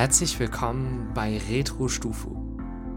[0.00, 2.34] Herzlich willkommen bei Retro Stufu.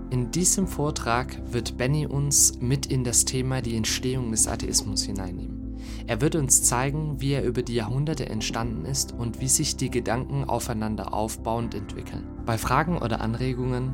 [0.09, 5.75] In diesem Vortrag wird Benny uns mit in das Thema die Entstehung des Atheismus hineinnehmen.
[6.07, 9.89] Er wird uns zeigen, wie er über die Jahrhunderte entstanden ist und wie sich die
[9.89, 12.23] Gedanken aufeinander aufbauend entwickeln.
[12.45, 13.91] Bei Fragen oder Anregungen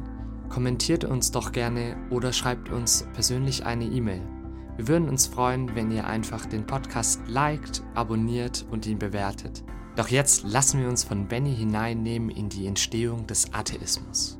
[0.50, 4.22] kommentiert uns doch gerne oder schreibt uns persönlich eine E-Mail.
[4.78, 9.64] Wir würden uns freuen, wenn ihr einfach den Podcast liked, abonniert und ihn bewertet.
[10.00, 14.40] Doch jetzt lassen wir uns von Benny hineinnehmen in die Entstehung des Atheismus.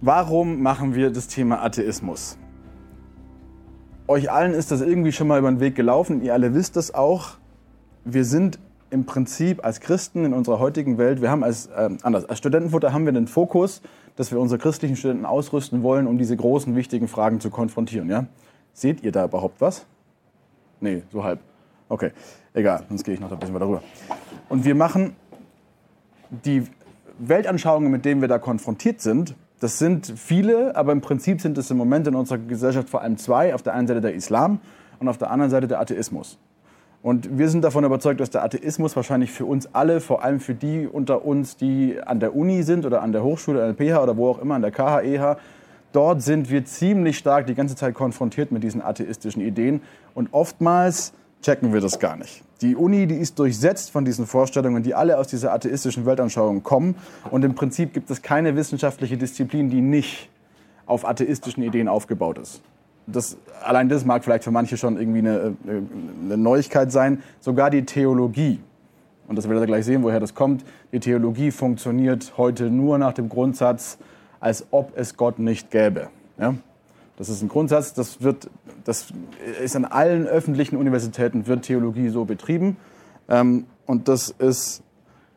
[0.00, 2.36] Warum machen wir das Thema Atheismus?
[4.08, 6.92] Euch allen ist das irgendwie schon mal über den Weg gelaufen, ihr alle wisst das
[6.92, 7.36] auch.
[8.04, 8.58] Wir sind
[8.90, 12.92] im Prinzip als Christen in unserer heutigen Welt, wir haben als, äh, anders, als Studentenfutter
[12.92, 13.82] haben wir den Fokus,
[14.16, 18.08] dass wir unsere christlichen Studenten ausrüsten wollen, um diese großen, wichtigen Fragen zu konfrontieren.
[18.10, 18.26] Ja?
[18.72, 19.86] Seht ihr da überhaupt was?
[20.80, 21.40] Nee, so halb.
[21.88, 22.10] Okay,
[22.54, 23.82] egal, sonst gehe ich noch ein bisschen weiter rüber.
[24.48, 25.14] Und wir machen
[26.30, 26.64] die
[27.18, 31.70] Weltanschauungen, mit denen wir da konfrontiert sind, das sind viele, aber im Prinzip sind es
[31.70, 33.54] im Moment in unserer Gesellschaft vor allem zwei.
[33.54, 34.58] Auf der einen Seite der Islam
[34.98, 36.36] und auf der anderen Seite der Atheismus.
[37.02, 40.54] Und wir sind davon überzeugt, dass der Atheismus wahrscheinlich für uns alle, vor allem für
[40.54, 44.02] die unter uns, die an der Uni sind oder an der Hochschule, an der PH
[44.02, 45.36] oder wo auch immer, an der KHEH,
[45.92, 49.80] dort sind wir ziemlich stark die ganze Zeit konfrontiert mit diesen atheistischen Ideen.
[50.14, 52.44] Und oftmals checken wir das gar nicht.
[52.60, 56.94] Die Uni, die ist durchsetzt von diesen Vorstellungen, die alle aus dieser atheistischen Weltanschauung kommen.
[57.32, 60.30] Und im Prinzip gibt es keine wissenschaftliche Disziplin, die nicht
[60.86, 62.62] auf atheistischen Ideen aufgebaut ist
[63.06, 67.84] das, allein das mag vielleicht für manche schon irgendwie eine, eine Neuigkeit sein, sogar die
[67.84, 68.60] Theologie.
[69.28, 70.64] Und das werdet ihr gleich sehen, woher das kommt.
[70.92, 73.98] Die Theologie funktioniert heute nur nach dem Grundsatz,
[74.40, 76.08] als ob es Gott nicht gäbe.
[76.38, 76.54] Ja?
[77.16, 78.50] Das ist ein Grundsatz, das, wird,
[78.84, 79.12] das
[79.62, 82.76] ist an allen öffentlichen Universitäten wird Theologie so betrieben.
[83.28, 84.82] Ähm, und das ist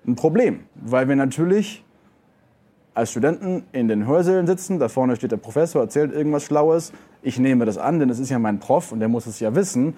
[0.08, 1.84] ein Problem, weil wir natürlich
[2.94, 6.94] als Studenten in den Hörsälen sitzen, da vorne steht der Professor, erzählt irgendwas Schlaues,
[7.26, 9.56] ich nehme das an, denn es ist ja mein Prof und der muss es ja
[9.56, 9.96] wissen.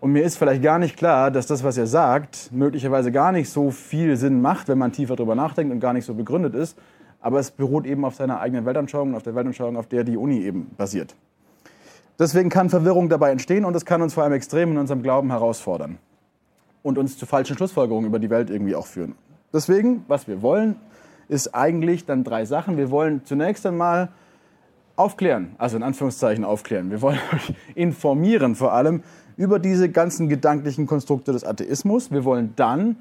[0.00, 3.50] Und mir ist vielleicht gar nicht klar, dass das, was er sagt, möglicherweise gar nicht
[3.50, 6.78] so viel Sinn macht, wenn man tiefer darüber nachdenkt und gar nicht so begründet ist.
[7.20, 10.40] Aber es beruht eben auf seiner eigenen Weltanschauung, auf der Weltanschauung, auf der die Uni
[10.40, 11.14] eben basiert.
[12.18, 15.30] Deswegen kann Verwirrung dabei entstehen und es kann uns vor allem extrem in unserem Glauben
[15.30, 15.98] herausfordern
[16.82, 19.14] und uns zu falschen Schlussfolgerungen über die Welt irgendwie auch führen.
[19.52, 20.76] Deswegen, was wir wollen,
[21.28, 22.78] ist eigentlich dann drei Sachen.
[22.78, 24.08] Wir wollen zunächst einmal
[25.00, 26.90] aufklären, also in Anführungszeichen aufklären.
[26.90, 29.02] Wir wollen euch informieren vor allem
[29.36, 32.10] über diese ganzen gedanklichen Konstrukte des Atheismus.
[32.10, 32.96] Wir wollen dann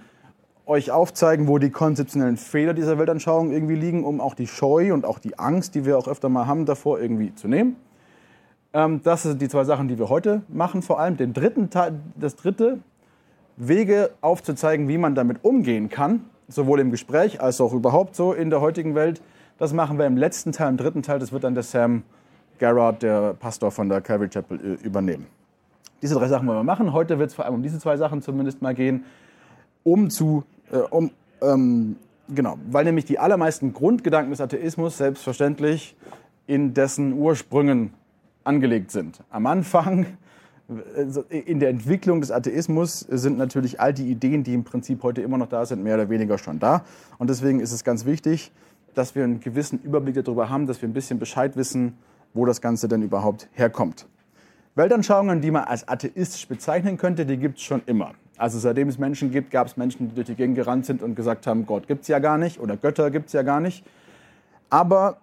[0.65, 5.05] euch aufzeigen, wo die konzeptionellen Fehler dieser Weltanschauung irgendwie liegen, um auch die Scheu und
[5.05, 7.75] auch die Angst, die wir auch öfter mal haben, davor irgendwie zu nehmen.
[8.71, 11.17] Ähm, das sind die zwei Sachen, die wir heute machen, vor allem.
[11.17, 12.79] Den dritten Teil, das dritte,
[13.57, 18.49] Wege aufzuzeigen, wie man damit umgehen kann, sowohl im Gespräch als auch überhaupt so in
[18.49, 19.21] der heutigen Welt.
[19.59, 21.19] Das machen wir im letzten Teil, im dritten Teil.
[21.19, 22.03] Das wird dann der Sam
[22.59, 25.27] Garrard, der Pastor von der Calvary Chapel, übernehmen.
[26.01, 26.93] Diese drei Sachen wollen wir machen.
[26.93, 29.03] Heute wird es vor allem um diese zwei Sachen zumindest mal gehen,
[29.83, 31.11] um zu, äh, um,
[31.41, 31.97] ähm,
[32.33, 35.97] genau, weil nämlich die allermeisten Grundgedanken des Atheismus selbstverständlich
[36.47, 37.93] in dessen Ursprüngen
[38.45, 39.19] angelegt sind.
[39.29, 40.05] Am Anfang
[41.29, 45.37] in der Entwicklung des Atheismus sind natürlich all die Ideen, die im Prinzip heute immer
[45.37, 46.85] noch da sind, mehr oder weniger schon da.
[47.17, 48.51] Und deswegen ist es ganz wichtig,
[48.95, 51.97] dass wir einen gewissen Überblick darüber haben, dass wir ein bisschen Bescheid wissen,
[52.33, 54.07] wo das Ganze denn überhaupt herkommt.
[54.75, 58.13] Weltanschauungen, die man als atheistisch bezeichnen könnte, die gibt es schon immer.
[58.37, 61.15] Also seitdem es Menschen gibt, gab es Menschen, die durch die Gegend gerannt sind und
[61.15, 63.83] gesagt haben, Gott gibt es ja gar nicht oder Götter gibt es ja gar nicht.
[64.69, 65.17] Aber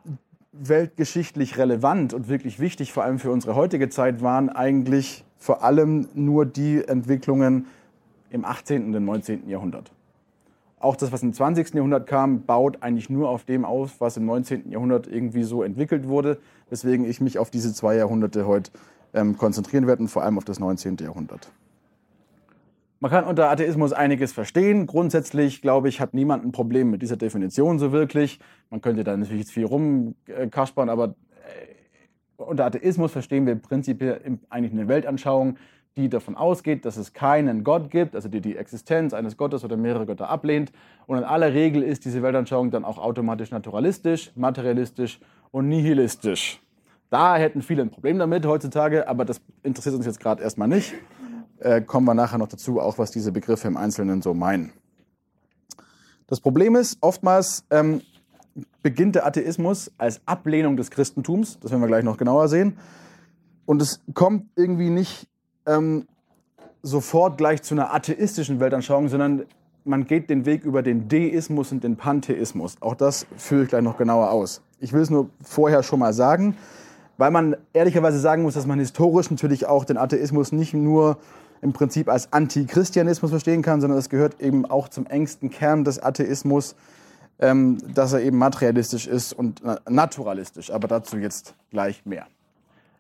[0.53, 6.09] weltgeschichtlich relevant und wirklich wichtig, vor allem für unsere heutige Zeit, waren eigentlich vor allem
[6.15, 7.67] nur die Entwicklungen
[8.31, 8.87] im 18.
[8.87, 9.49] und dem 19.
[9.49, 9.91] Jahrhundert.
[10.87, 11.75] Auch das, was im 20.
[11.75, 14.71] Jahrhundert kam, baut eigentlich nur auf dem auf, was im 19.
[14.71, 16.39] Jahrhundert irgendwie so entwickelt wurde,
[16.71, 18.71] weswegen ich mich auf diese zwei Jahrhunderte heute
[19.13, 20.99] ähm, konzentrieren werde und vor allem auf das 19.
[20.99, 21.51] Jahrhundert.
[23.01, 24.87] Man kann unter Atheismus einiges verstehen.
[24.87, 28.39] Grundsätzlich, glaube ich, hat niemand ein Problem mit dieser Definition so wirklich.
[28.71, 31.17] Man könnte da natürlich jetzt viel rumkaspern, aber
[32.37, 35.57] unter Atheismus verstehen wir prinzipiell eigentlich eine Weltanschauung,
[35.97, 39.77] die davon ausgeht, dass es keinen Gott gibt, also die die Existenz eines Gottes oder
[39.77, 40.71] mehrere Götter ablehnt.
[41.07, 45.21] Und in aller Regel ist diese Weltanschauung dann auch automatisch naturalistisch, materialistisch
[45.53, 46.61] und nihilistisch.
[47.09, 50.93] Da hätten viele ein Problem damit heutzutage, aber das interessiert uns jetzt gerade erstmal nicht.
[51.61, 54.73] Äh, kommen wir nachher noch dazu, auch was diese Begriffe im Einzelnen so meinen.
[56.27, 58.03] Das Problem ist, oftmals ähm,
[58.83, 61.59] beginnt der Atheismus als Ablehnung des Christentums.
[61.61, 62.77] Das werden wir gleich noch genauer sehen.
[63.65, 65.29] Und es kommt irgendwie nicht
[65.67, 66.07] ähm,
[66.83, 69.45] sofort gleich zu einer atheistischen Weltanschauung, sondern
[69.85, 72.77] man geht den Weg über den Deismus und den Pantheismus.
[72.81, 74.63] Auch das führe ich gleich noch genauer aus.
[74.81, 76.57] Ich will es nur vorher schon mal sagen,
[77.19, 81.19] weil man ehrlicherweise sagen muss, dass man historisch natürlich auch den Atheismus nicht nur
[81.63, 86.03] im Prinzip als Antichristianismus verstehen kann, sondern es gehört eben auch zum engsten Kern des
[86.03, 86.77] Atheismus,
[87.39, 90.71] ähm, dass er eben materialistisch ist und naturalistisch.
[90.71, 92.27] Aber dazu jetzt gleich mehr.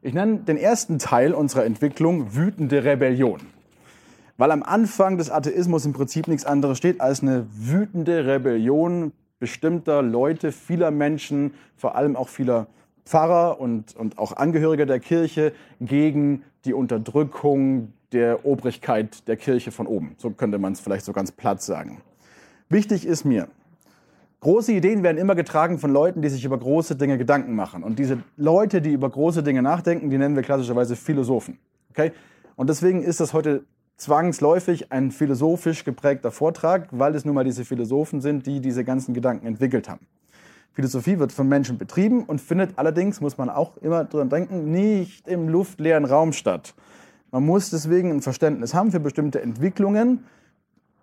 [0.07, 3.41] Ich nenne den ersten Teil unserer Entwicklung wütende Rebellion.
[4.37, 9.11] Weil am Anfang des Atheismus im Prinzip nichts anderes steht als eine wütende Rebellion
[9.41, 12.69] bestimmter Leute, vieler Menschen, vor allem auch vieler
[13.05, 19.89] Pfarrer und, und auch Angehörige der Kirche gegen die Unterdrückung der Obrigkeit der Kirche von
[19.89, 20.15] oben.
[20.19, 22.01] So könnte man es vielleicht so ganz platt sagen.
[22.69, 23.49] Wichtig ist mir,
[24.41, 27.83] große Ideen werden immer getragen von Leuten, die sich über große Dinge Gedanken machen.
[27.83, 31.59] Und diese Leute, die über große Dinge nachdenken, die nennen wir klassischerweise Philosophen.
[31.91, 32.13] Okay?
[32.57, 33.65] Und deswegen ist das heute
[33.97, 39.15] zwangsläufig ein philosophisch geprägter Vortrag, weil es nun mal diese Philosophen sind, die diese ganzen
[39.15, 40.07] Gedanken entwickelt haben.
[40.73, 45.27] Philosophie wird von Menschen betrieben und findet allerdings, muss man auch immer dran denken, nicht
[45.27, 46.75] im luftleeren Raum statt.
[47.31, 50.25] Man muss deswegen ein Verständnis haben für bestimmte Entwicklungen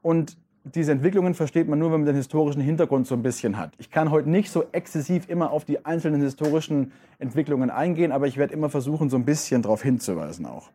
[0.04, 3.74] und diese Entwicklungen versteht man nur, wenn man den historischen Hintergrund so ein bisschen hat.
[3.78, 8.38] Ich kann heute nicht so exzessiv immer auf die einzelnen historischen Entwicklungen eingehen, aber ich
[8.38, 10.70] werde immer versuchen, so ein bisschen darauf hinzuweisen auch.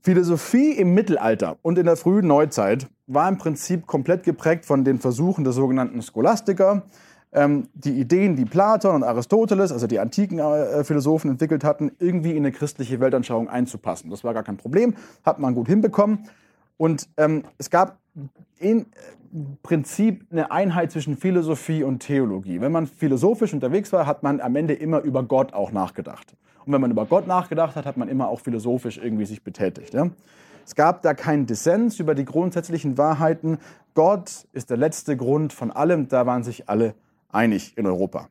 [0.00, 4.98] Philosophie im Mittelalter und in der frühen Neuzeit war im Prinzip komplett geprägt von den
[4.98, 6.82] Versuchen der sogenannten Scholastiker,
[7.32, 12.32] ähm, die Ideen, die Platon und Aristoteles, also die antiken äh, Philosophen entwickelt hatten, irgendwie
[12.32, 14.10] in eine christliche Weltanschauung einzupassen.
[14.10, 14.94] Das war gar kein Problem,
[15.24, 16.26] hat man gut hinbekommen.
[16.76, 17.98] Und ähm, es gab
[18.58, 18.84] im äh,
[19.62, 22.60] Prinzip eine Einheit zwischen Philosophie und Theologie.
[22.60, 26.36] Wenn man philosophisch unterwegs war, hat man am Ende immer über Gott auch nachgedacht.
[26.64, 29.92] Und wenn man über Gott nachgedacht hat, hat man immer auch philosophisch irgendwie sich betätigt.
[29.92, 30.10] Ja?
[30.64, 33.58] Es gab da keinen Dissens über die grundsätzlichen Wahrheiten.
[33.94, 36.08] Gott ist der letzte Grund von allem.
[36.08, 36.94] Da waren sich alle
[37.30, 38.28] einig in Europa.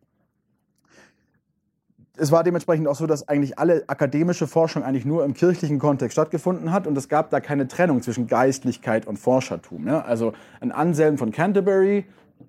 [2.15, 6.13] Es war dementsprechend auch so, dass eigentlich alle akademische Forschung eigentlich nur im kirchlichen Kontext
[6.13, 9.87] stattgefunden hat und es gab da keine Trennung zwischen Geistlichkeit und Forschertum.
[9.87, 10.01] Ja?
[10.01, 12.05] Also ein Anselm von Canterbury,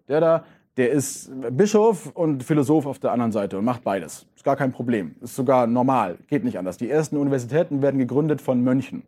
[0.06, 0.44] der da,
[0.76, 4.26] der ist Bischof und Philosoph auf der anderen Seite und macht beides.
[4.36, 5.14] Ist gar kein Problem.
[5.22, 6.18] Ist sogar normal.
[6.28, 6.76] Geht nicht anders.
[6.76, 9.04] Die ersten Universitäten werden gegründet von Mönchen.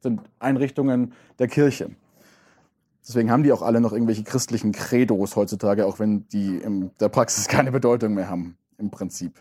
[0.00, 1.90] Sind Einrichtungen der Kirche.
[3.06, 7.08] Deswegen haben die auch alle noch irgendwelche christlichen Credos heutzutage, auch wenn die in der
[7.10, 9.32] Praxis keine Bedeutung mehr haben, im Prinzip.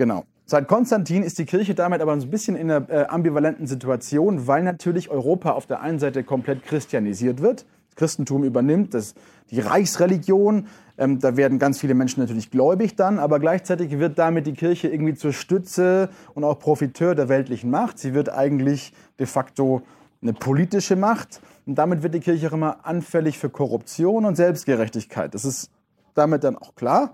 [0.00, 0.24] Genau.
[0.46, 4.62] Seit Konstantin ist die Kirche damit aber ein bisschen in einer äh, ambivalenten Situation, weil
[4.62, 7.66] natürlich Europa auf der einen Seite komplett christianisiert wird
[7.96, 9.14] Christentum übernimmt, das,
[9.50, 10.68] die Reichsreligion.
[10.96, 14.88] Ähm, da werden ganz viele Menschen natürlich gläubig dann, aber gleichzeitig wird damit die Kirche
[14.88, 17.98] irgendwie zur Stütze und auch Profiteur der weltlichen Macht.
[17.98, 19.82] Sie wird eigentlich de facto
[20.22, 25.34] eine politische Macht und damit wird die Kirche auch immer anfällig für Korruption und Selbstgerechtigkeit.
[25.34, 25.70] Das ist
[26.14, 27.12] damit dann auch klar.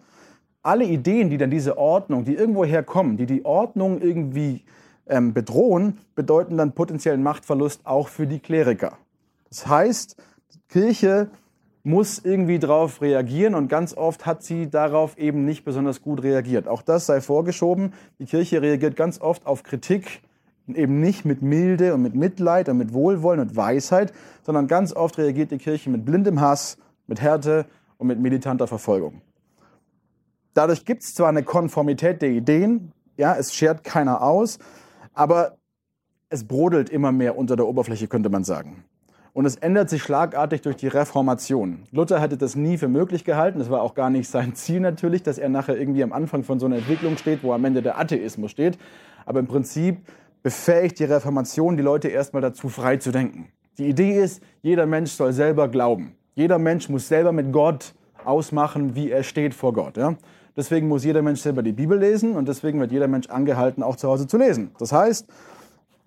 [0.67, 4.65] Alle Ideen, die dann diese Ordnung, die irgendwo herkommen, die die Ordnung irgendwie
[5.07, 8.99] ähm, bedrohen, bedeuten dann potenziellen Machtverlust auch für die Kleriker.
[9.49, 10.17] Das heißt,
[10.69, 11.29] Kirche
[11.85, 16.67] muss irgendwie darauf reagieren und ganz oft hat sie darauf eben nicht besonders gut reagiert.
[16.67, 17.93] Auch das sei vorgeschoben.
[18.19, 20.21] Die Kirche reagiert ganz oft auf Kritik
[20.75, 25.17] eben nicht mit Milde und mit Mitleid und mit Wohlwollen und Weisheit, sondern ganz oft
[25.17, 27.67] reagiert die Kirche mit blindem Hass, mit Härte
[27.99, 29.23] und mit militanter Verfolgung.
[30.57, 34.59] Dadurch gibt es zwar eine Konformität der Ideen, ja, es schert keiner aus,
[35.13, 35.59] aber
[36.31, 38.83] es brodelt immer mehr unter der Oberfläche, könnte man sagen.
[39.35, 41.83] Und es ändert sich schlagartig durch die Reformation.
[41.93, 43.59] Luther hätte das nie für möglich gehalten.
[43.59, 46.59] Das war auch gar nicht sein Ziel natürlich, dass er nachher irgendwie am Anfang von
[46.59, 48.79] so einer Entwicklung steht, wo am Ende der Atheismus steht.
[49.27, 49.99] Aber im Prinzip
[50.43, 53.51] befähigt die Reformation die Leute erstmal dazu, frei zu denken.
[53.77, 56.15] Die Idee ist, jeder Mensch soll selber glauben.
[56.35, 57.93] Jeder Mensch muss selber mit Gott
[58.25, 59.99] ausmachen, wie er steht vor Gott.
[59.99, 60.17] Ja?
[60.57, 63.97] Deswegen muss jeder Mensch selber die Bibel lesen und deswegen wird jeder Mensch angehalten, auch
[63.97, 64.71] zu Hause zu lesen.
[64.79, 65.27] Das heißt,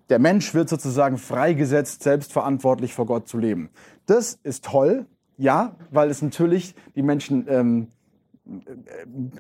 [0.10, 3.70] der Mensch wird sozusagen freigesetzt, selbstverantwortlich vor Gott zu leben.
[4.08, 5.06] Das ist toll,
[5.38, 7.88] ja, weil es natürlich die Menschen ähm,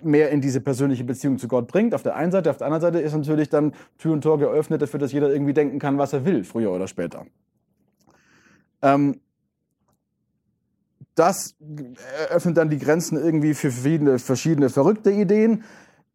[0.04, 1.96] mehr in diese persönliche Beziehung zu Gott bringt.
[1.96, 4.82] Auf der einen Seite, auf der anderen Seite ist natürlich dann Tür und Tor geöffnet
[4.82, 7.26] dafür, dass jeder irgendwie denken kann, was er will, früher oder später.
[8.84, 9.20] Ähm,
[11.20, 11.56] das
[12.30, 15.64] eröffnet dann die Grenzen irgendwie für verschiedene, verschiedene verrückte Ideen.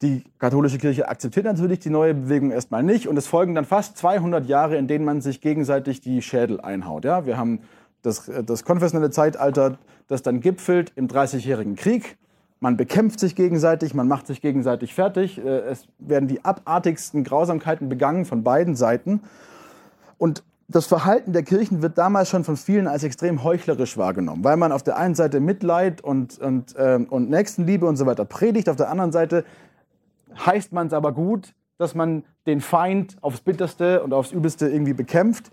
[0.03, 3.97] Die katholische Kirche akzeptiert natürlich die neue Bewegung erstmal nicht und es folgen dann fast
[3.99, 7.05] 200 Jahre, in denen man sich gegenseitig die Schädel einhaut.
[7.05, 7.61] Ja, wir haben
[8.03, 12.17] das, das konfessionelle Zeitalter, das dann gipfelt im Dreißigjährigen Krieg.
[12.61, 15.39] man bekämpft sich gegenseitig, man macht sich gegenseitig fertig.
[15.39, 19.21] Äh, es werden die abartigsten Grausamkeiten begangen von beiden Seiten.
[20.17, 24.57] Und das Verhalten der Kirchen wird damals schon von vielen als extrem heuchlerisch wahrgenommen, weil
[24.57, 28.69] man auf der einen Seite Mitleid und, und, äh, und Nächstenliebe und so weiter predigt,
[28.69, 29.45] auf der anderen Seite
[30.47, 34.95] heißt man es aber gut, dass man den Feind aufs Bitterste und aufs Übelste irgendwie
[34.95, 35.51] bekämpft.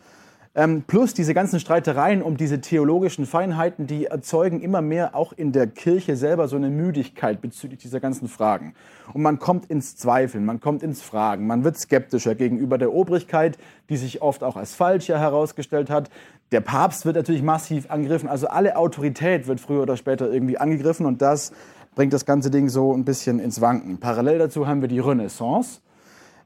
[0.53, 5.53] Ähm, plus diese ganzen Streitereien um diese theologischen Feinheiten, die erzeugen immer mehr auch in
[5.53, 8.73] der Kirche selber so eine Müdigkeit bezüglich dieser ganzen Fragen.
[9.13, 13.57] Und man kommt ins Zweifeln, man kommt ins Fragen, man wird skeptischer gegenüber der Obrigkeit,
[13.87, 16.09] die sich oft auch als falsch herausgestellt hat.
[16.51, 21.05] Der Papst wird natürlich massiv angegriffen, also alle Autorität wird früher oder später irgendwie angegriffen
[21.05, 21.53] und das
[21.95, 23.99] bringt das ganze Ding so ein bisschen ins Wanken.
[23.99, 25.79] Parallel dazu haben wir die Renaissance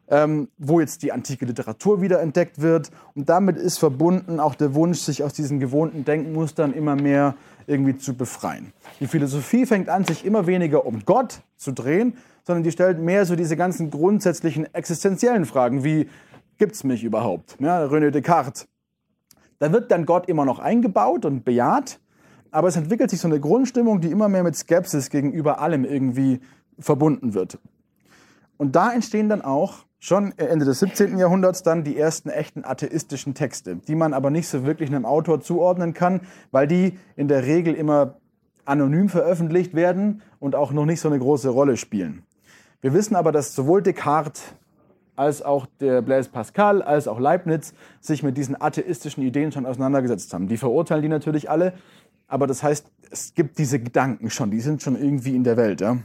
[0.09, 2.91] ähm, wo jetzt die antike Literatur wiederentdeckt wird.
[3.15, 7.35] Und damit ist verbunden auch der Wunsch, sich aus diesen gewohnten Denkmustern immer mehr
[7.67, 8.73] irgendwie zu befreien.
[8.99, 13.25] Die Philosophie fängt an, sich immer weniger um Gott zu drehen, sondern die stellt mehr
[13.25, 16.07] so diese ganzen grundsätzlichen existenziellen Fragen wie,
[16.57, 17.57] gibt es mich überhaupt?
[17.59, 18.67] Ja, René Descartes.
[19.57, 21.99] Da wird dann Gott immer noch eingebaut und bejaht,
[22.51, 26.39] aber es entwickelt sich so eine Grundstimmung, die immer mehr mit Skepsis gegenüber allem irgendwie
[26.77, 27.57] verbunden wird.
[28.57, 31.17] Und da entstehen dann auch schon Ende des 17.
[31.17, 35.41] Jahrhunderts dann die ersten echten atheistischen Texte, die man aber nicht so wirklich einem Autor
[35.41, 36.21] zuordnen kann,
[36.51, 38.17] weil die in der Regel immer
[38.65, 42.23] anonym veröffentlicht werden und auch noch nicht so eine große Rolle spielen.
[42.81, 44.43] Wir wissen aber, dass sowohl Descartes
[45.15, 50.33] als auch der Blaise Pascal, als auch Leibniz sich mit diesen atheistischen Ideen schon auseinandergesetzt
[50.33, 50.47] haben.
[50.47, 51.73] Die verurteilen die natürlich alle,
[52.27, 55.81] aber das heißt, es gibt diese Gedanken schon, die sind schon irgendwie in der Welt.
[55.81, 55.99] Ja?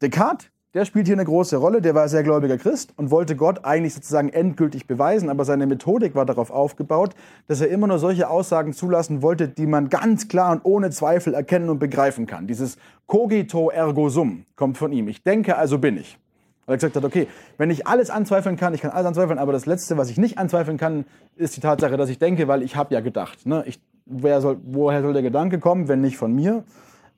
[0.00, 1.80] Descartes der spielt hier eine große Rolle.
[1.80, 6.14] Der war sehr gläubiger Christ und wollte Gott eigentlich sozusagen endgültig beweisen, aber seine Methodik
[6.14, 7.14] war darauf aufgebaut,
[7.48, 11.34] dass er immer nur solche Aussagen zulassen wollte, die man ganz klar und ohne Zweifel
[11.34, 12.46] erkennen und begreifen kann.
[12.46, 15.08] Dieses cogito ergo sum kommt von ihm.
[15.08, 16.18] Ich denke, also bin ich.
[16.66, 17.26] Weil er gesagt hat, okay,
[17.58, 20.38] wenn ich alles anzweifeln kann, ich kann alles anzweifeln, aber das Letzte, was ich nicht
[20.38, 23.44] anzweifeln kann, ist die Tatsache, dass ich denke, weil ich habe ja gedacht.
[23.44, 23.64] Ne?
[23.66, 26.62] Ich, soll, woher soll der Gedanke kommen, wenn nicht von mir?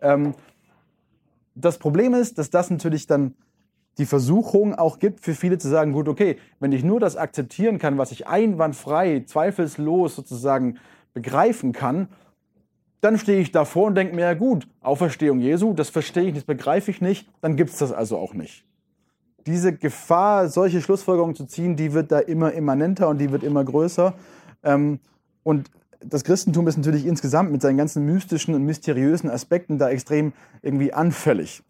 [0.01, 0.33] Ähm,
[1.55, 3.35] das Problem ist, dass das natürlich dann
[3.99, 7.79] die Versuchung auch gibt für viele zu sagen, gut, okay, wenn ich nur das akzeptieren
[7.79, 10.79] kann, was ich einwandfrei, zweifelslos sozusagen
[11.13, 12.09] begreifen kann,
[13.03, 16.49] dann stehe ich davor und denke mir, ja gut, Auferstehung Jesu, das verstehe ich nicht,
[16.49, 18.65] das begreife ich nicht, dann gibt es das also auch nicht.
[19.45, 23.65] Diese Gefahr, solche Schlussfolgerungen zu ziehen, die wird da immer immanenter und die wird immer
[23.65, 24.15] größer.
[24.63, 25.01] Ähm,
[25.43, 25.69] und
[26.01, 30.33] das Christentum ist natürlich insgesamt mit seinen ganzen mystischen und mysteriösen Aspekten da extrem
[30.63, 31.63] irgendwie anfällig.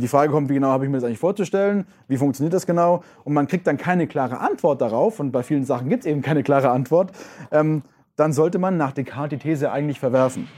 [0.00, 1.86] Die Frage kommt, wie genau habe ich mir das eigentlich vorzustellen?
[2.08, 3.02] Wie funktioniert das genau?
[3.24, 6.22] Und man kriegt dann keine klare Antwort darauf, und bei vielen Sachen gibt es eben
[6.22, 7.12] keine klare Antwort,
[7.50, 7.82] ähm,
[8.16, 10.48] dann sollte man nach Descartes die These eigentlich verwerfen.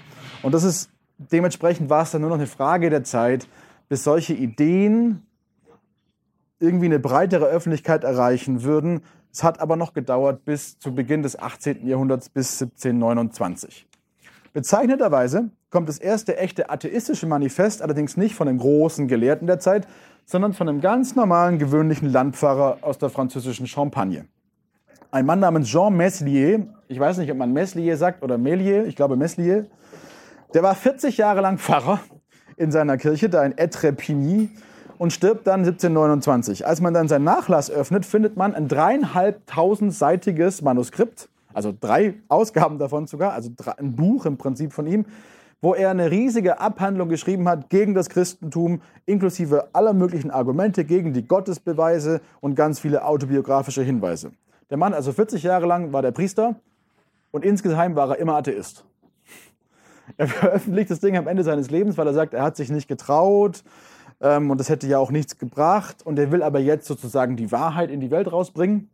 [0.42, 3.48] Und das ist, dementsprechend war es dann nur noch eine Frage der Zeit,
[3.88, 5.22] bis solche Ideen
[6.60, 9.02] irgendwie eine breitere Öffentlichkeit erreichen würden,
[9.32, 11.86] es hat aber noch gedauert bis zu Beginn des 18.
[11.86, 13.86] Jahrhunderts bis 1729.
[14.52, 19.86] Bezeichneterweise kommt das erste echte atheistische Manifest allerdings nicht von einem großen Gelehrten der Zeit,
[20.24, 24.26] sondern von einem ganz normalen, gewöhnlichen Landpfarrer aus der französischen Champagne.
[25.10, 28.94] Ein Mann namens Jean Meslier, ich weiß nicht, ob man Meslier sagt oder Melier, ich
[28.94, 29.66] glaube Meslier,
[30.54, 32.00] der war 40 Jahre lang Pfarrer
[32.56, 34.50] in seiner Kirche, da in Etrepigny,
[34.98, 36.66] und stirbt dann 1729.
[36.66, 43.06] Als man dann seinen Nachlass öffnet, findet man ein dreieinhalbtausendseitiges Manuskript, also drei Ausgaben davon
[43.06, 45.06] sogar, also ein Buch im Prinzip von ihm,
[45.60, 51.12] wo er eine riesige Abhandlung geschrieben hat gegen das Christentum, inklusive aller möglichen Argumente, gegen
[51.12, 54.32] die Gottesbeweise und ganz viele autobiografische Hinweise.
[54.70, 56.56] Der Mann, also 40 Jahre lang, war der Priester
[57.30, 58.84] und insgeheim war er immer Atheist.
[60.16, 62.88] Er veröffentlicht das Ding am Ende seines Lebens, weil er sagt, er hat sich nicht
[62.88, 63.64] getraut,
[64.20, 66.04] ähm, und das hätte ja auch nichts gebracht.
[66.04, 68.90] Und er will aber jetzt sozusagen die Wahrheit in die Welt rausbringen.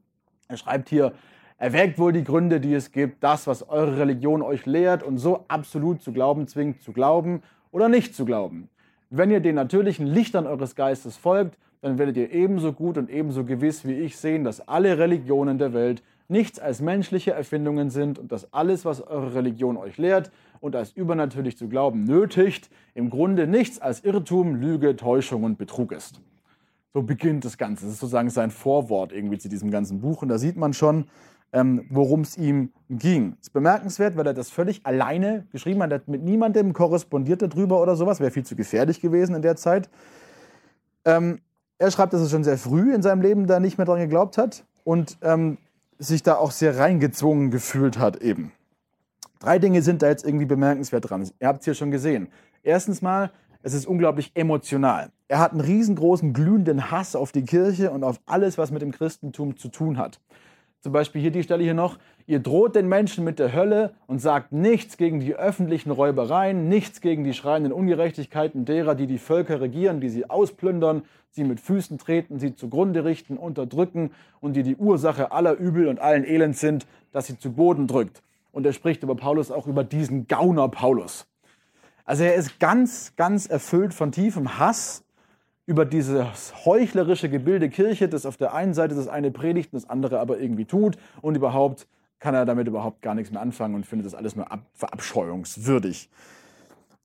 [0.48, 1.12] Er schreibt hier,
[1.58, 5.44] erwägt wohl die Gründe, die es gibt, das, was eure Religion euch lehrt und so
[5.48, 8.68] absolut zu glauben zwingt, zu glauben oder nicht zu glauben.
[9.10, 13.44] Wenn ihr den natürlichen Lichtern eures Geistes folgt, dann werdet ihr ebenso gut und ebenso
[13.44, 18.32] gewiss wie ich sehen, dass alle Religionen der Welt nichts als menschliche Erfindungen sind und
[18.32, 20.30] dass alles, was eure Religion euch lehrt,
[20.64, 25.92] und als übernatürlich zu glauben nötigt, im Grunde nichts als Irrtum, Lüge, Täuschung und Betrug
[25.92, 26.22] ist.
[26.94, 27.84] So beginnt das Ganze.
[27.84, 30.22] Das ist sozusagen sein Vorwort irgendwie zu diesem ganzen Buch.
[30.22, 31.04] Und da sieht man schon,
[31.54, 33.36] ähm, worum es ihm ging.
[33.36, 35.92] Das ist bemerkenswert, weil er das völlig alleine geschrieben hat.
[35.92, 38.18] Er hat mit niemandem korrespondiert darüber oder sowas.
[38.18, 39.88] Wäre viel zu gefährlich gewesen in der Zeit.
[41.04, 41.40] Ähm,
[41.78, 44.36] er schreibt, dass er schon sehr früh in seinem Leben da nicht mehr dran geglaubt
[44.36, 45.58] hat und ähm,
[45.98, 48.50] sich da auch sehr reingezwungen gefühlt hat eben.
[49.38, 51.30] Drei Dinge sind da jetzt irgendwie bemerkenswert dran.
[51.38, 52.28] Ihr habt es hier schon gesehen.
[52.64, 53.30] Erstens mal,
[53.62, 55.10] es ist unglaublich emotional.
[55.28, 58.90] Er hat einen riesengroßen glühenden Hass auf die Kirche und auf alles, was mit dem
[58.90, 60.20] Christentum zu tun hat.
[60.84, 61.96] Zum Beispiel hier die Stelle hier noch.
[62.26, 67.00] Ihr droht den Menschen mit der Hölle und sagt nichts gegen die öffentlichen Räubereien, nichts
[67.00, 71.96] gegen die schreienden Ungerechtigkeiten derer, die die Völker regieren, die sie ausplündern, sie mit Füßen
[71.96, 74.10] treten, sie zugrunde richten, unterdrücken
[74.42, 78.22] und die die Ursache aller Übel und allen Elends sind, dass sie zu Boden drückt.
[78.52, 81.26] Und er spricht über Paulus auch über diesen Gauner Paulus.
[82.04, 85.02] Also er ist ganz, ganz erfüllt von tiefem Hass
[85.66, 89.88] über dieses heuchlerische Gebilde Kirche, das auf der einen Seite das eine predigt und das
[89.88, 91.86] andere aber irgendwie tut und überhaupt
[92.20, 96.10] kann er damit überhaupt gar nichts mehr anfangen und findet das alles nur verabscheuungswürdig.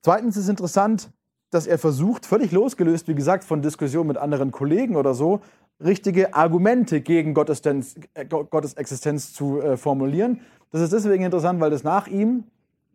[0.01, 1.09] Zweitens ist interessant,
[1.51, 5.41] dass er versucht, völlig losgelöst, wie gesagt, von Diskussionen mit anderen Kollegen oder so,
[5.83, 10.41] richtige Argumente gegen Gottes, äh, Gottes Existenz zu äh, formulieren.
[10.71, 12.43] Das ist deswegen interessant, weil das nach ihm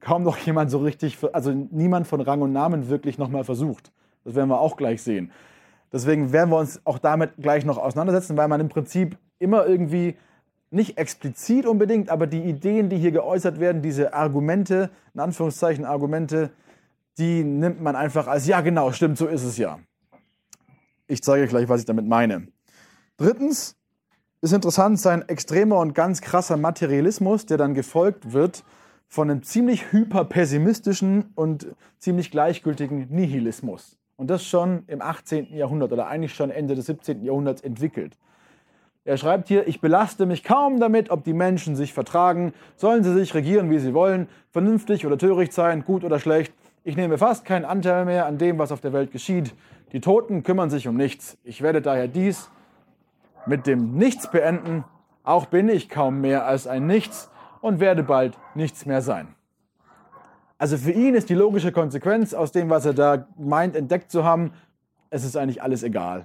[0.00, 3.90] kaum noch jemand so richtig, also niemand von Rang und Namen wirklich nochmal versucht.
[4.24, 5.30] Das werden wir auch gleich sehen.
[5.94, 10.16] Deswegen werden wir uns auch damit gleich noch auseinandersetzen, weil man im Prinzip immer irgendwie
[10.72, 16.50] nicht explizit unbedingt, aber die Ideen, die hier geäußert werden, diese Argumente, in Anführungszeichen Argumente,
[17.16, 19.78] die nimmt man einfach als, ja genau, stimmt, so ist es ja.
[21.06, 22.48] Ich zeige gleich, was ich damit meine.
[23.16, 23.76] Drittens
[24.40, 28.64] ist interessant sein extremer und ganz krasser Materialismus, der dann gefolgt wird
[29.06, 31.68] von einem ziemlich hyperpessimistischen und
[32.00, 33.96] ziemlich gleichgültigen Nihilismus.
[34.16, 35.54] Und das schon im 18.
[35.54, 37.24] Jahrhundert oder eigentlich schon Ende des 17.
[37.24, 38.16] Jahrhunderts entwickelt.
[39.06, 43.12] Er schreibt hier, ich belaste mich kaum damit, ob die Menschen sich vertragen, sollen sie
[43.12, 46.54] sich regieren, wie sie wollen, vernünftig oder töricht sein, gut oder schlecht.
[46.84, 49.54] Ich nehme fast keinen Anteil mehr an dem, was auf der Welt geschieht.
[49.92, 51.36] Die Toten kümmern sich um nichts.
[51.44, 52.50] Ich werde daher dies
[53.46, 54.84] mit dem Nichts beenden.
[55.22, 59.28] Auch bin ich kaum mehr als ein Nichts und werde bald nichts mehr sein.
[60.64, 64.24] Also für ihn ist die logische Konsequenz aus dem, was er da meint, entdeckt zu
[64.24, 64.52] haben,
[65.10, 66.24] es ist eigentlich alles egal.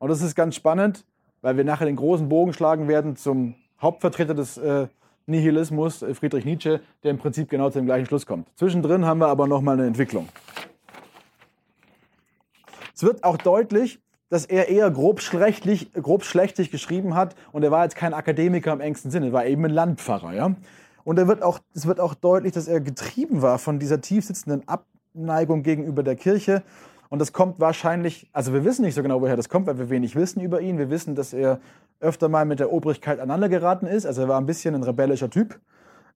[0.00, 1.04] Und das ist ganz spannend,
[1.40, 4.88] weil wir nachher den großen Bogen schlagen werden zum Hauptvertreter des äh,
[5.26, 8.48] Nihilismus, äh, Friedrich Nietzsche, der im Prinzip genau zu dem gleichen Schluss kommt.
[8.56, 10.28] Zwischendrin haben wir aber nochmal eine Entwicklung.
[12.92, 17.70] Es wird auch deutlich, dass er eher grob schlechtig, grob schlechtig geschrieben hat und er
[17.70, 20.34] war jetzt kein Akademiker im engsten Sinne, er war eben ein Landpfarrer.
[20.34, 20.56] Ja?
[21.08, 24.26] Und er wird auch, es wird auch deutlich, dass er getrieben war von dieser tief
[24.26, 26.62] sitzenden Abneigung gegenüber der Kirche.
[27.08, 29.88] Und das kommt wahrscheinlich, also wir wissen nicht so genau, woher das kommt, weil wir
[29.88, 30.76] wenig wissen über ihn.
[30.76, 31.60] Wir wissen, dass er
[31.98, 34.04] öfter mal mit der Obrigkeit aneinandergeraten ist.
[34.04, 35.58] Also er war ein bisschen ein rebellischer Typ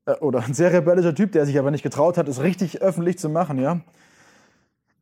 [0.05, 3.19] äh, oder ein sehr rebellischer Typ, der sich aber nicht getraut hat, es richtig öffentlich
[3.19, 3.59] zu machen.
[3.59, 3.81] Ja?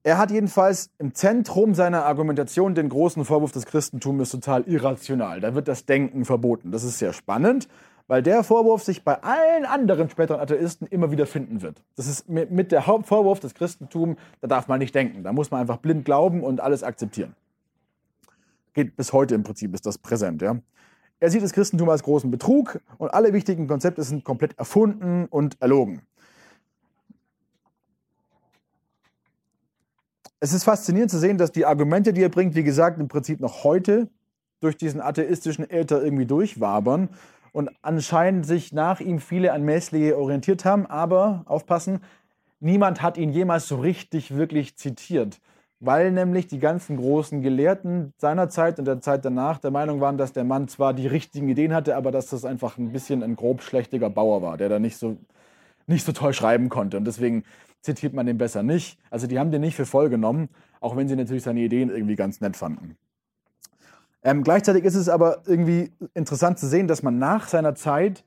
[0.05, 5.41] Er hat jedenfalls im Zentrum seiner Argumentation den großen Vorwurf, das Christentum ist total irrational.
[5.41, 6.71] Da wird das Denken verboten.
[6.71, 7.67] Das ist sehr spannend
[8.11, 11.81] weil der Vorwurf sich bei allen anderen späteren Atheisten immer wieder finden wird.
[11.95, 15.23] Das ist mit der Hauptvorwurf des Christentums, da darf man nicht denken.
[15.23, 17.37] Da muss man einfach blind glauben und alles akzeptieren.
[18.75, 20.43] Geht bis heute im Prinzip, ist das präsent.
[20.43, 20.57] Ja?
[21.21, 25.63] Er sieht das Christentum als großen Betrug und alle wichtigen Konzepte sind komplett erfunden und
[25.63, 26.03] erlogen.
[30.41, 33.39] Es ist faszinierend zu sehen, dass die Argumente, die er bringt, wie gesagt, im Prinzip
[33.39, 34.09] noch heute
[34.59, 37.09] durch diesen atheistischen Äther irgendwie durchwabern
[37.53, 40.87] und anscheinend sich nach ihm viele an Meslier orientiert haben.
[40.87, 42.01] Aber aufpassen,
[42.61, 45.41] niemand hat ihn jemals so richtig wirklich zitiert,
[45.81, 50.19] weil nämlich die ganzen großen Gelehrten seiner Zeit und der Zeit danach der Meinung waren,
[50.19, 53.37] dass der Mann zwar die richtigen Ideen hatte, aber dass das einfach ein bisschen ein
[53.37, 55.17] grob schlechtiger Bauer war, der da nicht so,
[55.87, 56.97] nicht so toll schreiben konnte.
[56.97, 57.45] Und deswegen
[57.83, 58.99] zitiert man den besser nicht.
[59.11, 60.49] Also die haben den nicht für voll genommen,
[60.81, 62.97] auch wenn sie natürlich seine Ideen irgendwie ganz nett fanden.
[64.23, 68.25] Ähm, gleichzeitig ist es aber irgendwie interessant zu sehen, dass man nach seiner Zeit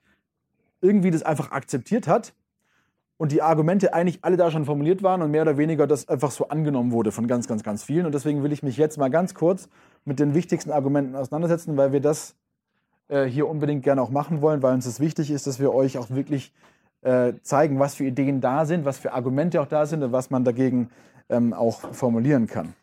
[0.81, 2.33] irgendwie das einfach akzeptiert hat
[3.17, 6.31] und die Argumente eigentlich alle da schon formuliert waren und mehr oder weniger das einfach
[6.31, 8.05] so angenommen wurde von ganz, ganz, ganz vielen.
[8.05, 9.69] Und deswegen will ich mich jetzt mal ganz kurz
[10.03, 12.35] mit den wichtigsten Argumenten auseinandersetzen, weil wir das
[13.07, 15.97] äh, hier unbedingt gerne auch machen wollen, weil uns das wichtig ist, dass wir euch
[15.97, 16.51] auch wirklich
[17.01, 20.29] äh, zeigen, was für Ideen da sind, was für Argumente auch da sind und was
[20.29, 20.89] man dagegen
[21.29, 22.73] ähm, auch formulieren kann.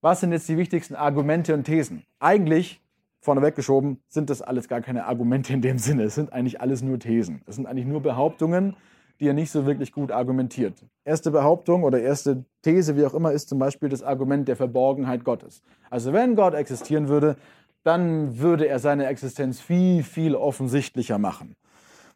[0.00, 2.04] Was sind jetzt die wichtigsten Argumente und Thesen?
[2.20, 2.80] Eigentlich,
[3.20, 6.04] vorneweg geschoben, sind das alles gar keine Argumente in dem Sinne.
[6.04, 7.42] Es sind eigentlich alles nur Thesen.
[7.46, 8.76] Es sind eigentlich nur Behauptungen,
[9.18, 10.84] die er nicht so wirklich gut argumentiert.
[11.04, 15.24] Erste Behauptung oder erste These, wie auch immer, ist zum Beispiel das Argument der Verborgenheit
[15.24, 15.62] Gottes.
[15.90, 17.34] Also wenn Gott existieren würde,
[17.82, 21.56] dann würde er seine Existenz viel, viel offensichtlicher machen.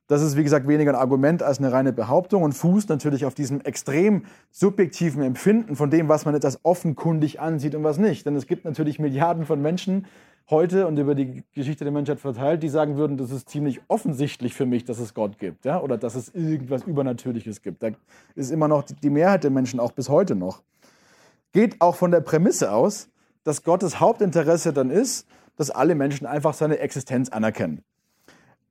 [0.09, 3.35] Das ist, wie gesagt, weniger ein Argument als eine reine Behauptung und fußt natürlich auf
[3.35, 8.27] diesem extrem subjektiven Empfinden von dem, was man jetzt als offenkundig ansieht und was nicht.
[8.27, 10.07] Denn es gibt natürlich Milliarden von Menschen
[10.51, 14.55] heute und über die Geschichte der Menschheit verteilt, die sagen würden, das ist ziemlich offensichtlich
[14.55, 15.81] für mich, dass es Gott gibt ja?
[15.81, 17.83] oder dass es irgendwas Übernatürliches gibt.
[17.83, 17.91] Da
[18.35, 20.63] ist immer noch die Mehrheit der Menschen auch bis heute noch.
[21.53, 23.09] geht auch von der Prämisse aus,
[23.45, 27.83] dass Gottes Hauptinteresse dann ist, dass alle Menschen einfach seine Existenz anerkennen.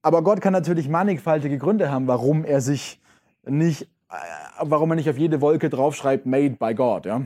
[0.02, 3.00] Aber Gott kann natürlich mannigfaltige Gründe haben, warum er sich
[3.46, 4.16] nicht, äh,
[4.62, 7.06] warum er nicht auf jede Wolke draufschreibt, made by God.
[7.06, 7.22] Ja?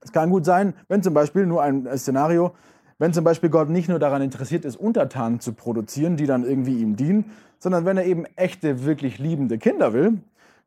[0.00, 2.52] Es kann gut sein, wenn zum Beispiel, nur ein Szenario,
[2.98, 6.80] wenn zum Beispiel Gott nicht nur daran interessiert ist, Untertanen zu produzieren, die dann irgendwie
[6.80, 10.18] ihm dienen, sondern wenn er eben echte, wirklich liebende Kinder will,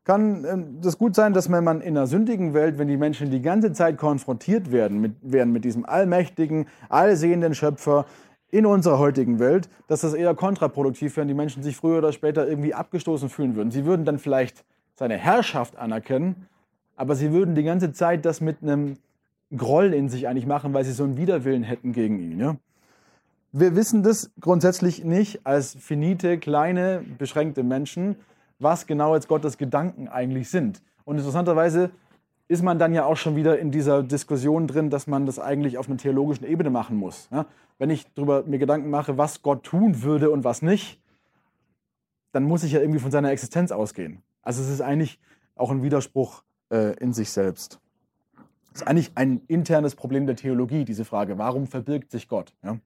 [0.04, 3.30] kann ähm, das gut sein, dass wenn man in einer sündigen Welt, wenn die Menschen
[3.30, 8.06] die ganze Zeit konfrontiert werden mit, werden mit diesem allmächtigen, allsehenden Schöpfer
[8.50, 12.12] in unserer heutigen Welt, dass das eher kontraproduktiv wäre und die Menschen sich früher oder
[12.12, 13.70] später irgendwie abgestoßen fühlen würden.
[13.70, 16.46] Sie würden dann vielleicht seine Herrschaft anerkennen,
[16.96, 18.94] aber sie würden die ganze Zeit das mit einem
[19.56, 22.40] Groll in sich eigentlich machen, weil sie so einen Widerwillen hätten gegen ihn.
[22.40, 22.56] Ja?
[23.52, 28.16] Wir wissen das grundsätzlich nicht als finite, kleine, beschränkte Menschen,
[28.58, 30.82] was genau jetzt Gottes Gedanken eigentlich sind.
[31.04, 31.90] Und interessanterweise
[32.48, 35.78] ist man dann ja auch schon wieder in dieser Diskussion drin, dass man das eigentlich
[35.78, 37.28] auf einer theologischen Ebene machen muss.
[37.32, 37.46] Ja?
[37.78, 41.00] Wenn ich darüber mir Gedanken mache, was Gott tun würde und was nicht,
[42.32, 44.22] dann muss ich ja irgendwie von seiner Existenz ausgehen.
[44.42, 45.18] Also es ist eigentlich
[45.56, 47.80] auch ein Widerspruch äh, in sich selbst.
[48.72, 52.54] Es ist eigentlich ein internes Problem der Theologie, diese Frage, warum verbirgt sich Gott?
[52.62, 52.78] Ja?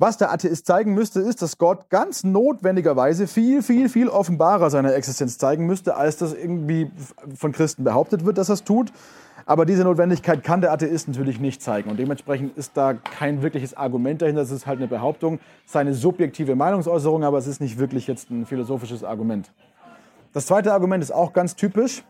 [0.00, 4.94] Was der Atheist zeigen müsste, ist, dass Gott ganz notwendigerweise viel, viel, viel offenbarer seine
[4.94, 6.90] Existenz zeigen müsste, als das irgendwie
[7.36, 8.94] von Christen behauptet wird, dass er es tut.
[9.44, 11.90] Aber diese Notwendigkeit kann der Atheist natürlich nicht zeigen.
[11.90, 14.40] Und dementsprechend ist da kein wirkliches Argument dahinter.
[14.40, 18.46] Es ist halt eine Behauptung, seine subjektive Meinungsäußerung, aber es ist nicht wirklich jetzt ein
[18.46, 19.52] philosophisches Argument.
[20.32, 22.04] Das zweite Argument ist auch ganz typisch.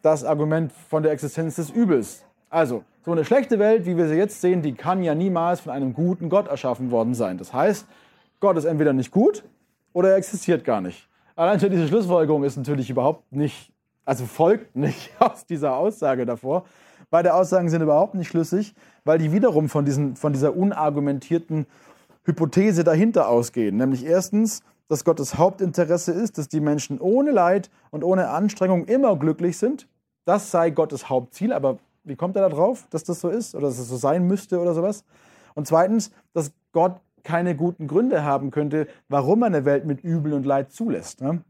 [0.00, 2.24] Das Argument von der Existenz des Übels.
[2.56, 5.72] Also, so eine schlechte Welt, wie wir sie jetzt sehen, die kann ja niemals von
[5.72, 7.36] einem guten Gott erschaffen worden sein.
[7.36, 7.86] Das heißt,
[8.40, 9.44] Gott ist entweder nicht gut
[9.92, 11.06] oder er existiert gar nicht.
[11.34, 13.70] Allein schon diese Schlussfolgerung ist natürlich überhaupt nicht,
[14.06, 16.64] also folgt nicht aus dieser Aussage davor.
[17.10, 21.66] Beide Aussagen sind überhaupt nicht schlüssig, weil die wiederum von, diesen, von dieser unargumentierten
[22.24, 23.76] Hypothese dahinter ausgehen.
[23.76, 29.14] Nämlich erstens, dass Gottes Hauptinteresse ist, dass die Menschen ohne Leid und ohne Anstrengung immer
[29.18, 29.88] glücklich sind.
[30.24, 33.66] Das sei Gottes Hauptziel, aber wie kommt er da drauf, dass das so ist oder
[33.66, 35.04] dass es so sein müsste oder sowas?
[35.54, 40.32] Und zweitens, dass Gott keine guten Gründe haben könnte, warum er eine Welt mit Übel
[40.32, 41.20] und Leid zulässt.
[41.20, 41.42] Ne?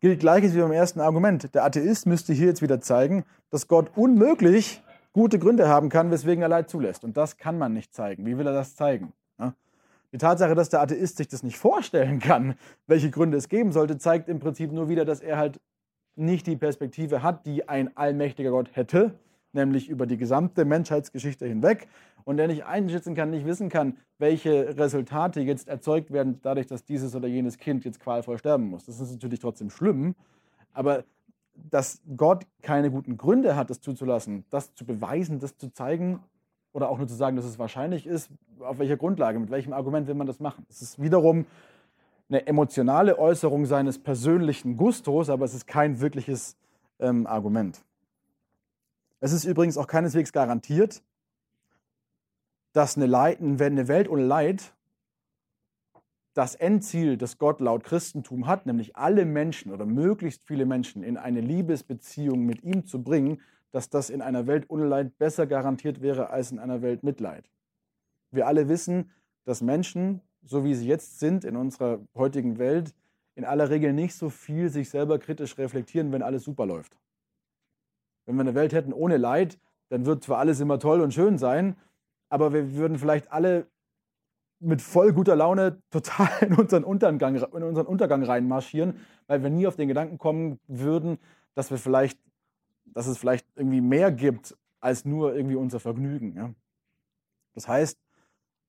[0.00, 1.54] Gilt gleiches wie beim ersten Argument.
[1.54, 6.42] Der Atheist müsste hier jetzt wieder zeigen, dass Gott unmöglich gute Gründe haben kann, weswegen
[6.42, 7.04] er Leid zulässt.
[7.04, 8.26] Und das kann man nicht zeigen.
[8.26, 9.12] Wie will er das zeigen?
[9.38, 9.54] Ne?
[10.12, 12.56] Die Tatsache, dass der Atheist sich das nicht vorstellen kann,
[12.88, 15.60] welche Gründe es geben sollte, zeigt im Prinzip nur wieder, dass er halt
[16.16, 19.14] nicht die Perspektive hat, die ein allmächtiger Gott hätte,
[19.54, 21.88] nämlich über die gesamte Menschheitsgeschichte hinweg
[22.24, 26.84] und der nicht einschätzen kann, nicht wissen kann, welche Resultate jetzt erzeugt werden, dadurch, dass
[26.84, 28.86] dieses oder jenes Kind jetzt qualvoll sterben muss.
[28.86, 30.14] Das ist natürlich trotzdem schlimm,
[30.72, 31.04] aber
[31.70, 36.20] dass Gott keine guten Gründe hat, das zuzulassen, das zu beweisen, das zu zeigen
[36.72, 40.08] oder auch nur zu sagen, dass es wahrscheinlich ist, auf welcher Grundlage, mit welchem Argument
[40.08, 40.66] will man das machen?
[40.68, 41.46] Es ist wiederum
[42.28, 46.56] eine emotionale Äußerung seines persönlichen Gustos, aber es ist kein wirkliches
[46.98, 47.84] ähm, Argument.
[49.24, 51.02] Es ist übrigens auch keineswegs garantiert,
[52.74, 54.74] dass eine, Leid, eine Welt ohne Leid
[56.34, 61.16] das Endziel, das Gott laut Christentum hat, nämlich alle Menschen oder möglichst viele Menschen in
[61.16, 66.02] eine Liebesbeziehung mit ihm zu bringen, dass das in einer Welt ohne Leid besser garantiert
[66.02, 67.48] wäre als in einer Welt mit Leid.
[68.30, 69.10] Wir alle wissen,
[69.46, 72.94] dass Menschen, so wie sie jetzt sind in unserer heutigen Welt,
[73.36, 76.98] in aller Regel nicht so viel sich selber kritisch reflektieren, wenn alles super läuft.
[78.26, 79.58] Wenn wir eine Welt hätten ohne Leid,
[79.88, 81.76] dann wird zwar alles immer toll und schön sein,
[82.28, 83.66] aber wir würden vielleicht alle
[84.60, 89.66] mit voll guter Laune total in unseren Untergang, in unseren Untergang reinmarschieren, weil wir nie
[89.66, 91.18] auf den Gedanken kommen würden,
[91.54, 92.18] dass wir vielleicht,
[92.84, 96.34] dass es vielleicht irgendwie mehr gibt als nur irgendwie unser Vergnügen.
[96.36, 96.50] Ja?
[97.54, 97.98] Das heißt,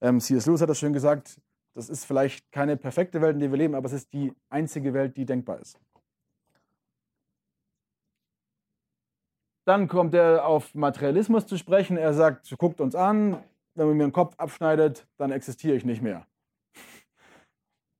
[0.02, 0.46] ähm, C.S.
[0.46, 1.40] Lewis hat das schön gesagt,
[1.74, 4.94] das ist vielleicht keine perfekte Welt, in der wir leben, aber es ist die einzige
[4.94, 5.80] Welt, die denkbar ist.
[9.66, 11.98] Dann kommt er auf Materialismus zu sprechen.
[11.98, 13.38] Er sagt, guckt uns an,
[13.74, 16.26] wenn man mir den Kopf abschneidet, dann existiere ich nicht mehr.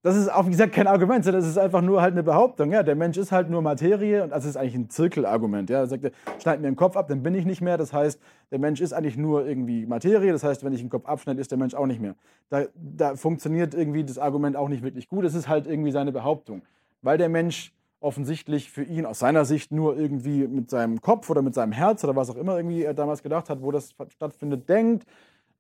[0.04, 2.72] Das ist auch, wie gesagt, kein Argument, sondern das ist einfach nur halt eine Behauptung.
[2.72, 5.68] Ja, der Mensch ist halt nur Materie und das ist eigentlich ein Zirkelargument.
[5.72, 7.76] Ja, er sagt, schneid mir den Kopf ab, dann bin ich nicht mehr.
[7.76, 10.32] Das heißt, der Mensch ist eigentlich nur irgendwie Materie.
[10.32, 12.14] Das heißt, wenn ich den Kopf abschneide, ist der Mensch auch nicht mehr.
[12.50, 15.26] Da, da funktioniert irgendwie das Argument auch nicht wirklich gut.
[15.26, 16.62] Es ist halt irgendwie seine Behauptung.
[17.02, 17.74] Weil der Mensch
[18.06, 22.04] offensichtlich für ihn aus seiner Sicht nur irgendwie mit seinem Kopf oder mit seinem Herz
[22.04, 25.06] oder was auch immer irgendwie er damals gedacht hat, wo das stattfindet, denkt.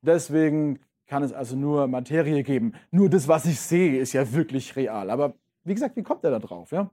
[0.02, 2.74] Deswegen kann es also nur Materie geben.
[2.92, 5.10] Nur das, was ich sehe, ist ja wirklich real.
[5.10, 6.72] Aber wie gesagt, wie kommt er da drauf?
[6.72, 6.90] Ja?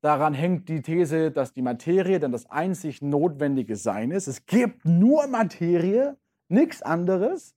[0.00, 4.28] Daran hängt die These, dass die Materie dann das einzig notwendige Sein ist.
[4.28, 6.16] Es gibt nur Materie,
[6.48, 7.54] nichts anderes.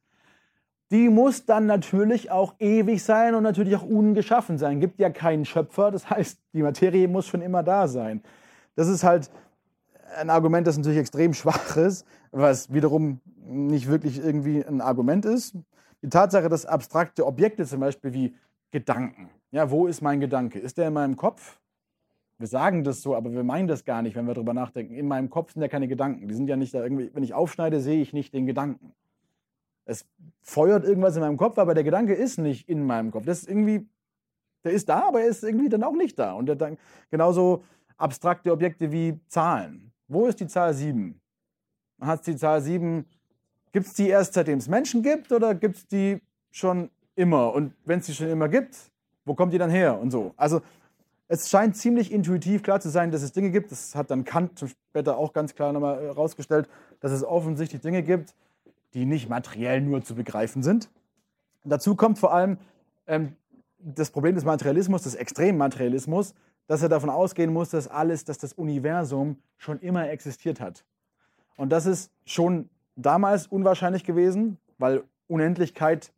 [0.91, 4.81] Die muss dann natürlich auch ewig sein und natürlich auch ungeschaffen sein.
[4.81, 8.21] Gibt ja keinen Schöpfer, das heißt, die Materie muss schon immer da sein.
[8.75, 9.31] Das ist halt
[10.17, 15.55] ein Argument, das natürlich extrem schwach ist, was wiederum nicht wirklich irgendwie ein Argument ist.
[16.01, 18.35] Die Tatsache, dass abstrakte Objekte zum Beispiel wie
[18.71, 20.59] Gedanken, ja, wo ist mein Gedanke?
[20.59, 21.59] Ist der in meinem Kopf?
[22.37, 24.95] Wir sagen das so, aber wir meinen das gar nicht, wenn wir darüber nachdenken.
[24.95, 26.27] In meinem Kopf sind ja keine Gedanken.
[26.27, 28.93] Die sind ja nicht da irgendwie, wenn ich aufschneide, sehe ich nicht den Gedanken.
[29.85, 30.05] Es
[30.41, 33.25] feuert irgendwas in meinem Kopf, aber der Gedanke ist nicht in meinem Kopf.
[33.25, 33.87] Das ist irgendwie,
[34.63, 36.33] der ist da, aber er ist irgendwie dann auch nicht da.
[36.33, 36.77] Und der,
[37.09, 37.63] genauso
[37.97, 39.91] abstrakte Objekte wie Zahlen.
[40.07, 41.19] Wo ist die Zahl 7?
[42.01, 43.05] Hat die Zahl 7,
[43.71, 47.53] gibt es die erst seitdem es Menschen gibt oder gibt es die schon immer?
[47.53, 48.75] Und wenn es die schon immer gibt,
[49.25, 50.33] wo kommt die dann her und so?
[50.35, 50.61] Also
[51.27, 53.71] es scheint ziemlich intuitiv klar zu sein, dass es Dinge gibt.
[53.71, 58.03] Das hat dann Kant später auch ganz klar nochmal herausgestellt, äh, dass es offensichtlich Dinge
[58.03, 58.35] gibt,
[58.93, 60.89] die nicht materiell nur zu begreifen sind.
[61.63, 62.57] Dazu kommt vor allem
[63.07, 63.35] ähm,
[63.79, 66.33] das Problem des Materialismus, des Extremmaterialismus,
[66.67, 70.85] dass er davon ausgehen muss, dass alles, dass das Universum schon immer existiert hat.
[71.57, 76.13] Und das ist schon damals unwahrscheinlich gewesen, weil Unendlichkeit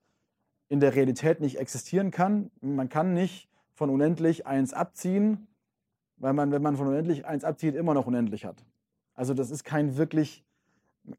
[0.69, 2.49] in der Realität nicht existieren kann.
[2.61, 5.47] Man kann nicht von unendlich eins abziehen,
[6.17, 8.63] weil man, wenn man von unendlich eins abzieht, immer noch unendlich hat.
[9.13, 10.43] Also das ist kein wirklich,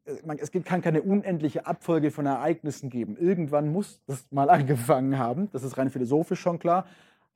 [0.05, 3.17] es kann keine unendliche Abfolge von Ereignissen geben.
[3.17, 5.49] Irgendwann muss das mal angefangen haben.
[5.51, 6.85] Das ist rein philosophisch schon klar.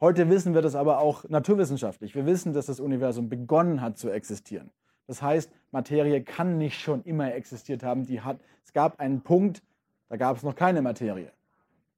[0.01, 2.15] Heute wissen wir das aber auch naturwissenschaftlich.
[2.15, 4.69] Wir wissen, dass das Universum begonnen hat zu existieren.
[5.07, 8.05] Das heißt, Materie kann nicht schon immer existiert haben.
[8.05, 9.61] Die hat, es gab einen Punkt,
[10.07, 11.31] da gab es noch keine Materie.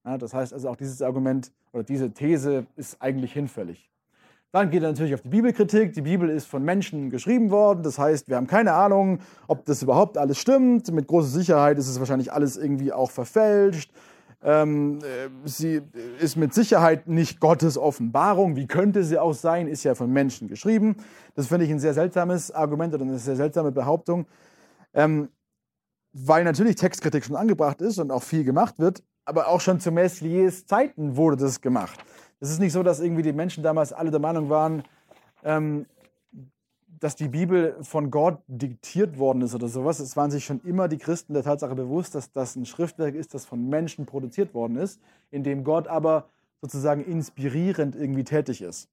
[0.04, 3.90] Ja, das heißt also auch dieses Argument oder diese These ist eigentlich hinfällig.
[4.52, 5.94] Dann geht er natürlich auf die Bibelkritik.
[5.94, 7.84] Die Bibel ist von Menschen geschrieben worden.
[7.84, 10.92] Das heißt, wir haben keine Ahnung, ob das überhaupt alles stimmt.
[10.92, 13.92] Mit großer Sicherheit ist es wahrscheinlich alles irgendwie auch verfälscht.
[14.44, 15.82] Ähm, äh, sie
[16.20, 18.58] ist mit Sicherheit nicht Gottes Offenbarung.
[18.58, 19.68] Wie könnte sie auch sein?
[19.68, 20.98] Ist ja von Menschen geschrieben.
[21.36, 24.26] Das finde ich ein sehr seltsames Argument oder eine sehr seltsame Behauptung.
[24.94, 25.30] Ähm,
[26.12, 29.92] weil natürlich Textkritik schon angebracht ist und auch viel gemacht wird aber auch schon zu
[29.92, 32.00] Messiers Zeiten wurde das gemacht.
[32.41, 34.84] Es ist nicht so, dass irgendwie die Menschen damals alle der Meinung waren,
[35.43, 35.86] ähm,
[36.99, 39.99] dass die Bibel von Gott diktiert worden ist oder sowas.
[39.99, 43.36] Es waren sich schon immer die Christen der Tatsache bewusst, dass das ein Schriftwerk ist,
[43.36, 44.99] das von Menschen produziert worden ist,
[45.30, 46.30] in dem Gott aber
[46.62, 48.89] sozusagen inspirierend irgendwie tätig ist.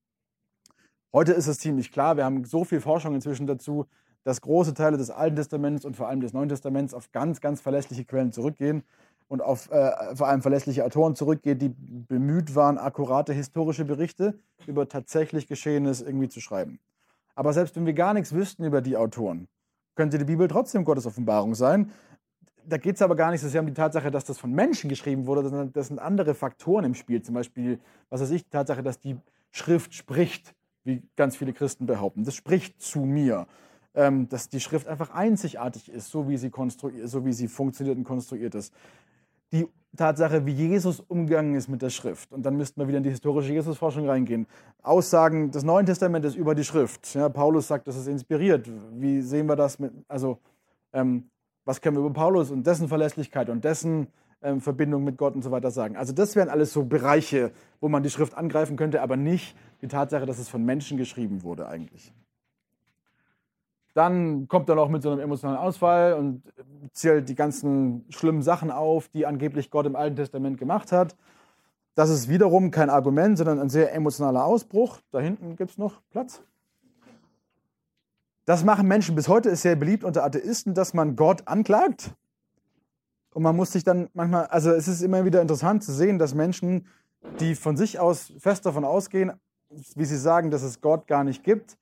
[1.15, 3.87] Heute ist es ziemlich klar, wir haben so viel Forschung inzwischen dazu,
[4.25, 7.63] dass große Teile des Alten Testaments und vor allem des Neuen Testaments auf ganz, ganz
[7.63, 8.83] verlässliche Quellen zurückgehen
[9.29, 14.89] und auf äh, vor allem verlässliche Autoren zurückgeht, die bemüht waren, akkurate historische Berichte über
[14.89, 16.81] tatsächlich Geschehenes irgendwie zu schreiben.
[17.35, 19.47] Aber selbst wenn wir gar nichts wüssten über die Autoren,
[19.95, 21.93] könnte die Bibel trotzdem Gottes Offenbarung sein.
[22.67, 24.89] Da geht es aber gar nicht so sehr um die Tatsache, dass das von Menschen
[24.89, 27.23] geschrieben wurde, sondern das sind andere Faktoren im Spiel.
[27.23, 29.17] Zum Beispiel, was weiß ich, die Tatsache, dass die
[29.51, 32.25] Schrift spricht, wie ganz viele Christen behaupten.
[32.25, 33.47] Das spricht zu mir.
[33.95, 36.53] Ähm, dass die Schrift einfach einzigartig ist, so wie sie,
[37.05, 38.73] so wie sie funktioniert und konstruiert ist
[39.53, 42.33] die Tatsache, wie Jesus umgegangen ist mit der Schrift.
[42.33, 44.47] Und dann müssten wir wieder in die historische Jesusforschung reingehen.
[44.83, 47.15] Aussagen des Neuen Testamentes über die Schrift.
[47.15, 48.71] Ja, Paulus sagt, das ist inspiriert.
[48.93, 50.39] Wie sehen wir das mit, also,
[50.93, 51.31] ähm,
[51.65, 54.09] was können wir über Paulus und dessen Verlässlichkeit und dessen
[54.41, 55.97] ähm, Verbindung mit Gott und so weiter sagen?
[55.97, 59.89] Also, das wären alles so Bereiche, wo man die Schrift angreifen könnte, aber nicht die
[59.89, 62.13] Tatsache, dass es von Menschen geschrieben wurde, eigentlich.
[63.99, 66.45] Dann kommt er noch mit so einem emotionalen Ausfall und
[66.93, 71.17] zählt die ganzen schlimmen Sachen auf, die angeblich Gott im Alten Testament gemacht hat.
[71.97, 75.01] Das ist wiederum kein Argument, sondern ein sehr emotionaler Ausbruch.
[75.11, 76.41] Da hinten gibt es noch Platz.
[78.45, 82.13] Das machen Menschen bis heute, ist sehr beliebt unter Atheisten, dass man Gott anklagt.
[83.35, 86.35] Und man muss sich dann manchmal, also es ist immer wieder interessant zu sehen, dass
[86.35, 86.87] Menschen,
[87.41, 89.33] die von sich aus fest davon ausgehen,
[89.97, 91.77] wie sie sagen, dass es Gott gar nicht gibt,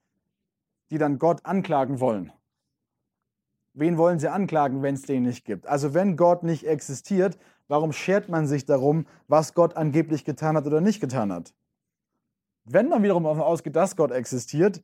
[0.91, 2.33] die dann Gott anklagen wollen.
[3.75, 5.67] Wen wollen sie anklagen, wenn es den nicht gibt?
[5.67, 10.67] Also wenn Gott nicht existiert, warum schert man sich darum, was Gott angeblich getan hat
[10.67, 11.53] oder nicht getan hat?
[12.65, 14.83] Wenn man wiederum davon ausgeht, dass Gott existiert,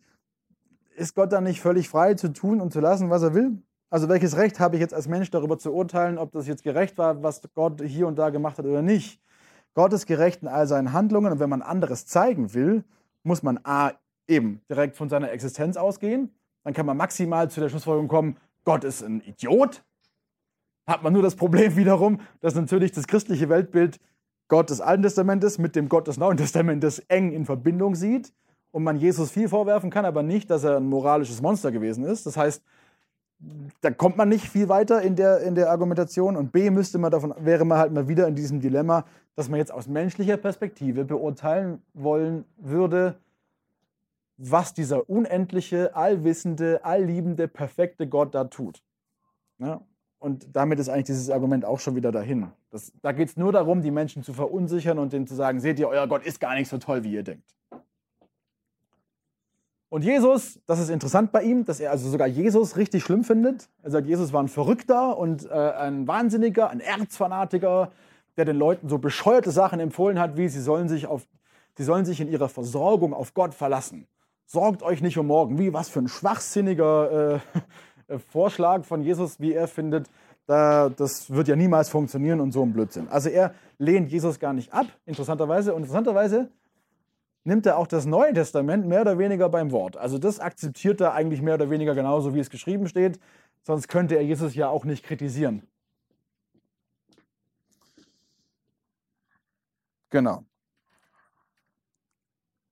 [0.95, 3.63] ist Gott dann nicht völlig frei zu tun und zu lassen, was er will?
[3.89, 6.99] Also welches Recht habe ich jetzt als Mensch darüber zu urteilen, ob das jetzt gerecht
[6.99, 9.21] war, was Gott hier und da gemacht hat oder nicht?
[9.75, 12.85] Gott ist gerecht in all seinen Handlungen und wenn man anderes zeigen will,
[13.23, 13.93] muss man A
[14.33, 16.31] eben direkt von seiner Existenz ausgehen.
[16.65, 19.83] Dann kann man maximal zu der Schlussfolgerung kommen, Gott ist ein Idiot.
[20.87, 24.01] Hat man nur das Problem wiederum, dass natürlich das christliche Weltbild
[24.49, 28.33] Gott des Alten Testamentes mit dem Gott des Neuen Testamentes eng in Verbindung sieht
[28.71, 32.27] und man Jesus viel vorwerfen kann, aber nicht, dass er ein moralisches Monster gewesen ist.
[32.27, 32.63] Das heißt,
[33.81, 36.37] da kommt man nicht viel weiter in der, in der Argumentation.
[36.37, 39.59] Und B müsste man davon, wäre man halt mal wieder in diesem Dilemma, dass man
[39.59, 43.17] jetzt aus menschlicher Perspektive beurteilen wollen würde,
[44.51, 48.83] was dieser unendliche, allwissende, allliebende, perfekte Gott da tut.
[49.59, 49.81] Ja?
[50.19, 52.49] Und damit ist eigentlich dieses Argument auch schon wieder dahin.
[52.71, 55.79] Das, da geht es nur darum, die Menschen zu verunsichern und denen zu sagen, seht
[55.79, 57.55] ihr, euer Gott ist gar nicht so toll, wie ihr denkt.
[59.89, 63.69] Und Jesus, das ist interessant bei ihm, dass er also sogar Jesus richtig schlimm findet.
[63.83, 67.93] Er sagt, Jesus war ein Verrückter und äh, ein Wahnsinniger, ein Erzfanatiker,
[68.37, 71.29] der den Leuten so bescheuerte Sachen empfohlen hat, wie sie sollen sich, auf,
[71.77, 74.09] sie sollen sich in ihrer Versorgung auf Gott verlassen.
[74.47, 75.59] Sorgt euch nicht um morgen.
[75.59, 77.41] Wie, was für ein schwachsinniger
[78.09, 80.11] äh, Vorschlag von Jesus, wie er findet.
[80.47, 83.09] Da, das wird ja niemals funktionieren und so ein Blödsinn.
[83.09, 85.73] Also er lehnt Jesus gar nicht ab, interessanterweise.
[85.73, 86.51] Und interessanterweise
[87.45, 89.97] nimmt er auch das Neue Testament mehr oder weniger beim Wort.
[89.97, 93.21] Also das akzeptiert er eigentlich mehr oder weniger genauso, wie es geschrieben steht.
[93.63, 95.63] Sonst könnte er Jesus ja auch nicht kritisieren.
[100.11, 100.45] Genau.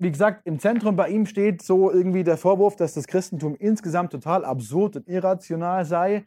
[0.03, 4.13] Wie gesagt, im Zentrum bei ihm steht so irgendwie der Vorwurf, dass das Christentum insgesamt
[4.13, 6.25] total absurd und irrational sei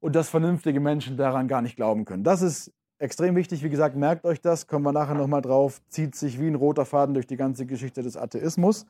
[0.00, 2.24] und dass vernünftige Menschen daran gar nicht glauben können.
[2.24, 6.16] Das ist extrem wichtig, wie gesagt, merkt euch das, kommen wir nachher nochmal drauf, zieht
[6.16, 8.84] sich wie ein roter Faden durch die ganze Geschichte des Atheismus.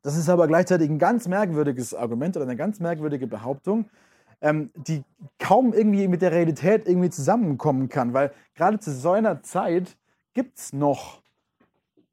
[0.00, 3.90] Das ist aber gleichzeitig ein ganz merkwürdiges Argument oder eine ganz merkwürdige Behauptung,
[4.40, 5.04] ähm, die
[5.38, 9.98] kaum irgendwie mit der Realität irgendwie zusammenkommen kann, weil gerade zu so einer Zeit
[10.32, 11.21] gibt es noch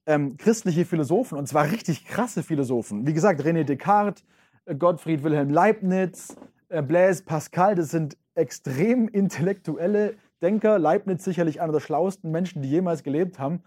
[0.09, 3.05] ähm, christliche Philosophen und zwar richtig krasse Philosophen.
[3.05, 4.23] Wie gesagt, René Descartes,
[4.65, 6.35] äh, Gottfried Wilhelm Leibniz,
[6.69, 12.69] äh, Blaise Pascal, das sind extrem intellektuelle Denker, Leibniz sicherlich einer der schlauesten Menschen, die
[12.69, 13.61] jemals gelebt haben.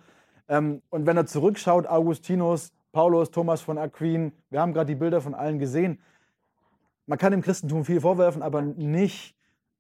[0.49, 5.21] Ähm, und wenn er zurückschaut, Augustinus, Paulus, Thomas von Aquin, wir haben gerade die Bilder
[5.21, 6.01] von allen gesehen.
[7.07, 9.37] Man kann dem Christentum viel vorwerfen, aber nicht,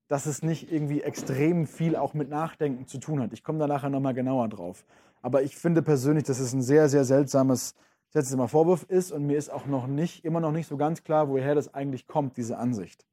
[0.06, 3.32] dass es nicht irgendwie extrem viel auch mit Nachdenken zu tun hat.
[3.32, 4.84] Ich komme da nachher nochmal genauer drauf.
[5.22, 7.74] Aber ich finde persönlich, dass es ein sehr, sehr seltsames,
[8.10, 11.28] seltsamer Vorwurf ist und mir ist auch noch nicht, immer noch nicht so ganz klar,
[11.28, 13.06] woher das eigentlich kommt, diese Ansicht.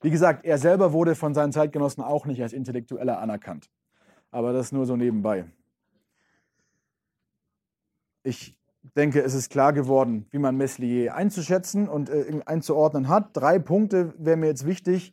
[0.00, 3.70] Wie gesagt, er selber wurde von seinen Zeitgenossen auch nicht als Intellektueller anerkannt.
[4.30, 5.46] Aber das nur so nebenbei.
[8.22, 8.58] Ich
[8.96, 13.30] denke, es ist klar geworden, wie man Meslier einzuschätzen und äh, einzuordnen hat.
[13.32, 15.12] Drei Punkte wären mir jetzt wichtig,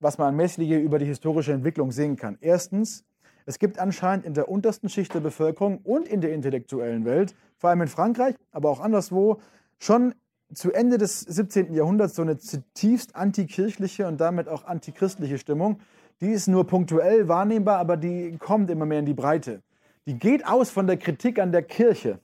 [0.00, 2.38] was man an Meslier über die historische Entwicklung sehen kann.
[2.40, 3.04] Erstens,
[3.46, 7.70] es gibt anscheinend in der untersten Schicht der Bevölkerung und in der intellektuellen Welt, vor
[7.70, 9.40] allem in Frankreich, aber auch anderswo,
[9.78, 10.14] schon
[10.54, 11.72] zu Ende des 17.
[11.72, 15.80] Jahrhunderts so eine zutiefst antikirchliche und damit auch antichristliche Stimmung.
[16.20, 19.62] Die ist nur punktuell wahrnehmbar, aber die kommt immer mehr in die Breite.
[20.06, 22.18] Die geht aus von der Kritik an der Kirche.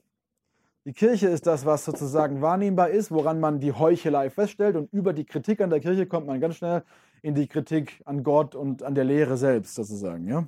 [0.85, 4.75] Die Kirche ist das, was sozusagen wahrnehmbar ist, woran man die Heuchelei feststellt.
[4.75, 6.83] Und über die Kritik an der Kirche kommt man ganz schnell
[7.21, 10.27] in die Kritik an Gott und an der Lehre selbst sozusagen.
[10.27, 10.47] Ja?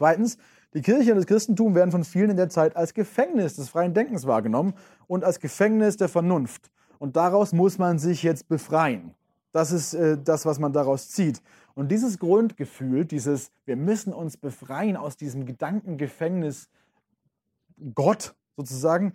[0.00, 0.38] Zweitens,
[0.72, 3.92] die Kirche und das Christentum werden von vielen in der Zeit als Gefängnis des freien
[3.92, 4.72] Denkens wahrgenommen
[5.06, 6.70] und als Gefängnis der Vernunft.
[6.98, 9.14] Und daraus muss man sich jetzt befreien.
[9.52, 11.42] Das ist äh, das, was man daraus zieht.
[11.74, 16.70] Und dieses Grundgefühl, dieses, wir müssen uns befreien aus diesem Gedankengefängnis
[17.94, 19.12] Gott sozusagen,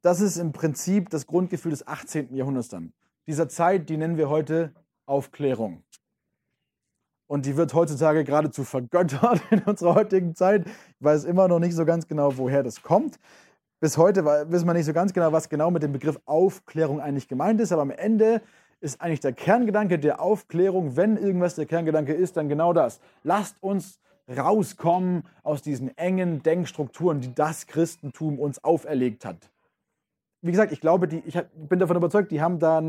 [0.00, 2.34] das ist im Prinzip das Grundgefühl des 18.
[2.34, 2.94] Jahrhunderts dann.
[3.26, 4.72] Dieser Zeit, die nennen wir heute
[5.04, 5.82] Aufklärung.
[7.32, 10.66] Und die wird heutzutage geradezu vergöttert in unserer heutigen Zeit.
[10.66, 13.18] Ich weiß immer noch nicht so ganz genau, woher das kommt.
[13.80, 17.28] Bis heute wissen wir nicht so ganz genau, was genau mit dem Begriff Aufklärung eigentlich
[17.28, 18.42] gemeint ist, aber am Ende
[18.82, 23.00] ist eigentlich der Kerngedanke der Aufklärung, wenn irgendwas der Kerngedanke ist, dann genau das.
[23.22, 29.50] Lasst uns rauskommen aus diesen engen Denkstrukturen, die das Christentum uns auferlegt hat.
[30.42, 32.82] Wie gesagt, ich glaube, die, ich bin davon überzeugt, die haben da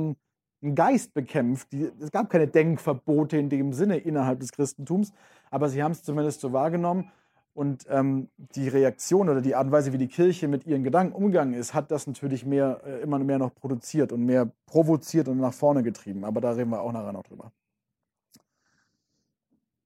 [0.64, 1.72] einen, Geist bekämpft.
[1.72, 5.14] Die, es gab keine Denkverbote in dem Sinne innerhalb des Christentums,
[5.51, 7.11] aber sie haben es zumindest so wahrgenommen
[7.53, 11.14] und ähm, die Reaktion oder die Art und Weise, wie die Kirche mit ihren Gedanken
[11.14, 15.38] umgegangen ist, hat das natürlich mehr, äh, immer mehr noch produziert und mehr provoziert und
[15.38, 16.26] nach vorne getrieben.
[16.26, 17.51] Aber da reden wir auch nachher noch drüber.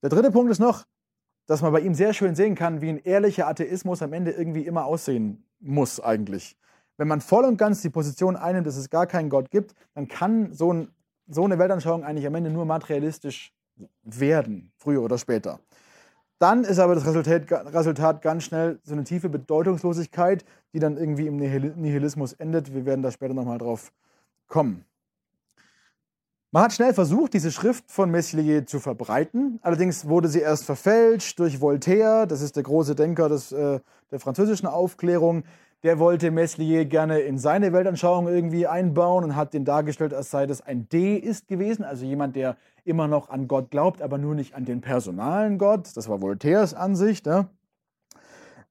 [0.01, 0.85] Der dritte Punkt ist noch,
[1.45, 4.61] dass man bei ihm sehr schön sehen kann, wie ein ehrlicher Atheismus am Ende irgendwie
[4.61, 6.55] immer aussehen muss eigentlich.
[6.97, 10.07] Wenn man voll und ganz die Position einnimmt, dass es gar keinen Gott gibt, dann
[10.07, 10.89] kann so, ein,
[11.27, 13.53] so eine Weltanschauung eigentlich am Ende nur materialistisch
[14.03, 15.59] werden, früher oder später.
[16.39, 21.27] Dann ist aber das Resultat, Resultat ganz schnell so eine tiefe Bedeutungslosigkeit, die dann irgendwie
[21.27, 22.73] im Nihilismus endet.
[22.73, 23.91] Wir werden da später nochmal drauf
[24.47, 24.85] kommen.
[26.51, 29.59] Man hat schnell versucht, diese Schrift von Meslier zu verbreiten.
[29.63, 33.79] Allerdings wurde sie erst verfälscht durch Voltaire, das ist der große Denker des, äh,
[34.11, 35.43] der französischen Aufklärung.
[35.83, 40.47] Der wollte Meslier gerne in seine Weltanschauung irgendwie einbauen und hat den dargestellt, als sei
[40.47, 44.55] das ein Deist gewesen, also jemand, der immer noch an Gott glaubt, aber nur nicht
[44.55, 45.95] an den personalen Gott.
[45.95, 47.25] Das war Voltaires Ansicht.
[47.25, 47.47] Ne?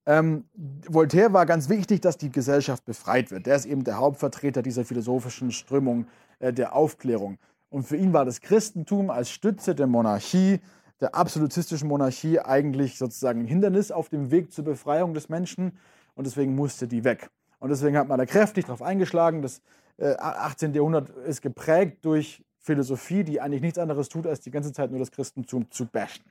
[0.07, 0.44] Ähm,
[0.88, 3.46] Voltaire war ganz wichtig, dass die Gesellschaft befreit wird.
[3.46, 6.07] Der ist eben der Hauptvertreter dieser philosophischen Strömung
[6.38, 7.38] äh, der Aufklärung.
[7.68, 10.61] Und für ihn war das Christentum als Stütze der Monarchie,
[11.00, 15.72] der absolutistischen Monarchie, eigentlich sozusagen ein Hindernis auf dem Weg zur Befreiung des Menschen.
[16.17, 17.31] Und deswegen musste die weg.
[17.61, 19.43] Und deswegen hat man da kräftig darauf eingeschlagen.
[19.43, 19.62] Das
[19.99, 20.75] äh, 18.
[20.75, 24.99] Jahrhundert ist geprägt durch Philosophie, die eigentlich nichts anderes tut, als die ganze Zeit nur
[24.99, 26.25] das Christentum zu bashen.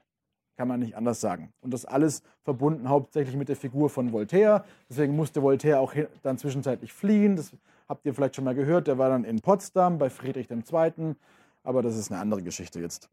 [0.57, 1.53] Kann man nicht anders sagen.
[1.61, 4.65] Und das alles verbunden hauptsächlich mit der Figur von Voltaire.
[4.89, 7.35] Deswegen musste Voltaire auch dann zwischenzeitlich fliehen.
[7.35, 7.51] Das
[7.87, 8.87] habt ihr vielleicht schon mal gehört.
[8.87, 11.15] Der war dann in Potsdam bei Friedrich II.
[11.63, 13.09] Aber das ist eine andere Geschichte jetzt.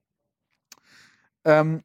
[1.44, 1.82] Ähm,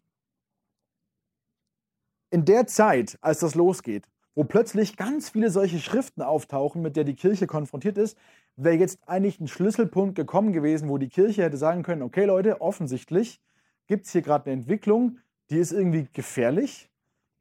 [2.30, 4.06] in der Zeit, als das losgeht,
[4.38, 8.16] wo plötzlich ganz viele solche Schriften auftauchen, mit der die Kirche konfrontiert ist,
[8.56, 12.62] wäre jetzt eigentlich ein Schlüsselpunkt gekommen gewesen, wo die Kirche hätte sagen können, okay Leute,
[12.62, 13.42] offensichtlich
[13.88, 15.18] gibt es hier gerade eine Entwicklung,
[15.50, 16.88] die ist irgendwie gefährlich,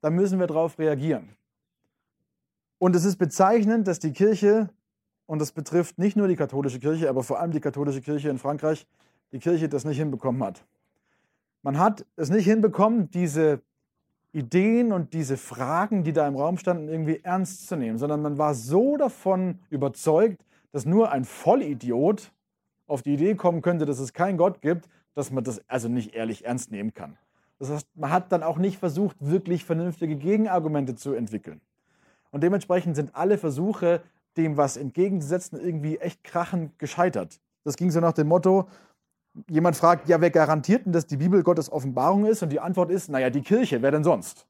[0.00, 1.36] da müssen wir darauf reagieren.
[2.78, 4.70] Und es ist bezeichnend, dass die Kirche,
[5.26, 8.38] und das betrifft nicht nur die katholische Kirche, aber vor allem die katholische Kirche in
[8.38, 8.86] Frankreich,
[9.32, 10.64] die Kirche das nicht hinbekommen hat.
[11.60, 13.60] Man hat es nicht hinbekommen, diese
[14.36, 18.36] Ideen und diese Fragen, die da im Raum standen, irgendwie ernst zu nehmen, sondern man
[18.36, 22.32] war so davon überzeugt, dass nur ein Vollidiot
[22.86, 26.14] auf die Idee kommen könnte, dass es keinen Gott gibt, dass man das also nicht
[26.14, 27.16] ehrlich ernst nehmen kann.
[27.58, 31.62] Das heißt, man hat dann auch nicht versucht, wirklich vernünftige Gegenargumente zu entwickeln.
[32.30, 34.02] Und dementsprechend sind alle Versuche,
[34.36, 37.40] dem was entgegenzusetzen, irgendwie echt krachend gescheitert.
[37.64, 38.68] Das ging so nach dem Motto,
[39.48, 42.42] jemand fragt, ja, wer garantiert denn, dass die Bibel Gottes Offenbarung ist?
[42.42, 44.46] Und die Antwort ist, naja, die Kirche, wer denn sonst?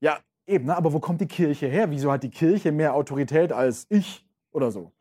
[0.00, 0.76] Ja, eben, ne?
[0.76, 1.90] aber wo kommt die Kirche her?
[1.90, 4.92] Wieso hat die Kirche mehr Autorität als ich oder so?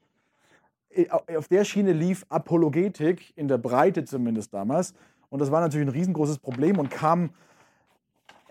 [1.35, 4.93] Auf der Schiene lief Apologetik, in der Breite zumindest damals.
[5.29, 7.29] Und das war natürlich ein riesengroßes Problem und kam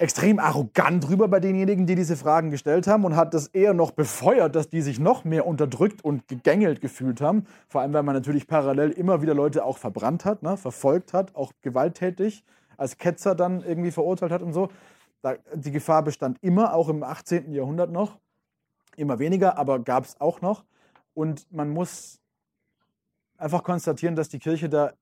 [0.00, 3.90] extrem arrogant rüber bei denjenigen, die diese Fragen gestellt haben und hat das eher noch
[3.90, 7.46] befeuert, dass die sich noch mehr unterdrückt und gegängelt gefühlt haben.
[7.68, 11.34] Vor allem, weil man natürlich parallel immer wieder Leute auch verbrannt hat, ne, verfolgt hat,
[11.34, 12.44] auch gewalttätig,
[12.78, 14.70] als Ketzer dann irgendwie verurteilt hat und so.
[15.20, 17.52] Da, die Gefahr bestand immer, auch im 18.
[17.52, 18.18] Jahrhundert noch.
[18.96, 20.64] Immer weniger, aber gab es auch noch.
[21.12, 22.20] Und man muss
[23.36, 24.94] einfach konstatieren, dass die Kirche da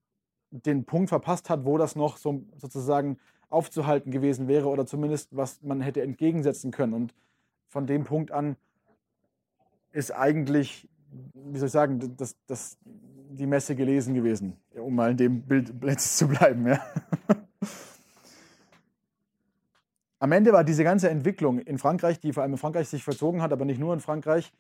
[0.51, 3.19] den Punkt verpasst hat, wo das noch so sozusagen
[3.49, 6.95] aufzuhalten gewesen wäre oder zumindest was man hätte entgegensetzen können.
[6.95, 7.15] Und
[7.69, 8.57] von dem Punkt an
[9.93, 10.89] ist eigentlich,
[11.35, 16.01] wie soll ich sagen, das, das, die Messe gelesen gewesen, um mal in dem Bild
[16.01, 16.67] zu bleiben.
[16.67, 16.81] Ja.
[20.19, 23.41] Am Ende war diese ganze Entwicklung in Frankreich, die vor allem in Frankreich sich verzogen
[23.41, 24.53] hat, aber nicht nur in Frankreich,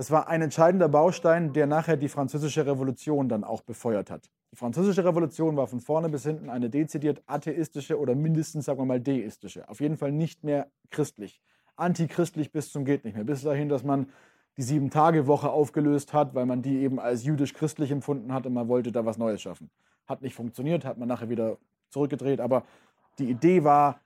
[0.00, 4.30] das war ein entscheidender Baustein, der nachher die französische Revolution dann auch befeuert hat.
[4.50, 8.86] Die französische Revolution war von vorne bis hinten eine dezidiert atheistische oder mindestens, sagen wir
[8.86, 9.68] mal, deistische.
[9.68, 11.42] Auf jeden Fall nicht mehr christlich.
[11.76, 13.24] Antichristlich bis zum geht nicht mehr.
[13.24, 14.06] Bis dahin, dass man
[14.56, 18.92] die Sieben-Tage-Woche aufgelöst hat, weil man die eben als jüdisch-christlich empfunden hat und man wollte
[18.92, 19.68] da was Neues schaffen.
[20.06, 21.58] Hat nicht funktioniert, hat man nachher wieder
[21.90, 22.40] zurückgedreht.
[22.40, 22.64] Aber
[23.18, 24.00] die Idee war,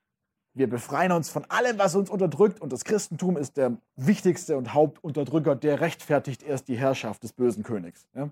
[0.55, 4.73] wir befreien uns von allem, was uns unterdrückt und das Christentum ist der wichtigste und
[4.73, 8.07] Hauptunterdrücker, der rechtfertigt erst die Herrschaft des bösen Königs.
[8.15, 8.31] Ja?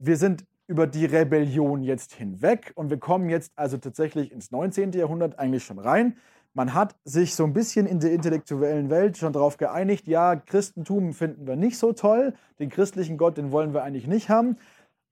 [0.00, 4.92] wir sind über die Rebellion jetzt hinweg und wir kommen jetzt also tatsächlich ins 19.
[4.92, 6.16] Jahrhundert eigentlich schon rein.
[6.54, 11.12] Man hat sich so ein bisschen in der intellektuellen Welt schon darauf geeinigt, ja, Christentum
[11.12, 14.56] finden wir nicht so toll, den christlichen Gott, den wollen wir eigentlich nicht haben.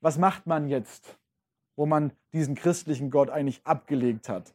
[0.01, 1.19] Was macht man jetzt,
[1.79, 4.53] wo man diesen christlichen Gott eigentlich abgelegt hat?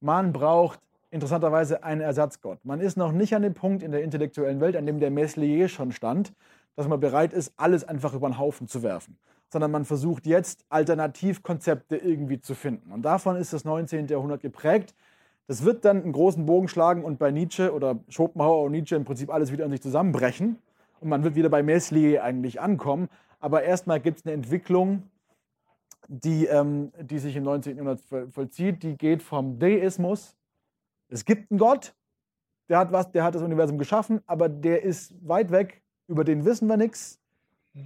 [0.00, 2.64] Man braucht interessanterweise einen Ersatzgott.
[2.64, 5.68] Man ist noch nicht an dem Punkt in der intellektuellen Welt, an dem der Meslier
[5.68, 6.32] schon stand,
[6.74, 9.16] dass man bereit ist, alles einfach über den Haufen zu werfen
[9.54, 12.90] sondern man versucht jetzt Alternativkonzepte irgendwie zu finden.
[12.90, 14.08] Und davon ist das 19.
[14.08, 14.96] Jahrhundert geprägt.
[15.46, 19.04] Das wird dann einen großen Bogen schlagen und bei Nietzsche oder Schopenhauer und Nietzsche im
[19.04, 20.58] Prinzip alles wieder an sich zusammenbrechen.
[20.98, 23.08] Und man wird wieder bei Meslier eigentlich ankommen.
[23.38, 25.04] Aber erstmal gibt es eine Entwicklung,
[26.08, 27.76] die, ähm, die sich im 19.
[27.76, 28.00] Jahrhundert
[28.32, 28.82] vollzieht.
[28.82, 30.36] Die geht vom Deismus.
[31.08, 31.94] Es gibt einen Gott,
[32.68, 36.44] der hat, was, der hat das Universum geschaffen, aber der ist weit weg, über den
[36.44, 37.20] wissen wir nichts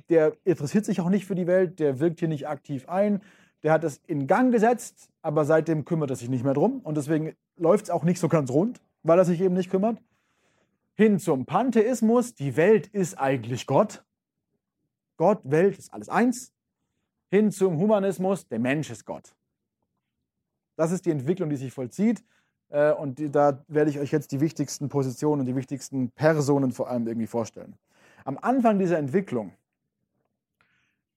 [0.09, 3.23] der interessiert sich auch nicht für die Welt, der wirkt hier nicht aktiv ein,
[3.63, 6.97] der hat es in Gang gesetzt, aber seitdem kümmert er sich nicht mehr drum und
[6.97, 9.99] deswegen läuft es auch nicht so ganz rund, weil er sich eben nicht kümmert.
[10.95, 14.05] Hin zum Pantheismus, die Welt ist eigentlich Gott.
[15.17, 16.53] Gott, Welt ist alles eins.
[17.31, 19.35] Hin zum Humanismus, der Mensch ist Gott.
[20.77, 22.25] Das ist die Entwicklung, die sich vollzieht.
[22.71, 26.89] Äh, und da werde ich euch jetzt die wichtigsten Positionen und die wichtigsten Personen vor
[26.89, 27.77] allem irgendwie vorstellen.
[28.25, 29.53] Am Anfang dieser Entwicklung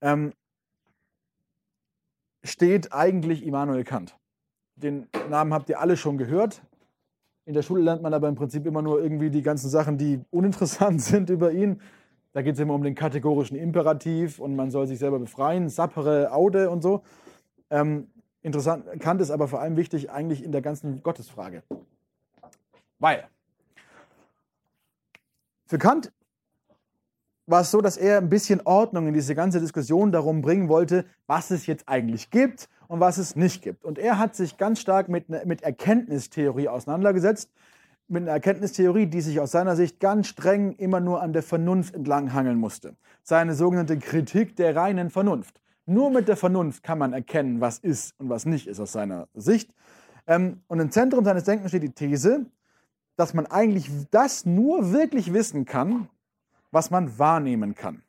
[0.01, 0.34] ähm,
[2.43, 4.18] steht eigentlich Immanuel Kant.
[4.76, 6.62] Den Namen habt ihr alle schon gehört.
[7.45, 10.22] In der Schule lernt man aber im Prinzip immer nur irgendwie die ganzen Sachen, die
[10.32, 11.82] uninteressant sind über ihn.
[12.34, 16.32] Da geht es immer um den kategorischen Imperativ und man soll sich selber befreien, sapere,
[16.32, 17.03] aude und so.
[17.69, 18.07] Ähm,
[18.41, 21.63] interessant, Kant ist aber vor allem wichtig eigentlich in der ganzen Gottesfrage.
[22.99, 23.27] Weil
[25.65, 26.11] für Kant
[27.47, 31.05] war es so, dass er ein bisschen Ordnung in diese ganze Diskussion darum bringen wollte,
[31.27, 33.84] was es jetzt eigentlich gibt und was es nicht gibt.
[33.84, 37.51] Und er hat sich ganz stark mit, ne, mit Erkenntnistheorie auseinandergesetzt,
[38.12, 41.95] mit einer Erkenntnistheorie, die sich aus seiner Sicht ganz streng immer nur an der Vernunft
[41.95, 42.95] entlanghangeln musste.
[43.24, 45.62] Seine sogenannte Kritik der reinen Vernunft.
[45.86, 49.28] Nur mit der Vernunft kann man erkennen, was ist und was nicht ist aus seiner
[49.34, 49.74] Sicht.
[50.28, 52.45] Ähm, und im Zentrum seines Denkens steht die These,
[53.16, 56.09] dass man eigentlich das nur wirklich wissen kann,
[56.72, 58.03] was man wahrnehmen kann.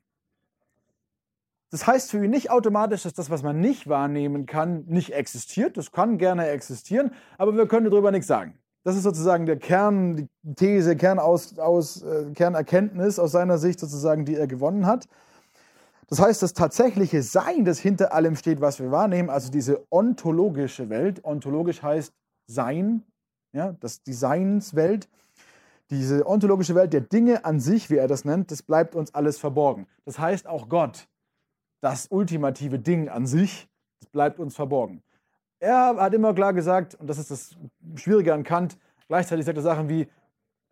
[1.70, 5.76] Das heißt für ihn nicht automatisch, dass das, was man nicht wahrnehmen kann, nicht existiert.
[5.76, 8.58] Das kann gerne existieren, aber wir können darüber nichts sagen.
[8.84, 14.24] Das ist sozusagen der Kern, die These, Kernaus, aus, äh, Kernerkenntnis aus seiner Sicht sozusagen,
[14.24, 15.08] die er gewonnen hat.
[16.08, 20.90] Das heißt, das tatsächliche Sein, das hinter allem steht, was wir wahrnehmen, also diese ontologische
[20.90, 22.12] Welt, ontologisch heißt
[22.46, 23.04] Sein,
[23.52, 25.08] ja, das die Seinswelt,
[25.90, 29.38] diese ontologische Welt der Dinge an sich, wie er das nennt, das bleibt uns alles
[29.38, 29.86] verborgen.
[30.04, 31.08] Das heißt auch Gott,
[31.80, 33.68] das ultimative Ding an sich,
[34.00, 35.02] das bleibt uns verborgen.
[35.62, 37.56] Er hat immer klar gesagt, und das ist das
[37.94, 38.76] Schwierige an Kant,
[39.08, 40.08] gleichzeitig sagt er Sachen wie,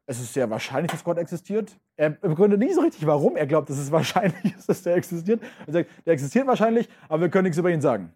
[0.06, 1.78] es ist sehr wahrscheinlich, dass Gott existiert.
[1.96, 5.40] Er begründet nicht so richtig, warum er glaubt, dass es wahrscheinlich ist, dass der existiert.
[5.66, 8.12] Er sagt, der existiert wahrscheinlich, aber wir können nichts über ihn sagen.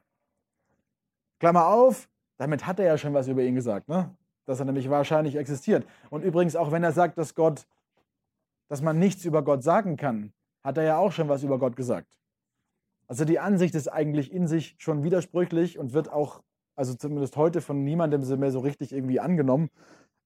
[1.39, 2.09] Klammer auf,
[2.39, 3.89] damit hat er ja schon was über ihn gesagt.
[3.89, 4.11] Ne?
[4.45, 5.87] dass er nämlich wahrscheinlich existiert.
[6.11, 7.67] Und übrigens, auch wenn er sagt, dass Gott,
[8.69, 11.77] dass man nichts über Gott sagen kann, hat er ja auch schon was über Gott
[11.77, 12.19] gesagt.
[13.07, 16.43] Also die Ansicht ist eigentlich in sich schon widersprüchlich und wird auch,
[16.77, 19.71] also zumindest heute von niemandem mehr so richtig irgendwie angenommen.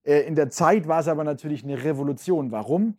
[0.05, 2.51] Äh, in der Zeit war es aber natürlich eine Revolution.
[2.51, 2.97] Warum?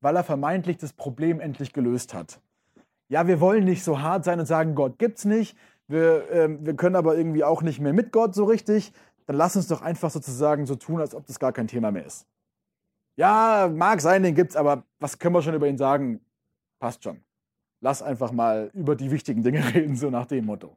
[0.00, 2.40] Weil er vermeintlich das Problem endlich gelöst hat.
[3.08, 5.56] Ja, wir wollen nicht so hart sein und sagen, Gott gibt's nicht.
[5.88, 8.92] Wir, äh, wir können aber irgendwie auch nicht mehr mit Gott so richtig
[9.26, 12.06] dann lass uns doch einfach sozusagen so tun, als ob das gar kein Thema mehr
[12.06, 12.26] ist.
[13.16, 16.20] Ja, mag sein, den gibt's, aber was können wir schon über ihn sagen?
[16.78, 17.22] Passt schon.
[17.80, 20.76] Lass einfach mal über die wichtigen Dinge reden, so nach dem Motto.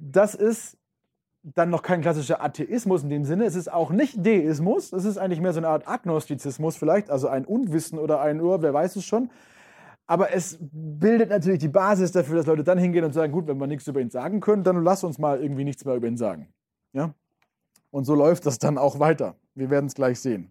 [0.00, 0.78] Das ist
[1.42, 3.44] dann noch kein klassischer Atheismus in dem Sinne.
[3.44, 4.92] Es ist auch nicht Deismus.
[4.92, 8.62] Es ist eigentlich mehr so eine Art Agnostizismus vielleicht, also ein Unwissen oder ein Ur,
[8.62, 9.30] wer weiß es schon.
[10.06, 13.58] Aber es bildet natürlich die Basis dafür, dass Leute dann hingehen und sagen, gut, wenn
[13.58, 16.16] wir nichts über ihn sagen können, dann lass uns mal irgendwie nichts mehr über ihn
[16.16, 16.48] sagen.
[16.92, 17.14] Ja?
[17.90, 19.36] Und so läuft das dann auch weiter.
[19.54, 20.50] Wir werden es gleich sehen.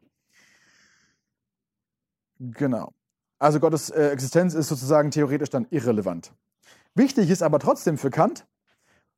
[2.39, 2.93] Genau.
[3.37, 6.33] Also Gottes äh, Existenz ist sozusagen theoretisch dann irrelevant.
[6.95, 8.45] Wichtig ist aber trotzdem für Kant,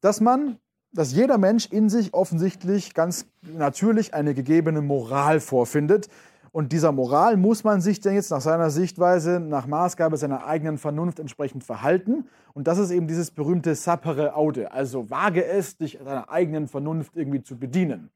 [0.02, 0.58] dass man,
[0.92, 6.10] dass jeder Mensch in sich offensichtlich ganz natürlich eine gegebene Moral vorfindet,
[6.54, 10.78] und dieser Moral muss man sich denn jetzt nach seiner Sichtweise, nach Maßgabe seiner eigenen
[10.78, 12.28] Vernunft entsprechend verhalten.
[12.54, 14.74] Und das ist eben dieses berühmte sapere aude.
[14.74, 18.10] Also wage es, dich deiner eigenen Vernunft irgendwie zu bedienen.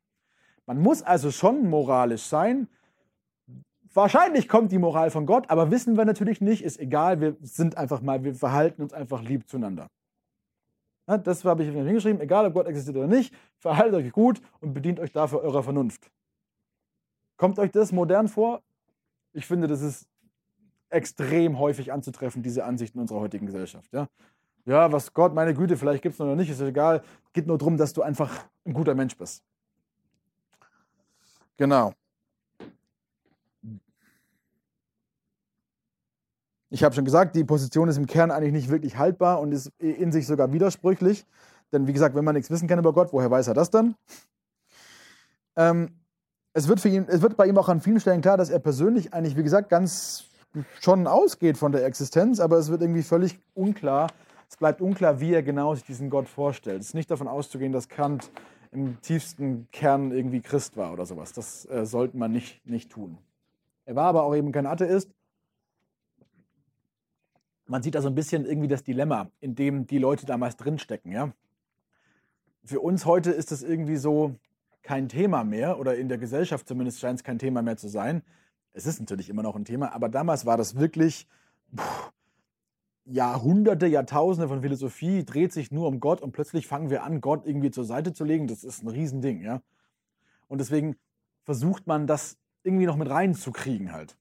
[0.66, 2.68] Man muss also schon moralisch sein.
[3.94, 7.78] Wahrscheinlich kommt die Moral von Gott, aber wissen wir natürlich nicht, ist egal, wir sind
[7.78, 9.88] einfach mal, wir verhalten uns einfach lieb zueinander.
[11.08, 15.00] Das habe ich hingeschrieben, egal ob Gott existiert oder nicht, verhaltet euch gut und bedient
[15.00, 16.10] euch dafür eurer Vernunft.
[17.38, 18.62] Kommt euch das modern vor?
[19.34, 20.08] Ich finde, das ist
[20.90, 23.92] extrem häufig anzutreffen, diese Ansichten unserer heutigen Gesellschaft.
[23.92, 24.08] Ja,
[24.66, 27.04] ja was Gott, meine Güte, vielleicht gibt es noch nicht, ist egal.
[27.34, 29.44] Geht nur darum, dass du einfach ein guter Mensch bist.
[31.58, 31.94] Genau.
[36.70, 39.72] Ich habe schon gesagt, die Position ist im Kern eigentlich nicht wirklich haltbar und ist
[39.80, 41.26] in sich sogar widersprüchlich.
[41.72, 43.96] Denn wie gesagt, wenn man nichts wissen kann über Gott, woher weiß er das dann?
[45.56, 45.90] Ähm,
[46.54, 48.60] es wird, für ihn, es wird bei ihm auch an vielen Stellen klar, dass er
[48.60, 50.26] persönlich eigentlich, wie gesagt, ganz
[50.80, 54.10] schon ausgeht von der Existenz, aber es wird irgendwie völlig unklar.
[54.50, 56.82] Es bleibt unklar, wie er genau sich diesen Gott vorstellt.
[56.82, 58.32] Es ist nicht davon auszugehen, dass Kant
[58.72, 61.34] im tiefsten Kern irgendwie Christ war oder sowas.
[61.34, 63.18] Das äh, sollte man nicht, nicht tun.
[63.86, 65.12] Er war aber auch eben kein Atheist.
[67.68, 71.12] Man sieht da so ein bisschen irgendwie das Dilemma, in dem die Leute damals drinstecken.
[71.12, 71.32] Ja?
[72.64, 74.36] Für uns heute ist es irgendwie so,
[74.86, 78.22] kein Thema mehr oder in der Gesellschaft zumindest scheint es kein Thema mehr zu sein.
[78.72, 81.28] Es ist natürlich immer noch ein Thema, aber damals war das wirklich
[81.76, 82.12] pff,
[83.06, 87.46] Jahrhunderte, Jahrtausende von Philosophie dreht sich nur um Gott und plötzlich fangen wir an, Gott
[87.46, 88.48] irgendwie zur Seite zu legen.
[88.48, 89.62] Das ist ein Riesending, ja.
[90.48, 90.96] Und deswegen
[91.44, 94.18] versucht man das irgendwie noch mit reinzukriegen halt.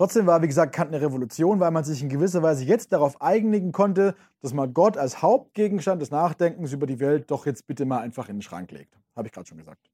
[0.00, 3.20] Trotzdem war, wie gesagt, Kant eine Revolution, weil man sich in gewisser Weise jetzt darauf
[3.20, 7.84] einigen konnte, dass man Gott als Hauptgegenstand des Nachdenkens über die Welt doch jetzt bitte
[7.84, 8.98] mal einfach in den Schrank legt.
[9.14, 9.90] Habe ich gerade schon gesagt.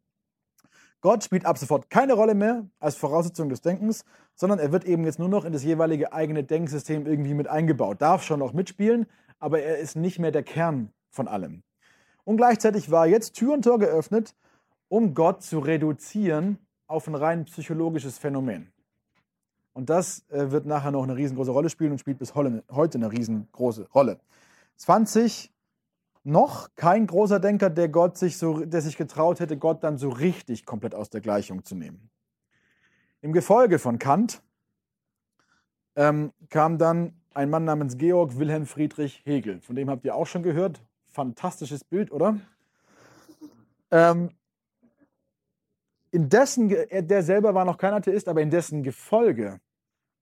[1.01, 4.05] Gott spielt ab sofort keine Rolle mehr als Voraussetzung des Denkens,
[4.37, 8.01] sondern er wird eben jetzt nur noch in das jeweilige eigene Denksystem irgendwie mit eingebaut.
[8.01, 9.07] Darf schon noch mitspielen,
[9.41, 11.65] aber er ist nicht mehr der Kern von allem.
[12.23, 14.37] Und gleichzeitig war jetzt Tür und Tor geöffnet,
[14.87, 18.73] um Gott zu reduzieren auf ein rein psychologisches Phänomen.
[19.77, 22.63] Und das äh, wird nachher noch eine riesengroße Rolle spielen und spielt bis heute
[22.95, 24.19] eine riesengroße Rolle.
[24.75, 25.53] Es fand sich
[26.25, 30.09] noch kein großer Denker, der, Gott sich so, der sich getraut hätte, Gott dann so
[30.09, 32.09] richtig komplett aus der Gleichung zu nehmen.
[33.21, 34.41] Im Gefolge von Kant
[35.95, 39.61] ähm, kam dann ein Mann namens Georg Wilhelm Friedrich Hegel.
[39.61, 40.81] Von dem habt ihr auch schon gehört.
[41.13, 42.41] Fantastisches Bild, oder?
[43.91, 44.31] Ähm,
[46.13, 49.61] in dessen, der selber war noch kein Atheist, aber in dessen Gefolge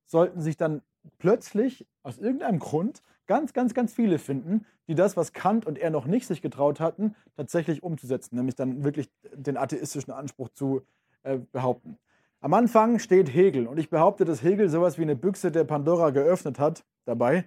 [0.06, 0.82] sollten sich dann
[1.18, 5.90] plötzlich aus irgendeinem Grund ganz, ganz, ganz viele finden, die das, was Kant und er
[5.90, 10.82] noch nicht sich getraut hatten, tatsächlich umzusetzen, nämlich dann wirklich den atheistischen Anspruch zu
[11.22, 11.98] äh, behaupten.
[12.40, 16.10] Am Anfang steht Hegel und ich behaupte, dass Hegel sowas wie eine Büchse der Pandora
[16.10, 17.44] geöffnet hat dabei,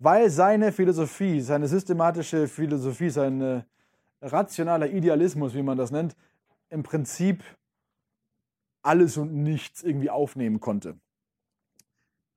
[0.00, 3.62] weil seine Philosophie, seine systematische Philosophie, sein äh,
[4.20, 6.16] rationaler Idealismus, wie man das nennt,
[6.70, 7.44] im Prinzip
[8.82, 10.98] alles und nichts irgendwie aufnehmen konnte.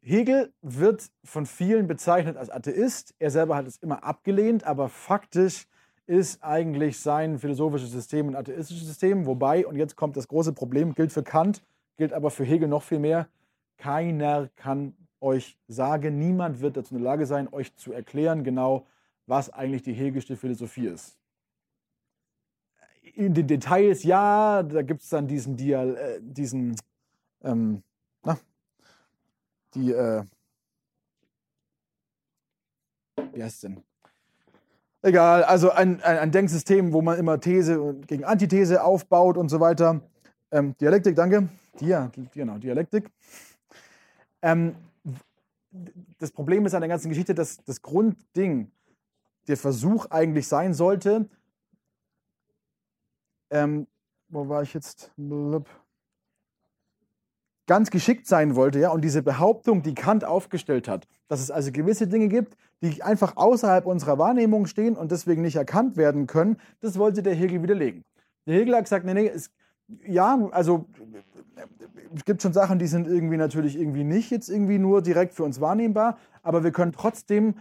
[0.01, 3.13] Hegel wird von vielen bezeichnet als Atheist.
[3.19, 5.67] Er selber hat es immer abgelehnt, aber faktisch
[6.05, 9.25] ist eigentlich sein philosophisches System ein atheistisches System.
[9.25, 11.61] Wobei, und jetzt kommt das große Problem, gilt für Kant,
[11.97, 13.27] gilt aber für Hegel noch viel mehr,
[13.77, 18.85] keiner kann euch sagen, niemand wird dazu in der Lage sein, euch zu erklären, genau,
[19.25, 21.17] was eigentlich die hegelische Philosophie ist.
[23.15, 26.75] In den Details, ja, da gibt es dann diesen, Dial, äh, diesen
[27.43, 27.83] ähm,
[29.74, 30.24] die, äh,
[33.34, 33.84] wie heißt es denn?
[35.01, 39.59] Egal, also ein, ein, ein, Denksystem, wo man immer These gegen Antithese aufbaut und so
[39.59, 40.01] weiter.
[40.51, 41.49] Ähm, Dialektik, danke.
[41.80, 43.09] Dia, genau, Dialektik.
[44.41, 44.76] Ähm,
[46.18, 48.72] das Problem ist an der ganzen Geschichte, dass das Grundding,
[49.47, 51.30] der Versuch eigentlich sein sollte,
[53.49, 53.88] ähm,
[54.30, 55.11] wo war ich jetzt?
[55.15, 55.70] Blub
[57.68, 61.72] ganz geschickt sein wollte, ja, und diese Behauptung, die Kant aufgestellt hat, dass es also
[61.72, 66.57] gewisse Dinge gibt, die einfach außerhalb unserer Wahrnehmung stehen und deswegen nicht erkannt werden können,
[66.80, 68.03] das wollte der Hegel widerlegen.
[68.45, 69.51] Der Hegel hat gesagt, nee, nee, es,
[70.05, 70.86] ja, also
[72.15, 75.43] es gibt schon Sachen, die sind irgendwie natürlich irgendwie nicht jetzt irgendwie nur direkt für
[75.43, 77.55] uns wahrnehmbar, aber wir können trotzdem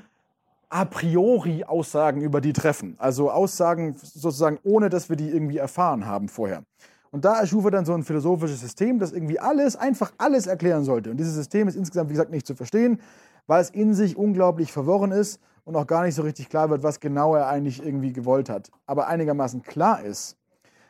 [0.69, 2.95] a priori Aussagen über die treffen.
[2.99, 6.63] Also Aussagen sozusagen, ohne dass wir die irgendwie erfahren haben vorher.
[7.11, 10.85] Und da erschuf er dann so ein philosophisches System, das irgendwie alles, einfach alles erklären
[10.85, 11.11] sollte.
[11.11, 13.01] Und dieses System ist insgesamt, wie gesagt, nicht zu verstehen,
[13.47, 16.83] weil es in sich unglaublich verworren ist und auch gar nicht so richtig klar wird,
[16.83, 18.71] was genau er eigentlich irgendwie gewollt hat.
[18.87, 20.37] Aber einigermaßen klar ist,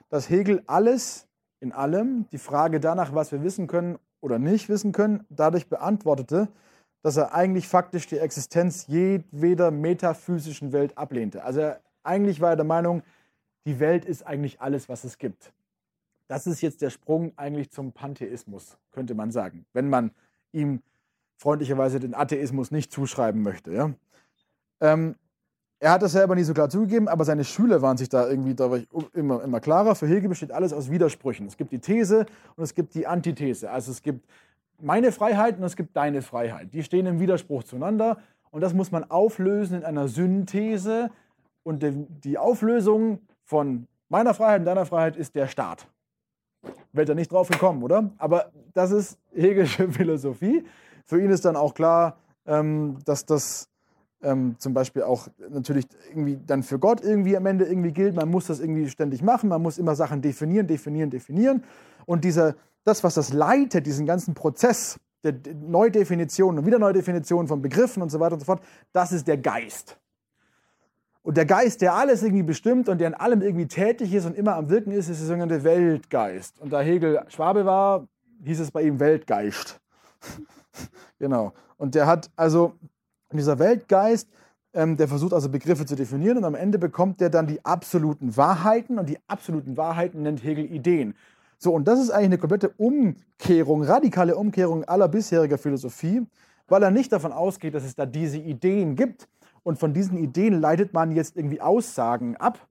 [0.09, 1.27] dass Hegel alles
[1.61, 6.49] in allem, die Frage danach, was wir wissen können oder nicht wissen können, dadurch beantwortete,
[7.03, 11.45] dass er eigentlich faktisch die Existenz jedweder metaphysischen Welt ablehnte.
[11.45, 13.03] Also er, eigentlich war er der Meinung,
[13.65, 15.53] die Welt ist eigentlich alles, was es gibt.
[16.29, 20.11] Das ist jetzt der Sprung eigentlich zum Pantheismus, könnte man sagen, wenn man
[20.53, 20.83] ihm
[21.37, 23.73] freundlicherweise den Atheismus nicht zuschreiben möchte.
[23.73, 23.93] Ja?
[24.81, 25.17] Ähm,
[25.79, 28.57] er hat das selber nie so klar zugegeben, aber seine Schüler waren sich da irgendwie
[29.13, 29.95] immer, immer klarer.
[29.95, 31.47] Für Hegel besteht alles aus Widersprüchen.
[31.47, 33.71] Es gibt die These und es gibt die Antithese.
[33.71, 34.27] Also es gibt
[34.81, 36.73] meine Freiheit und es gibt deine Freiheit.
[36.73, 38.19] Die stehen im Widerspruch zueinander
[38.51, 41.11] und das muss man auflösen in einer Synthese.
[41.63, 41.85] Und
[42.25, 45.89] die Auflösung von meiner Freiheit und deiner Freiheit ist der Staat.
[46.93, 48.11] Wäre er nicht drauf gekommen, oder?
[48.19, 50.65] Aber das ist Hegelische Philosophie.
[51.05, 53.69] Für ihn ist dann auch klar, ähm, dass das
[54.23, 58.15] ähm, zum Beispiel auch natürlich irgendwie dann für Gott irgendwie am Ende irgendwie gilt.
[58.15, 61.65] Man muss das irgendwie ständig machen, man muss immer Sachen definieren, definieren, definieren.
[62.07, 67.61] Und dieser, das, was das leitet, diesen ganzen Prozess der Neudefinition und wieder Neudefinition von
[67.61, 68.63] Begriffen und so weiter und so fort,
[68.93, 69.99] das ist der Geist.
[71.27, 74.37] Und der Geist, der alles irgendwie bestimmt und der in allem irgendwie tätig ist und
[74.37, 76.61] immer am Wirken ist, ist der sogenannte Weltgeist.
[76.61, 78.07] Und da Hegel Schwabe war,
[78.45, 79.81] hieß es bei ihm Weltgeist.
[81.19, 81.53] genau.
[81.79, 82.75] Und der hat also,
[83.33, 84.29] dieser Weltgeist,
[84.73, 88.37] ähm, der versucht also Begriffe zu definieren und am Ende bekommt der dann die absoluten
[88.37, 91.17] Wahrheiten und die absoluten Wahrheiten nennt Hegel Ideen.
[91.59, 96.25] So, und das ist eigentlich eine komplette Umkehrung, radikale Umkehrung aller bisheriger Philosophie,
[96.69, 99.27] weil er nicht davon ausgeht, dass es da diese Ideen gibt,
[99.67, 102.69] und von diesen Ideen leitet man jetzt irgendwie Aussagen ab,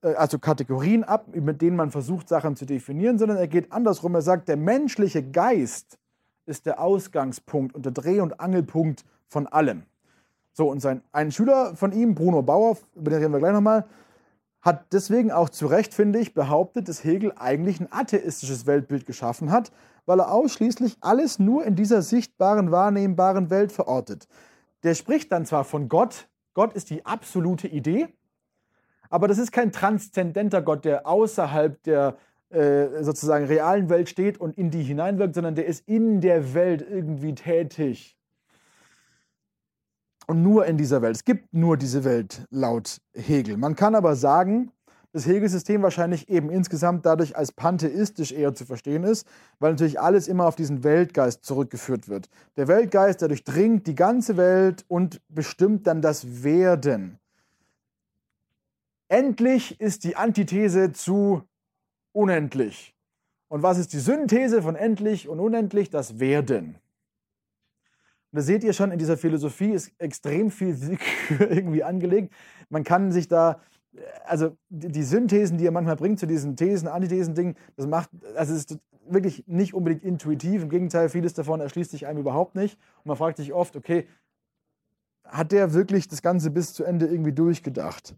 [0.00, 4.14] äh, also Kategorien ab, mit denen man versucht, Sachen zu definieren, sondern er geht andersrum.
[4.14, 5.98] Er sagt, der menschliche Geist
[6.46, 9.82] ist der Ausgangspunkt und der Dreh- und Angelpunkt von allem.
[10.54, 13.84] So, und sein, ein Schüler von ihm, Bruno Bauer, über den reden wir gleich nochmal,
[14.62, 19.50] hat deswegen auch zu Recht, finde ich, behauptet, dass Hegel eigentlich ein atheistisches Weltbild geschaffen
[19.50, 19.72] hat,
[20.06, 24.26] weil er ausschließlich alles nur in dieser sichtbaren, wahrnehmbaren Welt verortet.
[24.84, 28.08] Der spricht dann zwar von Gott, Gott ist die absolute Idee,
[29.10, 32.16] aber das ist kein transzendenter Gott, der außerhalb der
[32.50, 36.86] äh, sozusagen realen Welt steht und in die hineinwirkt, sondern der ist in der Welt
[36.88, 38.16] irgendwie tätig.
[40.26, 41.16] Und nur in dieser Welt.
[41.16, 43.56] Es gibt nur diese Welt laut Hegel.
[43.56, 44.70] Man kann aber sagen,
[45.14, 49.28] das Hegel-System wahrscheinlich eben insgesamt dadurch als pantheistisch eher zu verstehen ist,
[49.60, 52.28] weil natürlich alles immer auf diesen Weltgeist zurückgeführt wird.
[52.56, 57.20] Der Weltgeist, der durchdringt die ganze Welt und bestimmt dann das Werden.
[59.06, 61.44] Endlich ist die Antithese zu
[62.10, 62.96] unendlich.
[63.46, 65.90] Und was ist die Synthese von endlich und unendlich?
[65.90, 66.74] Das Werden.
[68.32, 72.34] Und da seht ihr schon, in dieser Philosophie ist extrem viel Willkür irgendwie angelegt.
[72.68, 73.60] Man kann sich da,
[74.24, 78.60] also die Synthesen, die er manchmal bringt zu diesen Thesen, Antithesen-Dingen, das macht, also es
[78.60, 78.78] ist
[79.08, 80.62] wirklich nicht unbedingt intuitiv.
[80.62, 82.78] Im Gegenteil, vieles davon erschließt sich einem überhaupt nicht.
[82.98, 84.06] Und man fragt sich oft, okay,
[85.24, 88.14] hat der wirklich das Ganze bis zu Ende irgendwie durchgedacht?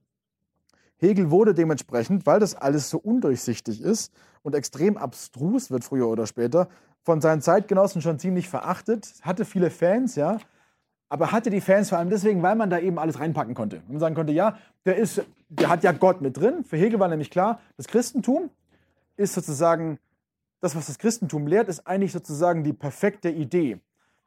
[0.98, 4.12] Hegel wurde dementsprechend, weil das alles so undurchsichtig ist
[4.42, 6.68] und extrem abstrus wird früher oder später,
[7.02, 10.38] von seinen Zeitgenossen schon ziemlich verachtet, hatte viele Fans, ja,
[11.08, 13.82] aber hatte die Fans vor allem deswegen, weil man da eben alles reinpacken konnte.
[13.88, 16.64] Man sagen konnte, ja, der, ist, der hat ja Gott mit drin.
[16.64, 18.50] Für Hegel war nämlich klar, das Christentum
[19.16, 19.98] ist sozusagen,
[20.60, 23.78] das, was das Christentum lehrt, ist eigentlich sozusagen die perfekte Idee.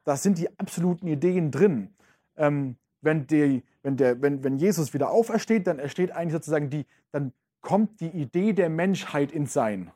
[0.06, 1.90] Da sind die absoluten Ideen drin.
[2.38, 6.86] Ähm, wenn, die, wenn, der, wenn, wenn Jesus wieder aufersteht, dann ersteht eigentlich sozusagen die,
[7.12, 9.92] dann kommt die Idee der Menschheit ins Sein.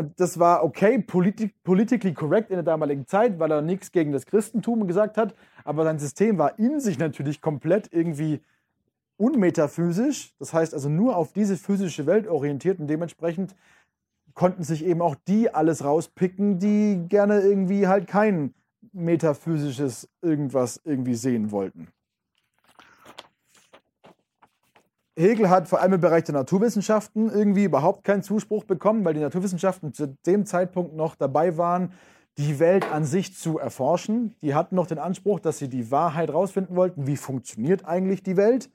[0.00, 4.12] Und das war okay, politi politically correct in der damaligen Zeit, weil er nichts gegen
[4.12, 5.34] das Christentum gesagt hat.
[5.62, 8.40] Aber sein System war in sich natürlich komplett irgendwie
[9.18, 10.34] unmetaphysisch.
[10.38, 13.54] Das heißt also nur auf diese physische Welt orientiert und dementsprechend
[14.32, 18.54] konnten sich eben auch die alles rauspicken, die gerne irgendwie halt kein
[18.94, 21.88] metaphysisches irgendwas irgendwie sehen wollten.
[25.20, 29.20] Hegel hat vor allem im Bereich der Naturwissenschaften irgendwie überhaupt keinen Zuspruch bekommen, weil die
[29.20, 31.92] Naturwissenschaften zu dem Zeitpunkt noch dabei waren,
[32.38, 34.34] die Welt an sich zu erforschen.
[34.40, 38.36] Die hatten noch den Anspruch, dass sie die Wahrheit rausfinden wollten, wie funktioniert eigentlich die
[38.36, 38.70] Welt.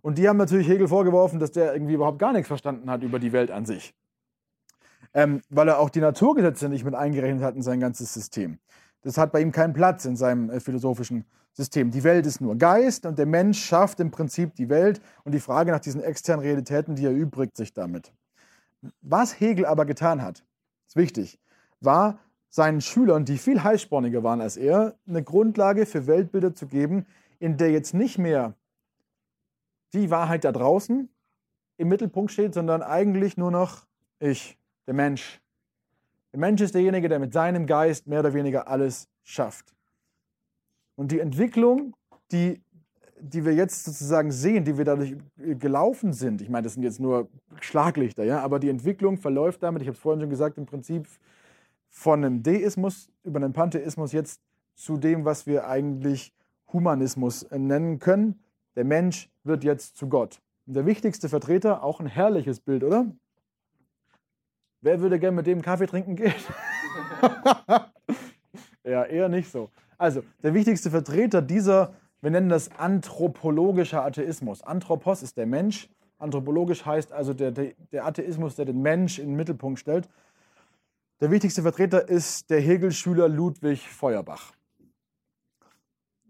[0.00, 3.18] Und die haben natürlich Hegel vorgeworfen, dass der irgendwie überhaupt gar nichts verstanden hat über
[3.18, 3.94] die Welt an sich.
[5.14, 8.58] Ähm, weil er auch die Naturgesetze nicht mit eingerechnet hat in sein ganzes System.
[9.02, 11.90] Das hat bei ihm keinen Platz in seinem äh, philosophischen System.
[11.90, 15.40] Die Welt ist nur Geist und der Mensch schafft im Prinzip die Welt und die
[15.40, 18.12] Frage nach diesen externen Realitäten, die erübrigt sich damit.
[19.00, 20.44] Was Hegel aber getan hat,
[20.86, 21.38] ist wichtig,
[21.80, 27.06] war seinen Schülern, die viel heißsporniger waren als er, eine Grundlage für Weltbilder zu geben,
[27.38, 28.54] in der jetzt nicht mehr
[29.92, 31.08] die Wahrheit da draußen
[31.76, 33.86] im Mittelpunkt steht, sondern eigentlich nur noch
[34.20, 35.40] ich, der Mensch,
[36.32, 39.74] der Mensch ist derjenige, der mit seinem Geist mehr oder weniger alles schafft.
[41.02, 41.96] Und die Entwicklung,
[42.30, 42.62] die,
[43.18, 47.00] die wir jetzt sozusagen sehen, die wir dadurch gelaufen sind, ich meine, das sind jetzt
[47.00, 47.28] nur
[47.60, 51.08] Schlaglichter, ja, aber die Entwicklung verläuft damit, ich habe es vorhin schon gesagt, im Prinzip
[51.88, 54.40] von einem Deismus über einen Pantheismus jetzt
[54.76, 56.32] zu dem, was wir eigentlich
[56.72, 58.38] Humanismus nennen können.
[58.76, 60.40] Der Mensch wird jetzt zu Gott.
[60.68, 63.06] Und der wichtigste Vertreter, auch ein herrliches Bild, oder?
[64.82, 66.32] Wer würde gerne mit dem Kaffee trinken gehen?
[68.84, 69.68] ja, eher nicht so.
[69.98, 74.62] Also, der wichtigste Vertreter dieser, wir nennen das anthropologischer Atheismus.
[74.62, 75.88] Anthropos ist der Mensch.
[76.18, 80.08] Anthropologisch heißt also der, der Atheismus, der den Mensch in den Mittelpunkt stellt.
[81.20, 84.52] Der wichtigste Vertreter ist der Hegel-Schüler Ludwig Feuerbach.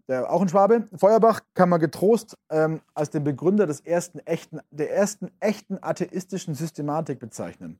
[0.07, 0.87] Der, auch ein Schwabe.
[0.95, 6.55] Feuerbach kann man getrost ähm, als den Begründer des ersten echten, der ersten echten atheistischen
[6.55, 7.79] Systematik bezeichnen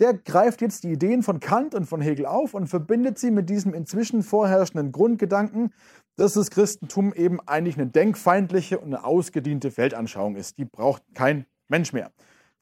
[0.00, 3.50] der greift jetzt die Ideen von Kant und von Hegel auf und verbindet sie mit
[3.50, 5.72] diesem inzwischen vorherrschenden Grundgedanken,
[6.16, 10.58] dass das Christentum eben eigentlich eine denkfeindliche und eine ausgediente Weltanschauung ist.
[10.58, 12.10] Die braucht kein Mensch mehr.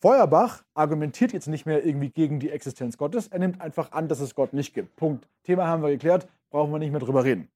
[0.00, 3.28] Feuerbach argumentiert jetzt nicht mehr irgendwie gegen die Existenz Gottes.
[3.28, 4.94] Er nimmt einfach an, dass es Gott nicht gibt.
[4.96, 5.28] Punkt.
[5.44, 7.48] Thema haben wir geklärt, brauchen wir nicht mehr drüber reden.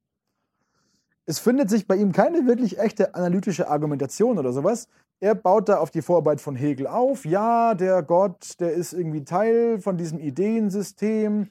[1.25, 4.89] Es findet sich bei ihm keine wirklich echte analytische Argumentation oder sowas,
[5.23, 7.25] er baut da auf die Vorarbeit von Hegel auf.
[7.25, 11.49] Ja, der Gott, der ist irgendwie Teil von diesem Ideensystem,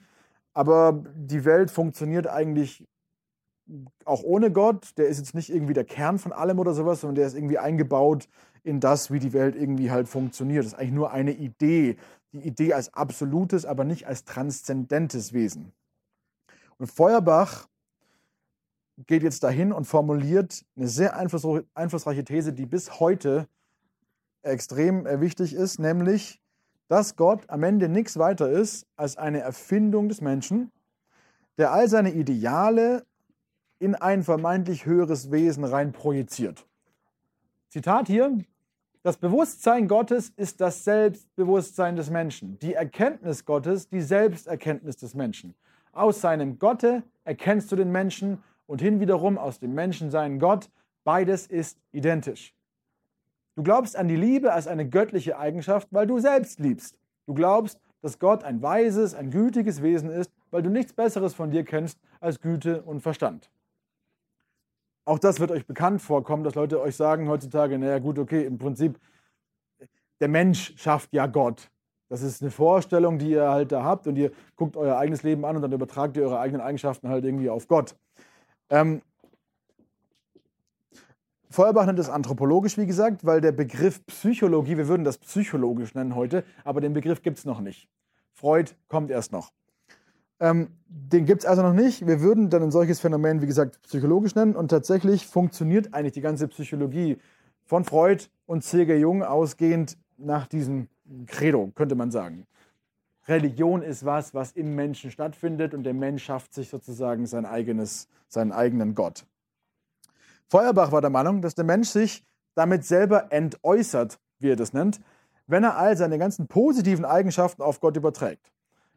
[0.53, 2.85] aber die Welt funktioniert eigentlich
[4.03, 7.15] auch ohne Gott, der ist jetzt nicht irgendwie der Kern von allem oder sowas, sondern
[7.15, 8.27] der ist irgendwie eingebaut
[8.63, 10.65] in das, wie die Welt irgendwie halt funktioniert.
[10.65, 11.95] Das ist eigentlich nur eine Idee.
[12.33, 15.71] Die Idee als absolutes, aber nicht als transzendentes Wesen.
[16.77, 17.69] Und Feuerbach
[19.07, 23.47] geht jetzt dahin und formuliert eine sehr einflussreiche These, die bis heute
[24.43, 26.41] extrem äh, wichtig ist, nämlich,
[26.87, 30.71] dass Gott am Ende nichts weiter ist als eine Erfindung des Menschen,
[31.57, 33.05] der all seine Ideale
[33.79, 36.67] in ein vermeintlich höheres Wesen rein projiziert.
[37.69, 38.37] Zitat hier,
[39.03, 45.55] das Bewusstsein Gottes ist das Selbstbewusstsein des Menschen, die Erkenntnis Gottes die Selbsterkenntnis des Menschen.
[45.91, 50.69] Aus seinem Gotte erkennst du den Menschen und hinwiederum aus dem Menschen seinen Gott.
[51.03, 52.53] Beides ist identisch.
[53.61, 56.97] Du glaubst an die Liebe als eine göttliche Eigenschaft, weil du selbst liebst.
[57.27, 61.51] Du glaubst, dass Gott ein weises, ein gütiges Wesen ist, weil du nichts Besseres von
[61.51, 63.51] dir kennst als Güte und Verstand.
[65.05, 68.57] Auch das wird euch bekannt vorkommen, dass Leute euch sagen heutzutage, naja gut, okay, im
[68.57, 68.99] Prinzip,
[70.19, 71.69] der Mensch schafft ja Gott.
[72.09, 75.45] Das ist eine Vorstellung, die ihr halt da habt und ihr guckt euer eigenes Leben
[75.45, 77.95] an und dann übertragt ihr eure eigenen Eigenschaften halt irgendwie auf Gott.
[78.71, 79.03] Ähm,
[81.51, 86.15] Feuerbach nennt es anthropologisch, wie gesagt, weil der Begriff Psychologie, wir würden das psychologisch nennen
[86.15, 87.89] heute, aber den Begriff gibt es noch nicht.
[88.31, 89.51] Freud kommt erst noch.
[90.39, 92.07] Ähm, den gibt es also noch nicht.
[92.07, 94.55] Wir würden dann ein solches Phänomen, wie gesagt, psychologisch nennen.
[94.55, 97.17] Und tatsächlich funktioniert eigentlich die ganze Psychologie
[97.65, 98.97] von Freud und C.G.
[98.97, 100.87] Jung ausgehend nach diesem
[101.27, 102.47] Credo, könnte man sagen.
[103.27, 108.07] Religion ist was, was im Menschen stattfindet und der Mensch schafft sich sozusagen sein eigenes,
[108.29, 109.25] seinen eigenen Gott.
[110.51, 112.25] Feuerbach war der Meinung, dass der Mensch sich
[112.55, 114.99] damit selber entäußert, wie er das nennt,
[115.47, 118.51] wenn er all seine ganzen positiven Eigenschaften auf Gott überträgt.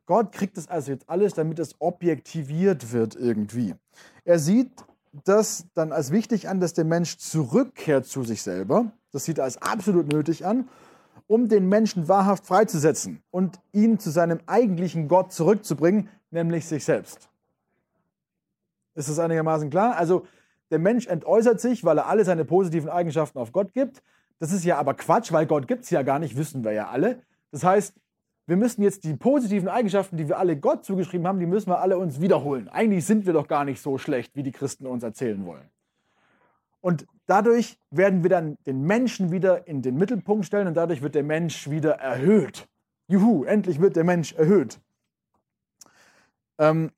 [0.04, 3.76] Gott kriegt das also jetzt alles, damit es objektiviert wird irgendwie.
[4.24, 4.72] Er sieht
[5.24, 8.90] das dann als wichtig an, dass der Mensch zurückkehrt zu sich selber.
[9.12, 10.68] Das sieht er als absolut nötig an,
[11.28, 17.28] um den Menschen wahrhaft freizusetzen und ihn zu seinem eigentlichen Gott zurückzubringen, nämlich sich selbst.
[18.96, 19.96] Ist das einigermaßen klar?
[19.96, 20.26] Also
[20.74, 24.02] der Mensch entäußert sich, weil er alle seine positiven Eigenschaften auf Gott gibt.
[24.40, 26.88] Das ist ja aber Quatsch, weil Gott gibt es ja gar nicht, wissen wir ja
[26.88, 27.22] alle.
[27.52, 27.94] Das heißt,
[28.48, 31.78] wir müssen jetzt die positiven Eigenschaften, die wir alle Gott zugeschrieben haben, die müssen wir
[31.78, 32.68] alle uns wiederholen.
[32.68, 35.70] Eigentlich sind wir doch gar nicht so schlecht, wie die Christen uns erzählen wollen.
[36.80, 41.14] Und dadurch werden wir dann den Menschen wieder in den Mittelpunkt stellen und dadurch wird
[41.14, 42.66] der Mensch wieder erhöht.
[43.06, 44.80] Juhu, endlich wird der Mensch erhöht.
[46.58, 46.90] Ähm,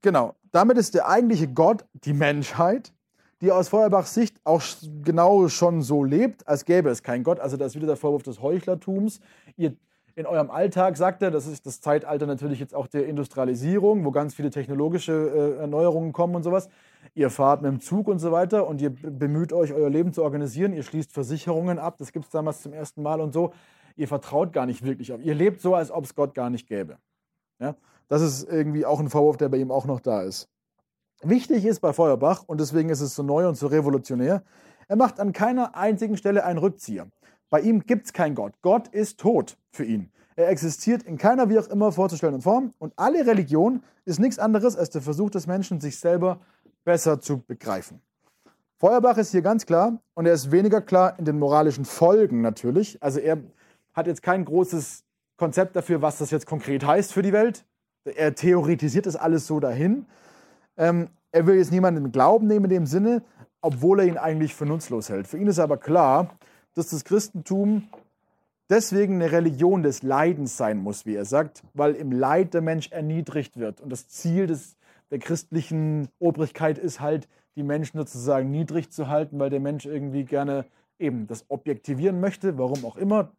[0.00, 2.92] genau, damit ist der eigentliche Gott die Menschheit,
[3.40, 4.62] die aus Feuerbachs Sicht auch
[5.02, 7.40] genau schon so lebt, als gäbe es keinen Gott.
[7.40, 9.20] Also das ist wieder der Vorwurf des Heuchlertums.
[9.56, 9.76] Ihr
[10.16, 14.10] in eurem Alltag, sagt er, das ist das Zeitalter natürlich jetzt auch der Industrialisierung, wo
[14.10, 16.70] ganz viele technologische äh, Erneuerungen kommen und sowas.
[17.14, 20.22] Ihr fahrt mit dem Zug und so weiter und ihr bemüht euch, euer Leben zu
[20.24, 20.72] organisieren.
[20.72, 23.52] Ihr schließt Versicherungen ab, das gibt es damals zum ersten Mal und so.
[23.94, 25.20] Ihr vertraut gar nicht wirklich auf.
[25.22, 26.96] Ihr lebt so, als ob es Gott gar nicht gäbe.
[27.58, 27.76] Ja?
[28.08, 30.48] Das ist irgendwie auch ein Vorwurf, der bei ihm auch noch da ist.
[31.22, 34.42] Wichtig ist bei Feuerbach, und deswegen ist es so neu und so revolutionär,
[34.88, 37.08] er macht an keiner einzigen Stelle einen Rückzieher.
[37.50, 38.54] Bei ihm gibt es keinen Gott.
[38.62, 40.12] Gott ist tot für ihn.
[40.36, 44.76] Er existiert in keiner wie auch immer vorzustellenden Form und alle Religion ist nichts anderes
[44.76, 46.40] als der Versuch des Menschen, sich selber
[46.84, 48.00] besser zu begreifen.
[48.78, 53.02] Feuerbach ist hier ganz klar und er ist weniger klar in den moralischen Folgen natürlich.
[53.02, 53.38] Also er
[53.94, 55.04] hat jetzt kein großes
[55.38, 57.64] Konzept dafür, was das jetzt konkret heißt für die Welt
[58.14, 60.06] er theoretisiert das alles so dahin.
[60.76, 63.22] Ähm, er will jetzt niemanden Glauben nehmen in dem Sinne,
[63.60, 65.26] obwohl er ihn eigentlich für nutzlos hält.
[65.26, 66.30] Für ihn ist aber klar,
[66.74, 67.88] dass das Christentum
[68.70, 72.90] deswegen eine Religion des Leidens sein muss, wie er sagt, weil im Leid der Mensch
[72.90, 73.80] erniedrigt wird.
[73.80, 74.76] Und das Ziel des,
[75.10, 80.24] der christlichen Obrigkeit ist halt, die Menschen sozusagen niedrig zu halten, weil der Mensch irgendwie
[80.24, 80.66] gerne
[80.98, 83.32] eben das objektivieren möchte, warum auch immer,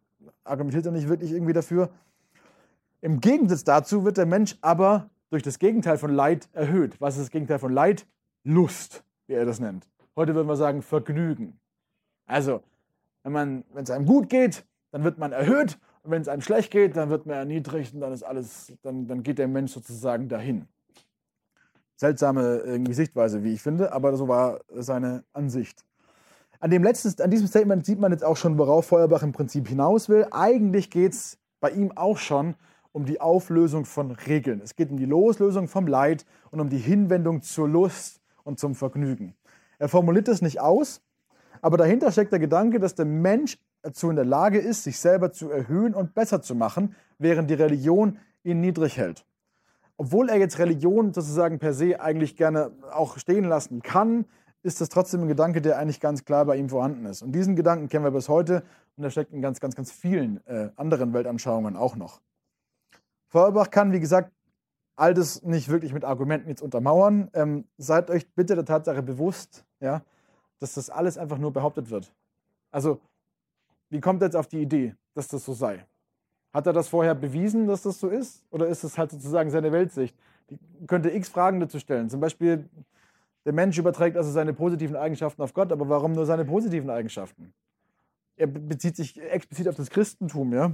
[0.43, 1.89] argumentiert er nicht wirklich irgendwie dafür.
[3.01, 6.99] Im Gegensatz dazu wird der Mensch aber durch das Gegenteil von Leid erhöht.
[6.99, 8.07] Was ist das Gegenteil von Leid?
[8.43, 9.87] Lust, wie er das nennt.
[10.15, 11.59] Heute würden wir sagen Vergnügen.
[12.25, 12.61] Also,
[13.23, 16.95] wenn es einem gut geht, dann wird man erhöht und wenn es einem schlecht geht,
[16.95, 20.67] dann wird man erniedrigt und dann ist alles, dann, dann geht der Mensch sozusagen dahin.
[21.97, 25.83] Seltsame irgendwie Sichtweise, wie ich finde, aber so war seine Ansicht.
[26.59, 29.67] An, dem letzten, an diesem Statement sieht man jetzt auch schon, worauf Feuerbach im Prinzip
[29.67, 30.25] hinaus will.
[30.31, 32.55] Eigentlich geht es bei ihm auch schon
[32.97, 34.59] um die Auflösung von Regeln.
[34.63, 38.73] Es geht um die Loslösung vom Leid und um die Hinwendung zur Lust und zum
[38.73, 39.35] Vergnügen.
[39.77, 41.01] Er formuliert es nicht aus,
[41.61, 45.31] aber dahinter steckt der Gedanke, dass der Mensch dazu in der Lage ist, sich selber
[45.31, 49.25] zu erhöhen und besser zu machen, während die Religion ihn niedrig hält.
[49.99, 54.25] obwohl er jetzt Religion sozusagen per se eigentlich gerne auch stehen lassen kann,
[54.63, 57.21] ist das trotzdem ein Gedanke, der eigentlich ganz klar bei ihm vorhanden ist.
[57.21, 58.63] Und diesen Gedanken kennen wir bis heute
[58.95, 62.21] und er steckt in ganz, ganz, ganz vielen äh, anderen Weltanschauungen auch noch.
[63.29, 64.31] Feuerbach kann, wie gesagt,
[64.95, 67.29] all das nicht wirklich mit Argumenten jetzt untermauern.
[67.33, 70.01] Ähm, seid euch bitte der Tatsache bewusst, ja,
[70.59, 72.13] dass das alles einfach nur behauptet wird.
[72.71, 72.99] Also,
[73.89, 75.85] wie kommt er jetzt auf die Idee, dass das so sei?
[76.53, 78.43] Hat er das vorher bewiesen, dass das so ist?
[78.49, 80.17] Oder ist es halt sozusagen seine Weltsicht?
[80.49, 80.57] Die
[80.87, 82.09] könnte x Fragen dazu stellen.
[82.09, 82.67] Zum Beispiel,
[83.45, 87.53] der Mensch überträgt also seine positiven Eigenschaften auf Gott, aber warum nur seine positiven Eigenschaften?
[88.35, 90.71] Er bezieht sich explizit auf das Christentum, ja?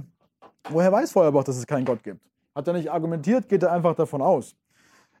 [0.70, 2.20] Woher weiß Feuerbach, dass es keinen Gott gibt?
[2.54, 4.56] Hat er nicht argumentiert, geht er einfach davon aus.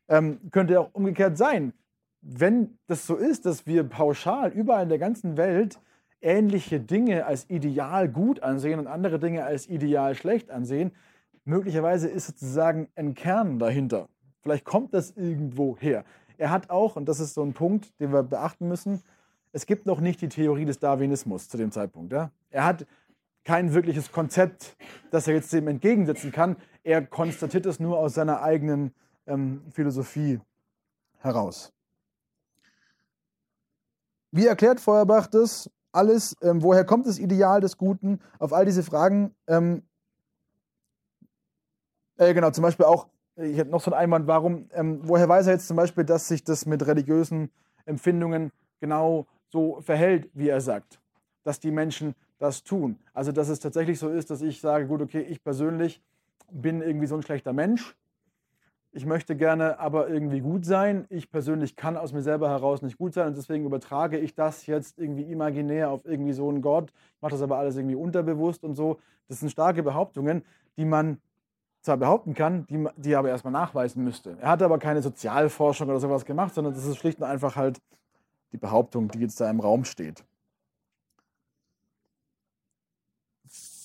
[0.08, 1.72] Ähm, könnte auch umgekehrt sein.
[2.20, 5.78] Wenn das so ist, dass wir pauschal überall in der ganzen Welt
[6.20, 10.92] ähnliche Dinge als ideal gut ansehen und andere Dinge als ideal schlecht ansehen,
[11.44, 14.08] möglicherweise ist sozusagen ein Kern dahinter.
[14.40, 16.04] Vielleicht kommt das irgendwo her.
[16.38, 19.02] Er hat auch, und das ist so ein Punkt, den wir beachten müssen,
[19.52, 22.12] es gibt noch nicht die Theorie des Darwinismus zu dem Zeitpunkt.
[22.12, 22.30] Ja?
[22.50, 22.86] Er hat
[23.44, 24.76] kein wirkliches Konzept,
[25.10, 26.56] das er jetzt dem entgegensetzen kann.
[26.82, 28.94] Er konstatiert es nur aus seiner eigenen
[29.26, 30.40] ähm, Philosophie
[31.18, 31.72] heraus.
[34.30, 35.70] Wie erklärt Feuerbach das?
[35.94, 38.20] alles, ähm, woher kommt das Ideal des Guten?
[38.38, 39.82] Auf all diese Fragen, ähm,
[42.16, 45.46] äh, genau, zum Beispiel auch, ich hätte noch so einen Einwand, warum, ähm, woher weiß
[45.46, 47.50] er jetzt zum Beispiel, dass sich das mit religiösen
[47.84, 51.00] Empfindungen genau so verhält, wie er sagt,
[51.44, 52.14] dass die Menschen
[52.44, 52.98] das tun.
[53.12, 56.00] Also, dass es tatsächlich so ist, dass ich sage, gut, okay, ich persönlich
[56.50, 57.96] bin irgendwie so ein schlechter Mensch
[58.96, 61.06] ich möchte gerne aber irgendwie gut sein.
[61.10, 64.66] Ich persönlich kann aus mir selber heraus nicht gut sein und deswegen übertrage ich das
[64.66, 66.92] jetzt irgendwie imaginär auf irgendwie so einen Gott.
[67.20, 69.00] Mache das aber alles irgendwie unterbewusst und so.
[69.26, 70.44] Das sind starke Behauptungen,
[70.76, 71.18] die man
[71.80, 74.36] zwar behaupten kann, die, die er aber erstmal nachweisen müsste.
[74.40, 77.80] Er hat aber keine Sozialforschung oder sowas gemacht, sondern das ist schlicht und einfach halt
[78.52, 80.24] die Behauptung, die jetzt da im Raum steht.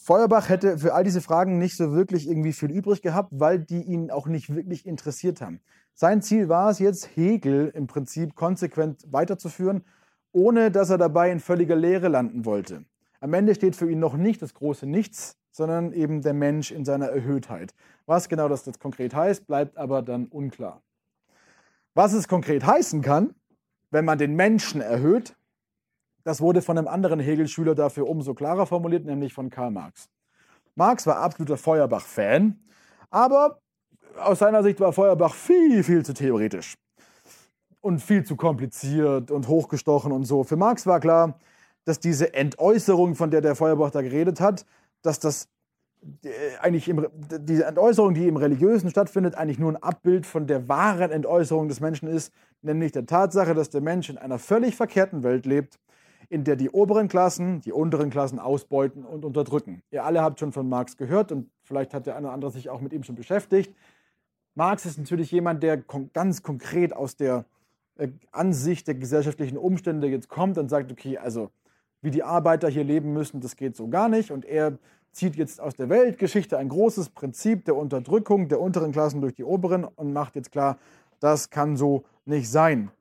[0.10, 3.84] Feuerbach hätte für all diese Fragen nicht so wirklich irgendwie viel übrig gehabt, weil die
[3.84, 5.60] ihn auch nicht wirklich interessiert haben.
[5.93, 9.86] Sein Ziel war es jetzt, Hegel im Prinzip konsequent weiterzuführen,
[10.32, 12.86] ohne dass er dabei in völliger Leere landen wollte.
[13.20, 16.86] Am Ende steht für ihn noch nicht das große Nichts, sondern eben der Mensch in
[16.86, 17.76] seiner Erhöhtheit.
[18.07, 20.82] Was genau das jetzt konkret heißt, bleibt aber dann unklar.
[21.93, 23.36] Was es konkret heißen kann,
[23.91, 25.36] wenn man den Menschen erhöht,
[26.24, 30.09] das wurde von einem anderen Hegel-Schüler dafür umso klarer formuliert, nämlich von Karl Marx.
[30.76, 32.59] Marx war absoluter Feuerbach-Fan,
[33.09, 33.59] aber
[34.17, 36.76] aus seiner Sicht war Feuerbach viel, viel zu theoretisch
[37.82, 40.43] und viel zu kompliziert und hochgestochen und so.
[40.43, 41.39] Für Marx war klar,
[41.86, 44.65] dass diese Entäußerung, von der der Feuerbach da geredet hat,
[45.01, 45.47] dass das
[46.24, 46.30] äh,
[46.61, 47.07] eigentlich im,
[47.41, 51.80] diese Entäußerung, die im Religiösen stattfindet, eigentlich nur ein Abbild von der wahren Entäußerung des
[51.80, 55.80] Menschen ist, nämlich der Tatsache, dass der Mensch in einer völlig verkehrten Welt lebt,
[56.30, 59.82] in der die oberen Klassen die unteren Klassen ausbeuten und unterdrücken.
[59.92, 62.70] Ihr alle habt schon von Marx gehört und vielleicht hat der eine oder andere sich
[62.70, 63.74] auch mit ihm schon beschäftigt.
[64.56, 65.78] Marx ist natürlich jemand, der
[66.14, 67.46] ganz konkret aus der
[67.96, 71.50] äh, Ansicht der gesellschaftlichen Umstände jetzt kommt und sagt, okay, also
[72.02, 74.32] wie die Arbeiter hier leben müssen, das geht so gar nicht.
[74.32, 74.78] Und er
[75.12, 79.44] zieht jetzt aus der Weltgeschichte ein großes Prinzip der Unterdrückung der unteren Klassen durch die
[79.44, 80.78] oberen und macht jetzt klar,
[81.20, 82.92] das kann so nicht sein.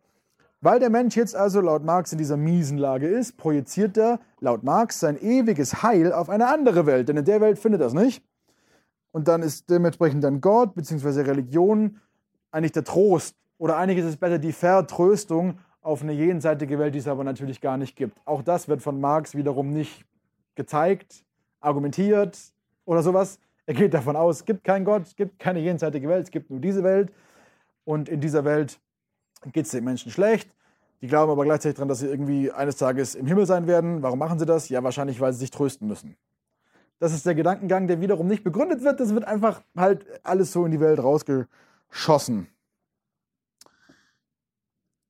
[0.60, 4.64] Weil der Mensch jetzt also laut Marx in dieser miesen Lage ist, projiziert er laut
[4.64, 7.94] Marx sein ewiges Heil auf eine andere Welt, denn in der Welt findet er es
[7.94, 8.24] nicht.
[9.12, 11.22] Und dann ist dementsprechend dann Gott bzw.
[11.22, 12.00] Religion
[12.50, 16.98] eigentlich der Trost oder eigentlich ist es besser die Vertröstung auf eine jenseitige Welt, die
[16.98, 18.18] es aber natürlich gar nicht gibt.
[18.24, 20.04] Auch das wird von Marx wiederum nicht
[20.56, 21.24] gezeigt,
[21.60, 22.36] argumentiert
[22.84, 23.38] oder sowas.
[23.66, 26.50] Er geht davon aus, es gibt keinen Gott, es gibt keine jenseitige Welt, es gibt
[26.50, 27.12] nur diese Welt.
[27.84, 28.80] Und in dieser Welt
[29.52, 30.50] geht es den Menschen schlecht.
[31.00, 34.02] Die glauben aber gleichzeitig daran, dass sie irgendwie eines Tages im Himmel sein werden.
[34.02, 34.68] Warum machen sie das?
[34.68, 36.16] Ja, wahrscheinlich, weil sie sich trösten müssen.
[36.98, 38.98] Das ist der Gedankengang, der wiederum nicht begründet wird.
[38.98, 42.48] Das wird einfach halt alles so in die Welt rausgeschossen.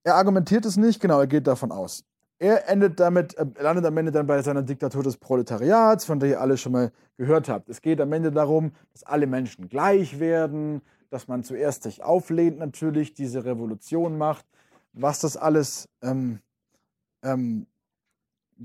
[0.04, 2.04] Er argumentiert es nicht, genau, er geht davon aus.
[2.38, 6.28] Er endet damit, er landet am Ende dann bei seiner Diktatur des Proletariats, von der
[6.28, 7.68] ihr alle schon mal gehört habt.
[7.68, 12.58] Es geht am Ende darum, dass alle Menschen gleich werden, dass man zuerst sich auflehnt
[12.58, 14.46] natürlich, diese Revolution macht.
[14.92, 16.40] Was das alles ähm,
[17.22, 17.66] ähm,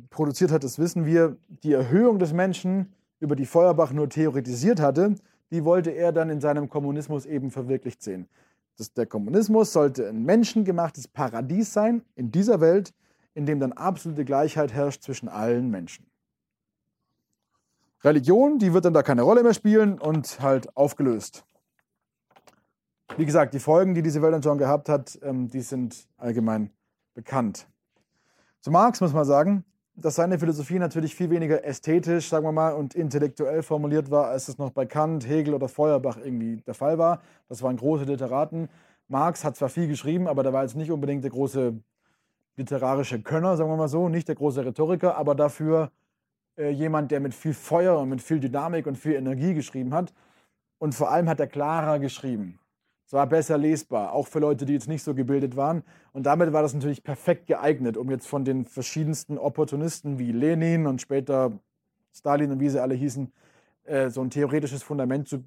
[0.09, 1.37] produziert hat, das wissen wir.
[1.63, 5.15] Die Erhöhung des Menschen, über die Feuerbach nur theoretisiert hatte,
[5.51, 8.27] die wollte er dann in seinem Kommunismus eben verwirklicht sehen.
[8.77, 12.93] Das, der Kommunismus sollte ein menschengemachtes Paradies sein in dieser Welt,
[13.35, 16.07] in dem dann absolute Gleichheit herrscht zwischen allen Menschen.
[18.03, 21.45] Religion, die wird dann da keine Rolle mehr spielen und halt aufgelöst.
[23.16, 26.72] Wie gesagt, die Folgen, die diese Weltanschauung gehabt hat, ähm, die sind allgemein
[27.14, 27.68] bekannt.
[28.59, 29.64] Zu Marx muss man sagen,
[29.95, 34.47] dass seine Philosophie natürlich viel weniger ästhetisch, sagen wir mal, und intellektuell formuliert war, als
[34.47, 37.22] es noch bei Kant, Hegel oder Feuerbach irgendwie der Fall war.
[37.49, 38.68] Das waren große Literaten.
[39.07, 41.76] Marx hat zwar viel geschrieben, aber der war jetzt nicht unbedingt der große
[42.55, 45.91] literarische Könner, sagen wir mal so, nicht der große Rhetoriker, aber dafür
[46.57, 50.11] äh, jemand, der mit viel Feuer und mit viel Dynamik und viel Energie geschrieben hat.
[50.80, 52.59] Und vor allem hat er klarer geschrieben.
[53.06, 55.84] Es war besser lesbar, auch für Leute, die jetzt nicht so gebildet waren.
[56.14, 60.88] Und damit war das natürlich perfekt geeignet, um jetzt von den verschiedensten Opportunisten wie Lenin
[60.88, 61.51] und später
[62.14, 63.32] Stalin und wie sie alle hießen,
[63.86, 65.43] äh, so ein theoretisches Fundament zu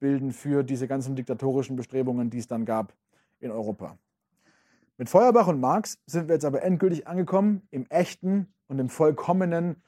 [0.00, 2.94] bilden für diese ganzen diktatorischen Bestrebungen, die es dann gab
[3.40, 3.96] in Europa.
[4.96, 9.82] Mit Feuerbach und Marx sind wir jetzt aber endgültig angekommen im echten und im vollkommenen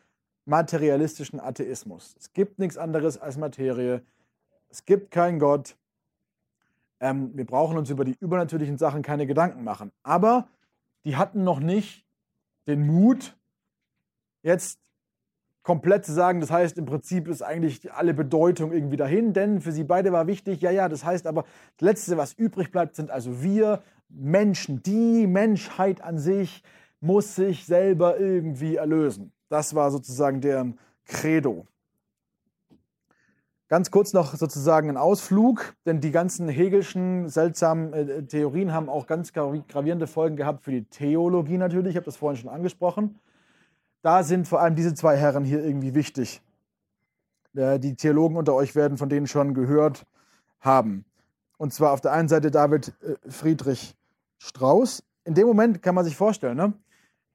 [0.45, 2.15] materialistischen Atheismus.
[2.19, 4.03] Es gibt nichts anderes als Materie.
[4.69, 5.77] Es gibt keinen Gott.
[7.01, 9.91] Ähm, wir brauchen uns über die übernatürlichen Sachen keine Gedanken machen.
[10.03, 10.49] Aber
[11.05, 12.07] die hatten noch nicht
[12.67, 13.37] den Mut,
[14.43, 14.79] jetzt
[15.63, 19.73] komplett zu sagen, das heißt, im Prinzip ist eigentlich alle Bedeutung irgendwie dahin, denn für
[19.73, 21.45] sie beide war wichtig, ja, ja, das heißt aber,
[21.77, 24.83] das Letzte, was übrig bleibt, sind also wir Menschen.
[24.83, 26.63] Die Menschheit an sich
[27.01, 29.33] muss sich selber irgendwie erlösen.
[29.49, 31.67] Das war sozusagen deren Credo.
[33.71, 39.07] Ganz kurz noch sozusagen ein Ausflug, denn die ganzen Hegelschen seltsamen äh, Theorien haben auch
[39.07, 41.91] ganz gravierende Folgen gehabt für die Theologie natürlich.
[41.91, 43.21] Ich habe das vorhin schon angesprochen.
[44.03, 46.43] Da sind vor allem diese zwei Herren hier irgendwie wichtig.
[47.55, 50.05] Äh, die Theologen unter euch werden von denen schon gehört
[50.59, 51.05] haben.
[51.57, 53.95] Und zwar auf der einen Seite David äh, Friedrich
[54.39, 55.05] Strauß.
[55.23, 56.73] In dem Moment kann man sich vorstellen, ne,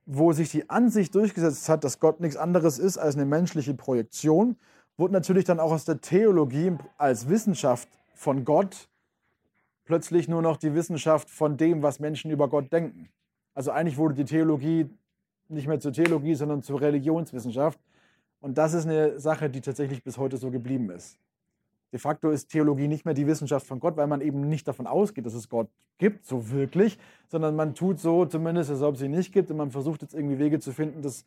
[0.05, 4.57] wo sich die Ansicht durchgesetzt hat, dass Gott nichts anderes ist als eine menschliche Projektion,
[4.97, 8.87] wurde natürlich dann auch aus der Theologie als Wissenschaft von Gott
[9.85, 13.09] plötzlich nur noch die Wissenschaft von dem, was Menschen über Gott denken.
[13.53, 14.89] Also eigentlich wurde die Theologie
[15.47, 17.79] nicht mehr zur Theologie, sondern zur Religionswissenschaft.
[18.41, 21.17] Und das ist eine Sache, die tatsächlich bis heute so geblieben ist.
[21.91, 24.87] De facto ist Theologie nicht mehr die Wissenschaft von Gott, weil man eben nicht davon
[24.87, 29.01] ausgeht, dass es Gott gibt, so wirklich, sondern man tut so zumindest, als ob es
[29.01, 31.25] ihn nicht gibt und man versucht jetzt irgendwie Wege zu finden, das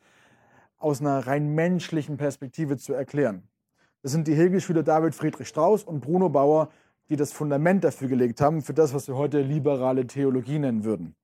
[0.77, 3.49] aus einer rein menschlichen Perspektive zu erklären.
[4.03, 6.71] Das sind die Hegelschüler David Friedrich Strauss und Bruno Bauer,
[7.09, 11.17] die das Fundament dafür gelegt haben, für das, was wir heute liberale Theologie nennen würden.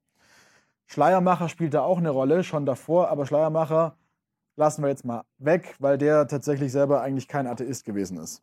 [0.86, 3.96] Schleiermacher spielt da auch eine Rolle, schon davor, aber Schleiermacher
[4.56, 8.42] lassen wir jetzt mal weg, weil der tatsächlich selber eigentlich kein Atheist gewesen ist.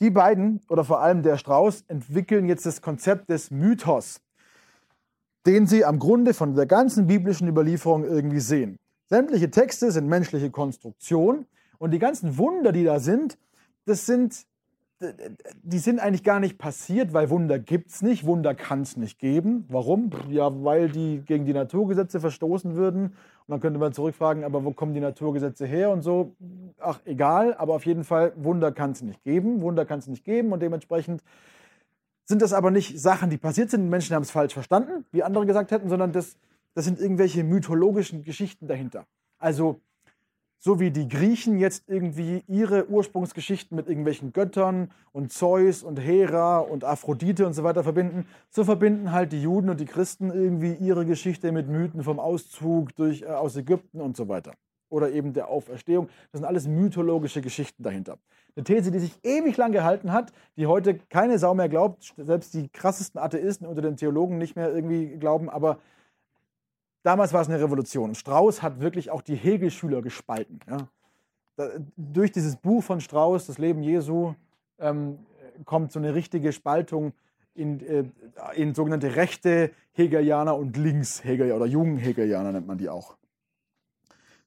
[0.00, 4.20] Die beiden, oder vor allem der Strauß, entwickeln jetzt das Konzept des Mythos,
[5.46, 8.78] den sie am Grunde von der ganzen biblischen Überlieferung irgendwie sehen.
[9.12, 11.44] Sämtliche Texte sind menschliche Konstruktion
[11.76, 13.36] und die ganzen Wunder, die da sind,
[13.84, 14.46] das sind,
[15.62, 19.18] die sind eigentlich gar nicht passiert, weil Wunder gibt es nicht, Wunder kann es nicht
[19.18, 19.66] geben.
[19.68, 20.12] Warum?
[20.30, 23.08] Ja, weil die gegen die Naturgesetze verstoßen würden.
[23.08, 26.34] Und dann könnte man zurückfragen, aber wo kommen die Naturgesetze her und so?
[26.80, 30.24] Ach, egal, aber auf jeden Fall, Wunder kann es nicht geben, Wunder kann es nicht
[30.24, 31.22] geben und dementsprechend
[32.24, 33.90] sind das aber nicht Sachen, die passiert sind.
[33.90, 36.38] Menschen haben es falsch verstanden, wie andere gesagt hätten, sondern das
[36.74, 39.06] das sind irgendwelche mythologischen Geschichten dahinter.
[39.38, 39.80] Also
[40.64, 46.60] so wie die Griechen jetzt irgendwie ihre Ursprungsgeschichten mit irgendwelchen Göttern und Zeus und Hera
[46.60, 50.74] und Aphrodite und so weiter verbinden, so verbinden halt die Juden und die Christen irgendwie
[50.74, 54.52] ihre Geschichte mit Mythen vom Auszug durch, äh, aus Ägypten und so weiter.
[54.88, 56.08] Oder eben der Auferstehung.
[56.30, 58.18] Das sind alles mythologische Geschichten dahinter.
[58.54, 62.54] Eine These, die sich ewig lang gehalten hat, die heute keine Sau mehr glaubt, selbst
[62.54, 65.78] die krassesten Atheisten unter den Theologen nicht mehr irgendwie glauben, aber
[67.02, 68.14] Damals war es eine Revolution.
[68.14, 70.60] Strauß hat wirklich auch die Hegel-Schüler gespalten.
[70.68, 70.88] Ja.
[71.56, 74.34] Da, durch dieses Buch von Strauß, das Leben Jesu,
[74.78, 75.18] ähm,
[75.64, 77.12] kommt so eine richtige Spaltung
[77.54, 78.04] in, äh,
[78.54, 83.16] in sogenannte rechte Hegelianer und links Hegelianer oder jungen Hegelianer nennt man die auch.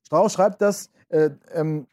[0.04, 1.88] Strauß schreibt das, äh, ähm,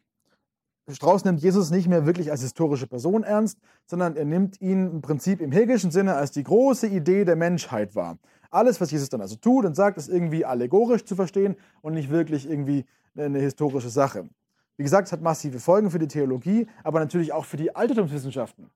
[0.88, 5.00] Strauß nimmt Jesus nicht mehr wirklich als historische Person ernst, sondern er nimmt ihn im
[5.00, 8.18] Prinzip im hegelischen Sinne als die große Idee der Menschheit wahr.
[8.52, 12.10] Alles, was Jesus dann also tut und sagt, ist irgendwie allegorisch zu verstehen und nicht
[12.10, 12.84] wirklich irgendwie
[13.16, 14.28] eine historische Sache.
[14.76, 18.70] Wie gesagt, es hat massive Folgen für die Theologie, aber natürlich auch für die Altertumswissenschaften.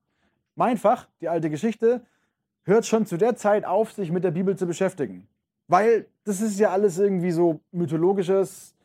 [0.55, 2.01] Mein Fach, die alte Geschichte,
[2.63, 5.27] hört schon zu der Zeit auf, sich mit der Bibel zu beschäftigen.
[5.67, 8.75] Weil das ist ja alles irgendwie so mythologisches,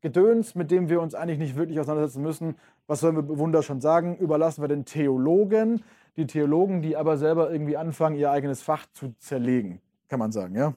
[0.00, 2.56] Gedöns, mit dem wir uns eigentlich nicht wirklich auseinandersetzen müssen.
[2.86, 4.16] Was sollen wir Wunder schon sagen?
[4.16, 5.82] Überlassen wir den Theologen.
[6.16, 9.80] Die Theologen, die aber selber irgendwie anfangen, ihr eigenes Fach zu zerlegen,
[10.10, 10.74] kann man sagen, ja.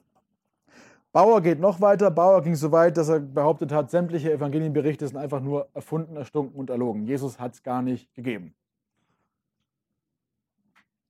[1.12, 2.10] Bauer geht noch weiter.
[2.10, 6.58] Bauer ging so weit, dass er behauptet hat, sämtliche Evangelienberichte sind einfach nur erfunden, erstunken
[6.58, 7.04] und erlogen.
[7.04, 8.54] Jesus hat es gar nicht gegeben.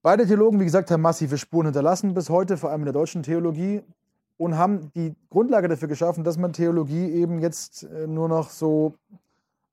[0.02, 3.22] Beide Theologen, wie gesagt, haben massive Spuren hinterlassen bis heute, vor allem in der deutschen
[3.22, 3.82] Theologie,
[4.36, 8.94] und haben die Grundlage dafür geschaffen, dass man Theologie eben jetzt äh, nur noch so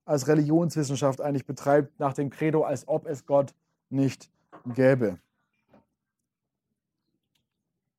[0.06, 3.54] als Religionswissenschaft eigentlich betreibt, nach dem Credo, als ob es Gott
[3.90, 4.30] nicht
[4.74, 5.18] gäbe.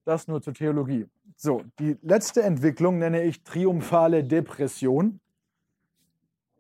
[0.05, 1.07] Das nur zur Theologie.
[1.37, 5.21] So, die letzte Entwicklung nenne ich triumphale Depression.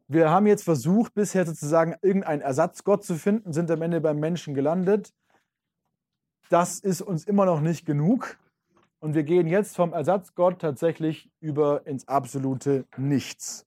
[0.08, 4.54] Wir haben jetzt versucht, bisher sozusagen irgendeinen Ersatzgott zu finden, sind am Ende beim Menschen
[4.54, 5.12] gelandet.
[6.50, 8.36] Das ist uns immer noch nicht genug.
[9.00, 13.66] Und wir gehen jetzt vom Ersatzgott tatsächlich über ins absolute Nichts.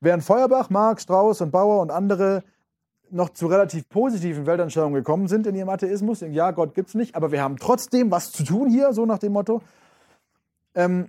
[0.00, 2.44] Während Feuerbach, Marx, Strauß und Bauer und andere
[3.14, 7.14] noch zu relativ positiven Weltanschauungen gekommen sind in ihrem Atheismus, ja, Gott gibt es nicht,
[7.14, 9.62] aber wir haben trotzdem was zu tun hier, so nach dem Motto,
[10.74, 11.08] ähm,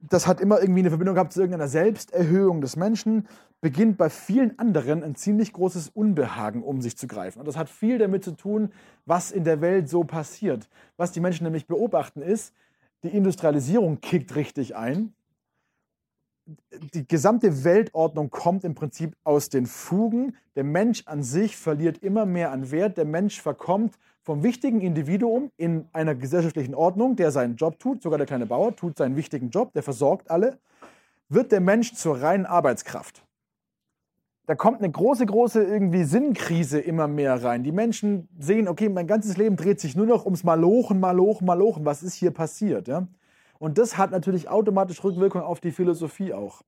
[0.00, 3.26] das hat immer irgendwie eine Verbindung gehabt zu irgendeiner Selbsterhöhung des Menschen,
[3.60, 7.40] beginnt bei vielen anderen ein ziemlich großes Unbehagen um sich zu greifen.
[7.40, 8.72] Und das hat viel damit zu tun,
[9.04, 10.70] was in der Welt so passiert.
[10.96, 12.54] Was die Menschen nämlich beobachten ist,
[13.02, 15.12] die Industrialisierung kickt richtig ein.
[16.94, 20.36] Die gesamte Weltordnung kommt im Prinzip aus den Fugen.
[20.56, 22.96] Der Mensch an sich verliert immer mehr an Wert.
[22.96, 28.18] Der Mensch verkommt vom wichtigen Individuum in einer gesellschaftlichen Ordnung, der seinen Job tut, sogar
[28.18, 30.58] der kleine Bauer tut seinen wichtigen Job, der versorgt alle,
[31.28, 33.24] wird der Mensch zur reinen Arbeitskraft.
[34.46, 37.62] Da kommt eine große, große irgendwie Sinnkrise immer mehr rein.
[37.62, 41.84] Die Menschen sehen, okay, mein ganzes Leben dreht sich nur noch ums Malochen, Malochen, Malochen.
[41.84, 42.88] Was ist hier passiert?
[42.88, 43.06] Ja?
[43.60, 46.62] Und das hat natürlich automatisch Rückwirkung auf die Philosophie auch.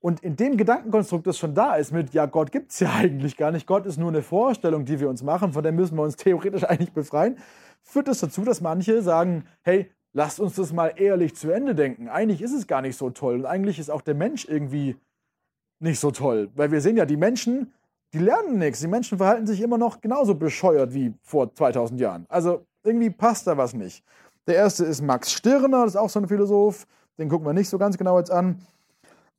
[0.00, 3.36] Und in dem Gedankenkonstrukt, das schon da ist, mit, ja, Gott gibt es ja eigentlich
[3.36, 6.02] gar nicht, Gott ist nur eine Vorstellung, die wir uns machen, von der müssen wir
[6.02, 7.36] uns theoretisch eigentlich befreien,
[7.82, 12.08] führt das dazu, dass manche sagen, hey, lasst uns das mal ehrlich zu Ende denken.
[12.08, 14.96] Eigentlich ist es gar nicht so toll und eigentlich ist auch der Mensch irgendwie
[15.78, 16.50] nicht so toll.
[16.54, 17.74] Weil wir sehen ja, die Menschen,
[18.14, 18.80] die lernen nichts.
[18.80, 22.24] Die Menschen verhalten sich immer noch genauso bescheuert wie vor 2000 Jahren.
[22.30, 24.04] Also irgendwie passt da was nicht.
[24.46, 26.86] Der erste ist Max Stirner, das ist auch so ein Philosoph.
[27.18, 28.60] Den gucken wir nicht so ganz genau jetzt an.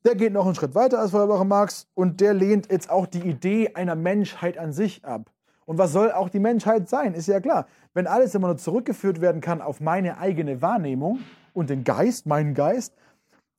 [0.04, 3.20] Der geht noch einen Schritt weiter als Feuerbach Marx und der lehnt jetzt auch die
[3.20, 5.30] Idee einer Menschheit an sich ab.
[5.64, 7.14] Und was soll auch die Menschheit sein?
[7.14, 7.66] Ist ja klar.
[7.92, 11.20] Wenn alles immer nur zurückgeführt werden kann auf meine eigene Wahrnehmung
[11.54, 12.94] und den Geist, meinen Geist,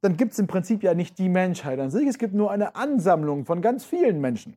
[0.01, 2.07] dann gibt es im Prinzip ja nicht die Menschheit an sich.
[2.07, 4.55] Es gibt nur eine Ansammlung von ganz vielen Menschen.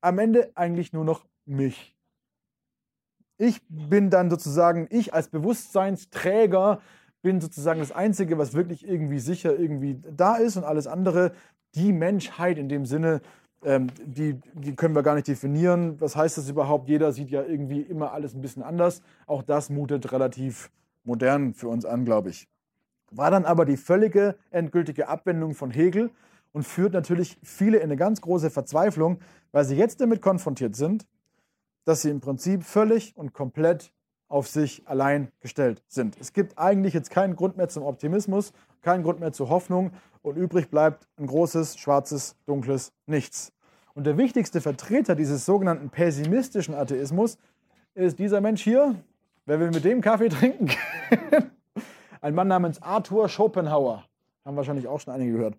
[0.00, 1.97] Am Ende eigentlich nur noch mich.
[3.38, 6.80] Ich bin dann sozusagen, ich als Bewusstseinsträger
[7.22, 11.32] bin sozusagen das Einzige, was wirklich irgendwie sicher irgendwie da ist und alles andere,
[11.74, 13.20] die Menschheit in dem Sinne,
[13.64, 16.00] ähm, die, die können wir gar nicht definieren.
[16.00, 16.88] Was heißt das überhaupt?
[16.88, 19.02] Jeder sieht ja irgendwie immer alles ein bisschen anders.
[19.26, 20.70] Auch das mutet relativ
[21.04, 22.48] modern für uns an, glaube ich.
[23.10, 26.10] War dann aber die völlige endgültige Abwendung von Hegel
[26.52, 29.20] und führt natürlich viele in eine ganz große Verzweiflung,
[29.52, 31.06] weil sie jetzt damit konfrontiert sind,
[31.88, 33.94] dass sie im Prinzip völlig und komplett
[34.28, 36.18] auf sich allein gestellt sind.
[36.20, 38.52] Es gibt eigentlich jetzt keinen Grund mehr zum Optimismus,
[38.82, 43.54] keinen Grund mehr zur Hoffnung und übrig bleibt ein großes, schwarzes, dunkles Nichts.
[43.94, 47.38] Und der wichtigste Vertreter dieses sogenannten pessimistischen Atheismus
[47.94, 48.94] ist dieser Mensch hier.
[49.46, 50.68] Wer will mit dem Kaffee trinken?
[52.20, 54.04] ein Mann namens Arthur Schopenhauer.
[54.44, 55.56] Haben wahrscheinlich auch schon einige gehört.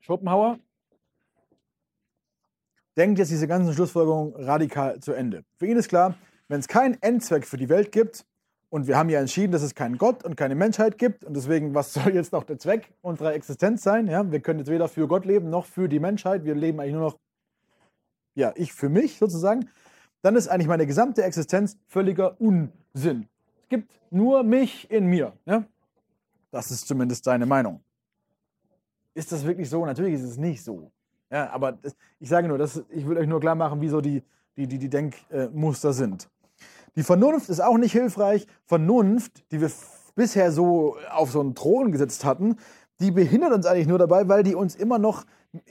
[0.00, 0.58] Schopenhauer
[2.96, 5.44] denkt jetzt diese ganzen Schlussfolgerungen radikal zu Ende.
[5.56, 6.14] Für ihn ist klar,
[6.48, 8.26] wenn es keinen Endzweck für die Welt gibt,
[8.70, 11.74] und wir haben ja entschieden, dass es keinen Gott und keine Menschheit gibt, und deswegen,
[11.74, 14.08] was soll jetzt noch der Zweck unserer Existenz sein?
[14.08, 16.44] Ja, wir können jetzt weder für Gott leben noch für die Menschheit.
[16.44, 17.18] Wir leben eigentlich nur noch,
[18.34, 19.68] ja, ich für mich sozusagen.
[20.22, 23.28] Dann ist eigentlich meine gesamte Existenz völliger Unsinn.
[23.62, 25.34] Es gibt nur mich in mir.
[25.46, 25.64] Ja?
[26.50, 27.84] Das ist zumindest seine Meinung.
[29.14, 29.84] Ist das wirklich so?
[29.86, 30.90] Natürlich ist es nicht so.
[31.34, 34.00] Ja, aber das, ich sage nur, das, ich will euch nur klar machen, wie so
[34.00, 34.22] die,
[34.56, 36.28] die, die, die Denkmuster sind.
[36.94, 38.46] Die Vernunft ist auch nicht hilfreich.
[38.66, 39.68] Vernunft, die wir
[40.14, 42.54] bisher so auf so einen Thron gesetzt hatten,
[43.00, 45.24] die behindert uns eigentlich nur dabei, weil die uns immer noch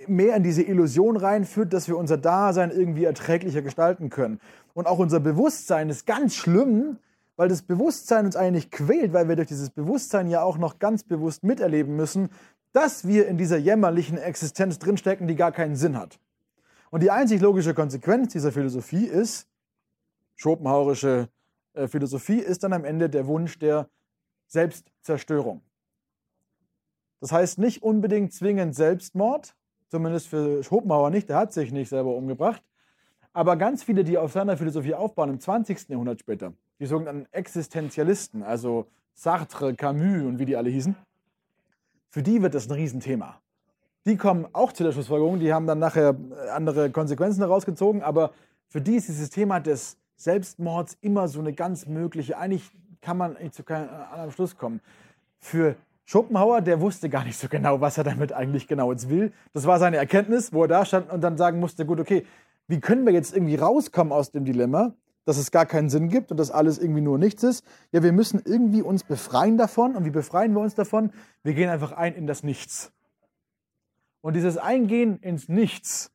[0.06, 4.42] mehr in diese Illusion reinführt, dass wir unser Dasein irgendwie erträglicher gestalten können.
[4.74, 6.98] Und auch unser Bewusstsein ist ganz schlimm,
[7.38, 11.06] weil das Bewusstsein uns eigentlich quält, weil wir durch dieses Bewusstsein ja auch noch ganz
[11.06, 12.32] bewusst miterleben müssen,
[12.74, 16.20] dass wir in dieser jämmerlichen Existenz drinstecken, die gar keinen Sinn hat.
[16.90, 19.48] Und die einzig logische Konsequenz dieser Philosophie ist,
[20.36, 21.30] schopenhauerische
[21.74, 23.90] äh, Philosophie, ist dann am Ende der Wunsch der
[24.48, 25.62] Selbstzerstörung.
[27.20, 29.56] Das heißt nicht unbedingt zwingend Selbstmord,
[29.88, 32.62] zumindest für Schopenhauer nicht, der hat sich nicht selber umgebracht,
[33.34, 35.90] aber ganz viele, die auf seiner Philosophie aufbauen, im 20.
[35.90, 40.96] Jahrhundert später, die sogenannten Existenzialisten, also Sartre, Camus und wie die alle hießen,
[42.14, 43.42] für die wird das ein Riesenthema.
[44.06, 46.16] die kommen auch zu der Schlussfolgerung, die haben dann nachher
[46.46, 48.34] äh, andere Konsequenzen daraus gezogen, aber
[48.68, 52.70] für die ist dieses Thema des Selbstmords immer so eine ganz mögliche, eigentlich
[53.02, 54.80] kann man nicht zu keinem anderen Schluss kommen.
[55.40, 55.76] Für
[56.06, 59.34] Schopenhauer, der wusste gar nicht so genau, was er damit eigentlich genau jetzt will.
[59.54, 62.28] Das war seine Erkenntnis, wo er da stand und dann sagen musste, gut, okay,
[62.68, 64.94] wie können wir jetzt irgendwie rauskommen aus dem Dilemma,
[65.26, 67.66] dass es gar keinen Sinn gibt und dass alles irgendwie nur nichts ist?
[67.92, 69.96] Ja, wir müssen irgendwie uns befreien davon.
[69.96, 71.12] Und wie befreien wir uns davon?
[71.44, 72.92] Wir gehen einfach ein in das Nichts.
[74.22, 76.12] Und dieses Eingehen ins Nichts,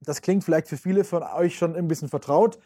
[0.00, 2.58] das klingt vielleicht für viele von euch schon ein bisschen vertraut.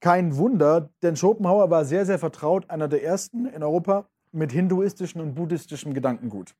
[0.00, 5.20] Kein Wunder, denn Schopenhauer war sehr, sehr vertraut, einer der ersten in Europa mit hinduistischem
[5.20, 6.54] und buddhistischem Gedankengut.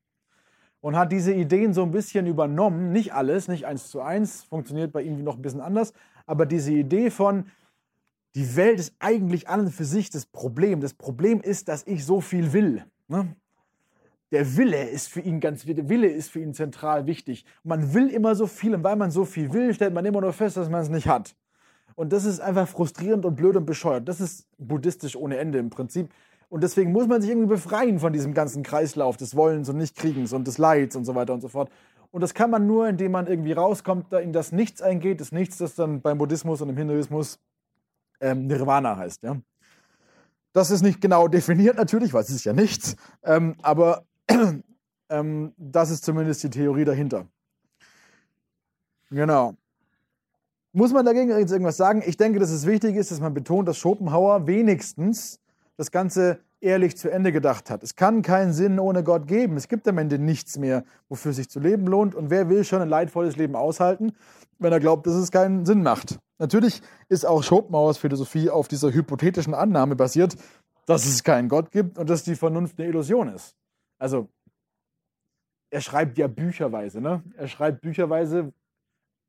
[0.80, 4.92] Und hat diese Ideen so ein bisschen übernommen, nicht alles, nicht eins zu eins, funktioniert
[4.92, 5.92] bei ihm noch ein bisschen anders,
[6.26, 7.46] aber diese Idee von,
[8.36, 10.80] die Welt ist eigentlich an und für sich das Problem.
[10.82, 12.84] Das Problem ist, dass ich so viel will.
[13.08, 13.34] Ne?
[14.30, 17.46] Der Wille ist für ihn ganz, der Wille ist für ihn zentral wichtig.
[17.64, 20.34] man will immer so viel und weil man so viel will, stellt man immer nur
[20.34, 21.34] fest, dass man es nicht hat.
[21.94, 24.06] Und das ist einfach frustrierend und blöd und bescheuert.
[24.06, 26.10] Das ist buddhistisch ohne Ende im Prinzip.
[26.50, 30.34] Und deswegen muss man sich irgendwie befreien von diesem ganzen Kreislauf des Wollens und Nichtkriegens
[30.34, 31.70] und des Leids und so weiter und so fort.
[32.10, 35.32] Und das kann man nur, indem man irgendwie rauskommt, da in das Nichts eingeht, das
[35.32, 37.38] Nichts, das dann beim Buddhismus und im Hinduismus
[38.20, 39.22] ähm, Nirvana heißt.
[39.22, 39.36] Ja?
[40.52, 44.04] Das ist nicht genau definiert natürlich, weil es ist ja nichts, ähm, aber
[45.10, 47.26] ähm, das ist zumindest die Theorie dahinter.
[49.10, 49.54] Genau.
[50.72, 52.02] Muss man dagegen jetzt irgendwas sagen?
[52.04, 55.40] Ich denke, dass es wichtig ist, dass man betont, dass Schopenhauer wenigstens
[55.76, 57.82] das Ganze ehrlich zu Ende gedacht hat.
[57.82, 59.56] Es kann keinen Sinn ohne Gott geben.
[59.56, 62.14] Es gibt am Ende nichts mehr, wofür sich zu leben lohnt.
[62.14, 64.12] Und wer will schon ein leidvolles Leben aushalten,
[64.58, 66.18] wenn er glaubt, dass es keinen Sinn macht?
[66.38, 70.36] Natürlich ist auch Schopenhauers Philosophie auf dieser hypothetischen Annahme basiert,
[70.86, 73.56] dass es keinen Gott gibt und dass die Vernunft eine Illusion ist.
[73.98, 74.28] Also,
[75.70, 77.22] er schreibt ja bücherweise, ne?
[77.36, 78.52] Er schreibt bücherweise,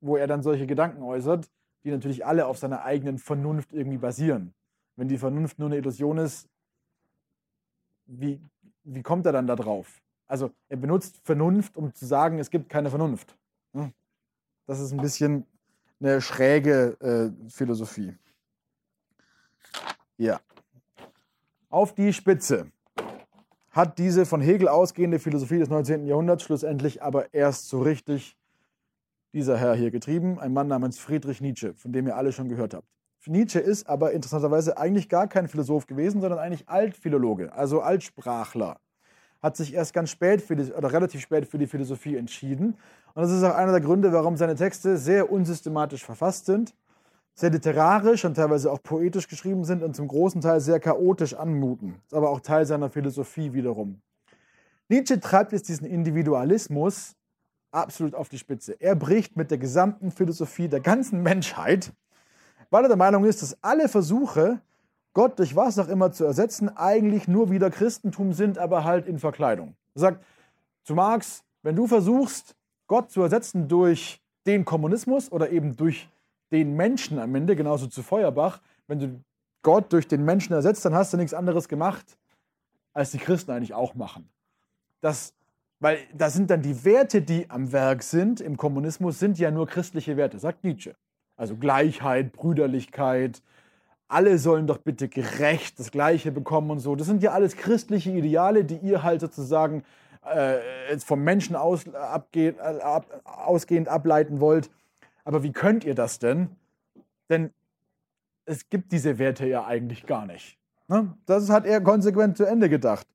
[0.02, 1.50] wo er dann solche Gedanken äußert,
[1.84, 4.54] die natürlich alle auf seiner eigenen Vernunft irgendwie basieren.
[4.96, 6.48] Wenn die Vernunft nur eine Illusion ist,
[8.08, 8.42] wie,
[8.84, 10.02] wie kommt er dann da drauf?
[10.28, 13.38] Also er benutzt Vernunft, um zu sagen, es gibt keine Vernunft.
[13.74, 13.94] Hm?
[14.66, 15.46] Das ist ein bisschen
[16.00, 18.14] eine schräge äh, Philosophie.
[20.18, 20.42] Ja.
[21.70, 22.72] Auf die Spitze
[23.72, 26.06] hat diese von Hegel ausgehende Philosophie des 19.
[26.08, 28.36] Jahrhunderts schlussendlich aber erst so richtig
[29.34, 32.74] dieser Herr hier getrieben, ein Mann namens Friedrich Nietzsche, von dem ihr alle schon gehört
[32.74, 32.88] habt.
[33.30, 38.78] Nietzsche ist aber interessanterweise eigentlich gar kein Philosoph gewesen, sondern eigentlich Altphilologe, also Altsprachler.
[39.42, 42.76] Hat sich erst ganz spät für die, oder relativ spät für die Philosophie entschieden.
[43.14, 46.74] Und das ist auch einer der Gründe, warum seine Texte sehr unsystematisch verfasst sind,
[47.36, 51.96] sehr literarisch und teilweise auch poetisch geschrieben sind und zum großen Teil sehr chaotisch anmuten.
[52.06, 54.02] Ist aber auch Teil seiner Philosophie wiederum.
[54.90, 57.16] Nietzsche treibt jetzt diesen Individualismus
[57.72, 58.80] absolut auf die Spitze.
[58.80, 61.92] Er bricht mit der gesamten Philosophie der ganzen Menschheit,
[62.70, 64.62] weil er der Meinung ist, dass alle Versuche,
[65.14, 69.20] Gott durch was auch immer zu ersetzen, eigentlich nur wieder Christentum sind, aber halt in
[69.20, 69.76] Verkleidung.
[69.96, 70.26] Er sagt
[70.84, 72.56] zu Marx, wenn du versuchst,
[72.88, 76.10] Gott zu ersetzen durch den Kommunismus oder eben durch
[76.52, 79.22] den Menschen am Ende, genauso zu Feuerbach, wenn du
[79.64, 82.18] Gott durch den Menschen ersetzt, dann hast du nichts anderes gemacht,
[82.94, 84.30] als die Christen eigentlich auch machen.
[85.02, 85.34] Das
[85.80, 89.68] weil da sind dann die Werte, die am Werk sind im Kommunismus, sind ja nur
[89.68, 90.96] christliche Werte, sagt Nietzsche.
[91.38, 93.42] Also Gleichheit, Brüderlichkeit,
[94.08, 96.96] alle sollen doch bitte gerecht das Gleiche bekommen und so.
[96.96, 99.84] Das sind ja alles christliche Ideale, die ihr halt sozusagen
[100.26, 104.70] äh, vom Menschen aus, abgeht, äh, ab, ausgehend ableiten wollt.
[105.24, 106.50] Aber wie könnt ihr das denn?
[107.30, 107.52] Denn
[108.46, 110.58] es gibt diese Werte ja eigentlich gar nicht.
[110.88, 111.14] Ne?
[111.26, 113.06] Das hat er konsequent zu Ende gedacht.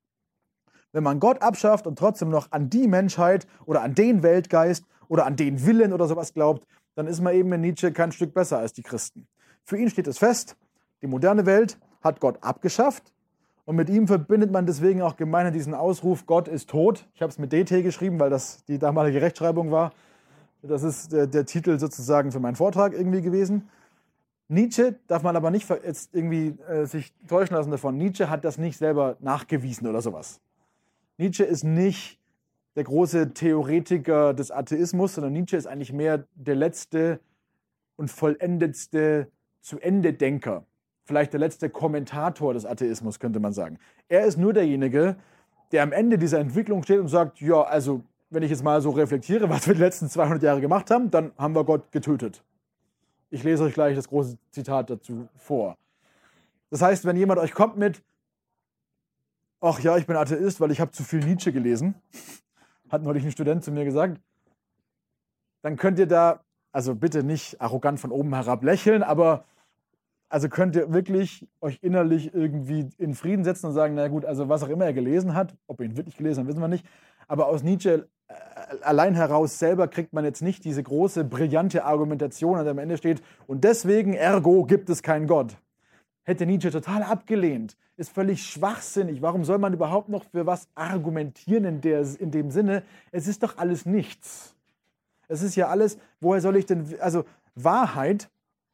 [0.92, 5.24] Wenn man Gott abschafft und trotzdem noch an die Menschheit oder an den Weltgeist oder
[5.24, 8.58] an den Willen oder sowas glaubt, dann ist man eben in Nietzsche kein Stück besser
[8.58, 9.26] als die Christen.
[9.64, 10.56] Für ihn steht es fest,
[11.00, 13.12] die moderne Welt hat Gott abgeschafft
[13.64, 17.06] und mit ihm verbindet man deswegen auch gemeinhin diesen Ausruf, Gott ist tot.
[17.14, 19.92] Ich habe es mit DT geschrieben, weil das die damalige Rechtschreibung war.
[20.62, 23.68] Das ist der, der Titel sozusagen für meinen Vortrag irgendwie gewesen.
[24.48, 27.96] Nietzsche darf man aber nicht jetzt irgendwie äh, sich täuschen lassen davon.
[27.96, 30.40] Nietzsche hat das nicht selber nachgewiesen oder sowas.
[31.16, 32.18] Nietzsche ist nicht
[32.76, 37.20] der große Theoretiker des Atheismus, sondern Nietzsche ist eigentlich mehr der letzte
[37.96, 39.30] und vollendetste
[39.60, 40.66] zu Ende Denker.
[41.04, 43.78] Vielleicht der letzte Kommentator des Atheismus, könnte man sagen.
[44.08, 45.16] Er ist nur derjenige,
[45.72, 48.90] der am Ende dieser Entwicklung steht und sagt, ja, also wenn ich jetzt mal so
[48.90, 52.42] reflektiere, was wir die letzten 200 Jahre gemacht haben, dann haben wir Gott getötet.
[53.30, 55.76] Ich lese euch gleich das große Zitat dazu vor.
[56.70, 58.02] Das heißt, wenn jemand euch kommt mit,
[59.60, 61.94] ach ja, ich bin Atheist, weil ich habe zu viel Nietzsche gelesen,
[62.92, 64.20] hat neulich ein Student zu mir gesagt,
[65.62, 66.40] dann könnt ihr da,
[66.72, 69.44] also bitte nicht arrogant von oben herab lächeln, aber
[70.28, 74.48] also könnt ihr wirklich euch innerlich irgendwie in Frieden setzen und sagen, na gut, also
[74.48, 76.86] was auch immer er gelesen hat, ob er ihn wirklich gelesen hat, wissen wir nicht,
[77.28, 78.34] aber aus Nietzsche äh,
[78.82, 83.22] allein heraus selber kriegt man jetzt nicht diese große, brillante Argumentation, an am Ende steht,
[83.46, 85.56] und deswegen, ergo, gibt es keinen Gott.
[86.24, 87.76] Hätte Nietzsche total abgelehnt.
[87.96, 89.20] Ist völlig schwachsinnig.
[89.20, 92.82] Warum soll man überhaupt noch für was argumentieren in, der, in dem Sinne?
[93.10, 94.54] Es ist doch alles nichts.
[95.28, 97.24] Es ist ja alles, woher soll ich denn, also
[97.54, 98.30] Wahrheit,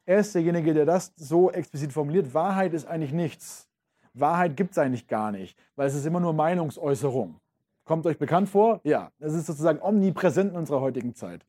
[0.06, 3.68] er ist derjenige, der das so explizit formuliert, Wahrheit ist eigentlich nichts.
[4.14, 7.40] Wahrheit gibt es eigentlich gar nicht, weil es ist immer nur Meinungsäußerung.
[7.84, 8.80] Kommt euch bekannt vor?
[8.84, 11.44] Ja, es ist sozusagen omnipräsent in unserer heutigen Zeit.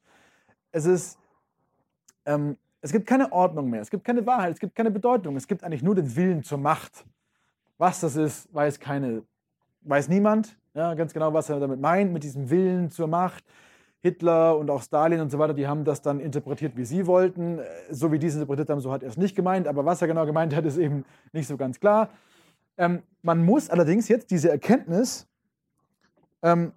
[0.72, 1.18] Es ist,
[2.26, 5.48] ähm, es gibt keine Ordnung mehr, es gibt keine Wahrheit, es gibt keine Bedeutung, es
[5.48, 7.06] gibt eigentlich nur den Willen zur Macht.
[7.80, 9.24] Was das ist, weiß keine,
[9.82, 10.58] weiß niemand.
[10.74, 13.44] Ja, ganz genau, was er damit meint, mit diesem Willen zur Macht.
[14.02, 17.60] Hitler und auch Stalin und so weiter, die haben das dann interpretiert, wie sie wollten.
[17.90, 19.66] So wie die es interpretiert haben, so hat er es nicht gemeint.
[19.66, 22.10] Aber was er genau gemeint hat, ist eben nicht so ganz klar.
[22.78, 25.26] Ähm, man muss allerdings jetzt diese Erkenntnis
[26.42, 26.74] ähm,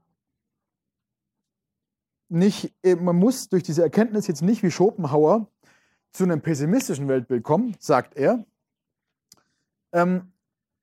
[2.28, 5.48] nicht, äh, man muss durch diese Erkenntnis jetzt nicht wie Schopenhauer
[6.12, 8.44] zu einem pessimistischen Weltbild kommen, sagt er,
[9.92, 10.31] ähm,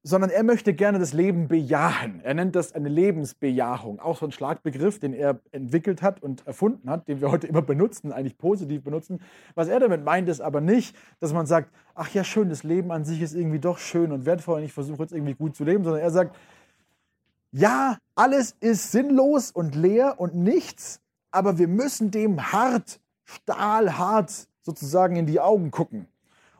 [0.03, 2.21] sondern er möchte gerne das Leben bejahen.
[2.23, 6.89] Er nennt das eine Lebensbejahung, auch so ein Schlagbegriff, den er entwickelt hat und erfunden
[6.89, 9.21] hat, den wir heute immer benutzen, eigentlich positiv benutzen.
[9.55, 12.91] Was er damit meint, ist aber nicht, dass man sagt, ach ja, schön, das Leben
[12.91, 15.65] an sich ist irgendwie doch schön und wertvoll und ich versuche jetzt irgendwie gut zu
[15.65, 16.35] leben, sondern er sagt,
[17.51, 21.01] ja, alles ist sinnlos und leer und nichts,
[21.31, 26.07] aber wir müssen dem hart, stahlhart sozusagen in die Augen gucken.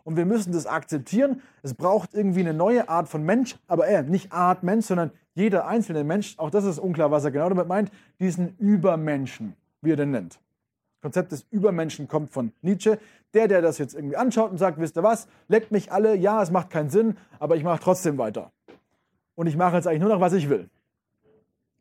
[0.03, 1.41] Und wir müssen das akzeptieren.
[1.61, 5.67] Es braucht irgendwie eine neue Art von Mensch, aber er, nicht Art Mensch, sondern jeder
[5.67, 9.95] einzelne Mensch, auch das ist unklar, was er genau damit meint, diesen Übermenschen, wie er
[9.95, 10.33] den nennt.
[10.33, 12.99] Das Konzept des Übermenschen kommt von Nietzsche.
[13.33, 16.41] Der, der das jetzt irgendwie anschaut und sagt, wisst ihr was, leckt mich alle, ja,
[16.41, 18.51] es macht keinen Sinn, aber ich mache trotzdem weiter.
[19.35, 20.67] Und ich mache jetzt eigentlich nur noch, was ich will.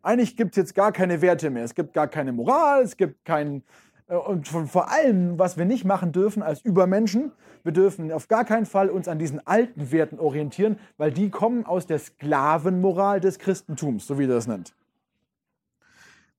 [0.03, 1.65] Eigentlich gibt es jetzt gar keine Werte mehr.
[1.65, 3.65] Es gibt gar keine Moral, es gibt keinen.
[4.09, 7.33] Äh, und vor allem, was wir nicht machen dürfen als Übermenschen,
[7.63, 11.67] wir dürfen auf gar keinen Fall uns an diesen alten Werten orientieren, weil die kommen
[11.67, 14.75] aus der Sklavenmoral des Christentums, so wie er das nennt.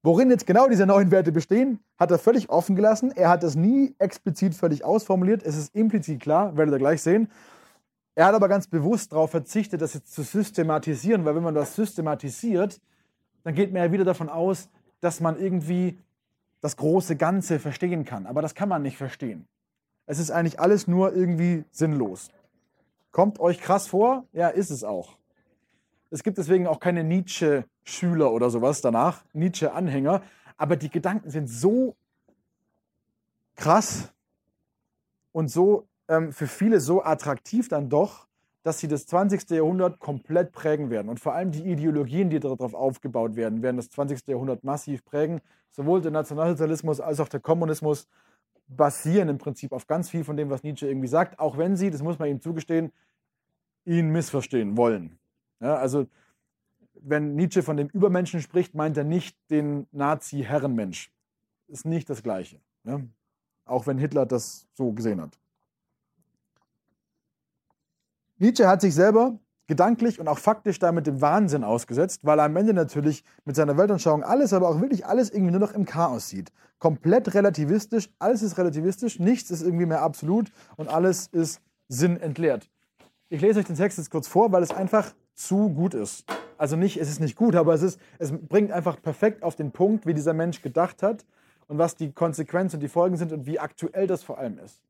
[0.02, 3.12] Worin jetzt genau diese neuen Werte bestehen, hat er völlig offen gelassen.
[3.14, 5.42] Er hat das nie explizit völlig ausformuliert.
[5.42, 7.28] Es ist implizit klar, werdet ihr gleich sehen.
[8.14, 11.76] Er hat aber ganz bewusst darauf verzichtet, das jetzt zu systematisieren, weil wenn man das
[11.76, 12.80] systematisiert,
[13.44, 14.70] dann geht man ja wieder davon aus,
[15.00, 15.98] dass man irgendwie
[16.60, 18.26] das große Ganze verstehen kann.
[18.26, 19.46] Aber das kann man nicht verstehen.
[20.06, 22.30] Es ist eigentlich alles nur irgendwie sinnlos.
[23.12, 24.24] Kommt euch krass vor?
[24.32, 25.16] Ja, ist es auch.
[26.10, 30.22] Es gibt deswegen auch keine Nietzsche-Schüler oder sowas danach, Nietzsche-Anhänger.
[30.56, 31.94] Aber die Gedanken sind so
[33.56, 34.12] krass
[35.32, 38.26] und so ähm, für viele so attraktiv dann doch,
[38.62, 39.48] dass sie das 20.
[39.50, 41.08] Jahrhundert komplett prägen werden.
[41.08, 44.26] Und vor allem die Ideologien, die darauf aufgebaut werden, werden das 20.
[44.26, 45.40] Jahrhundert massiv prägen.
[45.70, 48.08] Sowohl der Nationalsozialismus als auch der Kommunismus
[48.68, 51.90] basieren im Prinzip auf ganz viel von dem, was Nietzsche irgendwie sagt, auch wenn sie,
[51.90, 52.92] das muss man ihm zugestehen,
[53.84, 55.18] ihn missverstehen wollen.
[55.60, 56.06] Ja, also
[57.02, 61.12] wenn Nietzsche von dem Übermenschen spricht, meint er nicht den Nazi-Herrenmensch.
[61.68, 62.60] Ist nicht das Gleiche.
[62.84, 63.00] Ja?
[63.64, 65.38] Auch wenn Hitler das so gesehen hat.
[68.40, 72.56] Nietzsche hat sich selber gedanklich und auch faktisch damit dem Wahnsinn ausgesetzt, weil er am
[72.56, 76.30] Ende natürlich mit seiner Weltanschauung alles, aber auch wirklich alles irgendwie nur noch im Chaos
[76.30, 76.50] sieht.
[76.78, 82.70] Komplett relativistisch, alles ist relativistisch, nichts ist irgendwie mehr absolut und alles ist sinnentleert.
[83.28, 86.24] Ich lese euch den Text jetzt kurz vor, weil es einfach zu gut ist.
[86.56, 89.70] Also nicht, es ist nicht gut, aber es, ist, es bringt einfach perfekt auf den
[89.70, 91.26] Punkt, wie dieser Mensch gedacht hat
[91.68, 94.80] und was die Konsequenzen und die Folgen sind und wie aktuell das vor allem ist.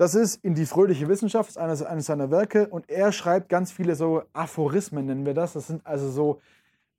[0.00, 3.70] Das ist in die fröhliche Wissenschaft, ist eines, eines seiner Werke und er schreibt ganz
[3.70, 5.52] viele so Aphorismen, nennen wir das.
[5.52, 6.40] Das sind also so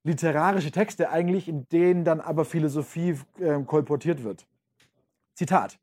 [0.03, 4.45] literarische Texte eigentlich, in denen dann aber Philosophie äh, kolportiert wird.
[5.34, 5.80] Zitat.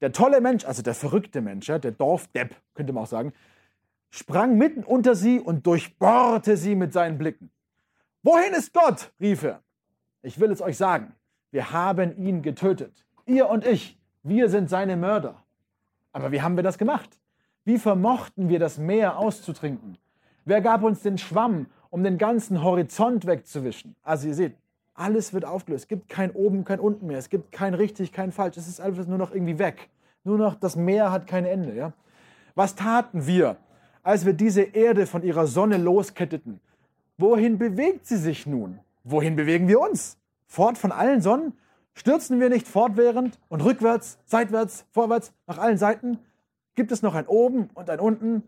[0.00, 3.34] Der tolle Mensch, also der verrückte Mensch, ja, der Dorfdepp, könnte man auch sagen,
[4.08, 7.50] sprang mitten unter sie und durchbohrte sie mit seinen Blicken.
[8.22, 9.12] Wohin ist Gott?
[9.20, 9.62] rief er.
[10.22, 11.14] Ich will es euch sagen.
[11.50, 13.04] Wir haben ihn getötet.
[13.26, 15.42] Ihr und ich, wir sind seine Mörder.
[16.16, 17.10] Aber wie haben wir das gemacht?
[17.66, 19.98] Wie vermochten wir das Meer auszutrinken?
[20.46, 23.94] Wer gab uns den Schwamm, um den ganzen Horizont wegzuwischen?
[24.02, 24.54] Also ihr seht,
[24.94, 25.82] alles wird aufgelöst.
[25.84, 27.18] Es gibt kein Oben, kein Unten mehr.
[27.18, 28.56] Es gibt kein richtig, kein falsch.
[28.56, 29.90] Es ist alles nur noch irgendwie weg.
[30.24, 31.74] Nur noch das Meer hat kein Ende.
[31.74, 31.92] Ja?
[32.54, 33.58] Was taten wir,
[34.02, 36.60] als wir diese Erde von ihrer Sonne losketteten?
[37.18, 38.78] Wohin bewegt sie sich nun?
[39.04, 40.16] Wohin bewegen wir uns?
[40.46, 41.52] Fort von allen Sonnen?
[41.98, 46.18] Stürzen wir nicht fortwährend und rückwärts, seitwärts, vorwärts, nach allen Seiten?
[46.74, 48.42] Gibt es noch ein Oben und ein Unten?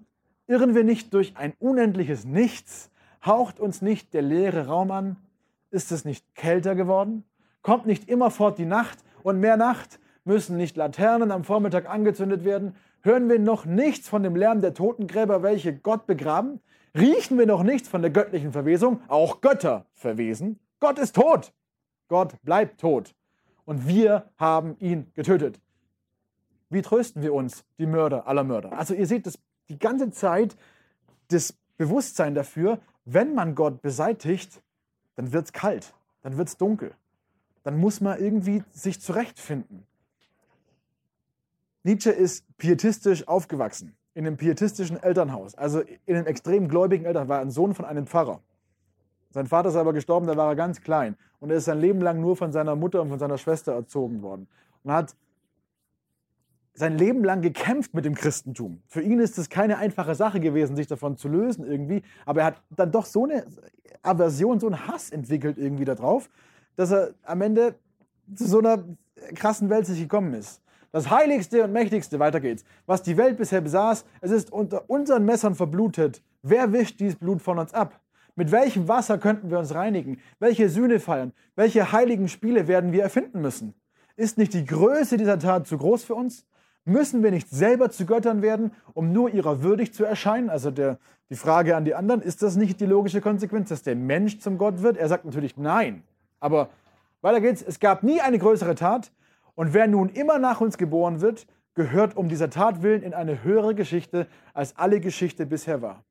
[0.46, 2.90] Irren wir nicht durch ein unendliches Nichts?
[3.24, 5.16] Haucht uns nicht der leere Raum an?
[5.70, 7.24] Ist es nicht kälter geworden?
[7.62, 9.98] Kommt nicht immerfort die Nacht und mehr Nacht?
[10.24, 12.76] Müssen nicht Laternen am Vormittag angezündet werden?
[13.00, 16.60] Hören wir noch nichts von dem Lärm der Totengräber, welche Gott begraben?
[16.94, 19.00] Riechen wir noch nichts von der göttlichen Verwesung?
[19.08, 20.60] Auch Götter verwesen.
[20.80, 21.54] Gott ist tot.
[22.08, 23.14] Gott bleibt tot.
[23.68, 25.60] Und wir haben ihn getötet.
[26.70, 28.72] Wie trösten wir uns, die Mörder aller Mörder?
[28.72, 29.38] Also ihr seht das
[29.68, 30.56] die ganze Zeit
[31.28, 34.62] das Bewusstsein dafür, wenn man Gott beseitigt,
[35.16, 35.92] dann wird es kalt,
[36.22, 36.94] dann wird es dunkel.
[37.62, 39.84] Dann muss man irgendwie sich zurechtfinden.
[41.82, 47.40] Nietzsche ist pietistisch aufgewachsen, in einem pietistischen Elternhaus, also in einem extrem gläubigen Elternhaus, war
[47.40, 48.40] ein Sohn von einem Pfarrer.
[49.30, 51.16] Sein Vater ist aber gestorben, da war er ganz klein.
[51.40, 54.22] Und er ist sein Leben lang nur von seiner Mutter und von seiner Schwester erzogen
[54.22, 54.48] worden.
[54.82, 55.14] Und hat
[56.74, 58.82] sein Leben lang gekämpft mit dem Christentum.
[58.86, 62.02] Für ihn ist es keine einfache Sache gewesen, sich davon zu lösen irgendwie.
[62.24, 63.44] Aber er hat dann doch so eine
[64.02, 66.30] Aversion, so einen Hass entwickelt irgendwie darauf,
[66.76, 67.74] dass er am Ende
[68.34, 68.84] zu so einer
[69.34, 70.62] krassen Welt sich gekommen ist.
[70.92, 75.24] Das Heiligste und Mächtigste, weiter geht's, was die Welt bisher besaß, es ist unter unseren
[75.24, 76.22] Messern verblutet.
[76.42, 78.00] Wer wischt dieses Blut von uns ab?
[78.38, 80.20] Mit welchem Wasser könnten wir uns reinigen?
[80.38, 81.32] Welche Sühne feiern?
[81.56, 83.74] Welche heiligen Spiele werden wir erfinden müssen?
[84.14, 86.46] Ist nicht die Größe dieser Tat zu groß für uns?
[86.84, 90.50] Müssen wir nicht selber zu Göttern werden, um nur ihrer würdig zu erscheinen?
[90.50, 91.00] Also der,
[91.30, 94.56] die Frage an die anderen, ist das nicht die logische Konsequenz, dass der Mensch zum
[94.56, 94.98] Gott wird?
[94.98, 96.04] Er sagt natürlich nein.
[96.38, 96.68] Aber
[97.22, 97.60] weiter geht's.
[97.60, 99.10] Es gab nie eine größere Tat.
[99.56, 103.42] Und wer nun immer nach uns geboren wird, gehört um dieser Tat willen in eine
[103.42, 106.04] höhere Geschichte, als alle Geschichte bisher war.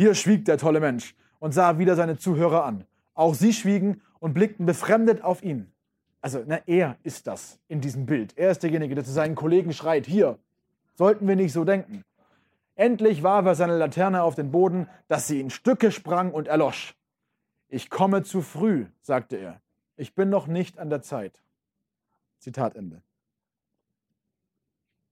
[0.00, 2.86] Hier schwieg der tolle Mensch und sah wieder seine Zuhörer an.
[3.12, 5.70] Auch sie schwiegen und blickten befremdet auf ihn.
[6.22, 8.32] Also, na, er ist das in diesem Bild.
[8.38, 10.38] Er ist derjenige, der zu seinen Kollegen schreit: Hier,
[10.94, 12.02] sollten wir nicht so denken.
[12.76, 16.96] Endlich warf er seine Laterne auf den Boden, dass sie in Stücke sprang und erlosch.
[17.68, 19.60] Ich komme zu früh, sagte er.
[19.98, 21.42] Ich bin noch nicht an der Zeit.
[22.38, 23.02] Zitat Ende.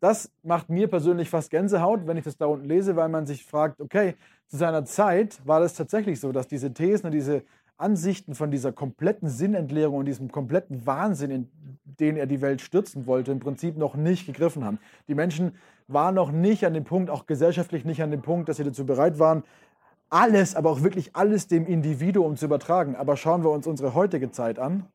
[0.00, 3.44] Das macht mir persönlich fast Gänsehaut, wenn ich das da unten lese, weil man sich
[3.44, 4.14] fragt, okay,
[4.46, 7.42] zu seiner Zeit war das tatsächlich so, dass diese Thesen und diese
[7.76, 11.48] Ansichten von dieser kompletten Sinnentleerung und diesem kompletten Wahnsinn, in
[11.84, 14.78] den er die Welt stürzen wollte, im Prinzip noch nicht gegriffen haben.
[15.08, 15.52] Die Menschen
[15.86, 18.84] waren noch nicht an dem Punkt, auch gesellschaftlich nicht an dem Punkt, dass sie dazu
[18.84, 19.42] bereit waren,
[20.10, 22.96] alles, aber auch wirklich alles dem Individuum zu übertragen.
[22.96, 24.86] Aber schauen wir uns unsere heutige Zeit an,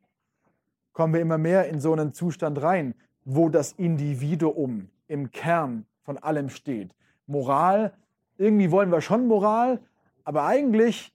[0.91, 6.17] kommen wir immer mehr in so einen Zustand rein, wo das Individuum im Kern von
[6.17, 6.91] allem steht.
[7.27, 7.93] Moral,
[8.37, 9.79] irgendwie wollen wir schon Moral,
[10.23, 11.13] aber eigentlich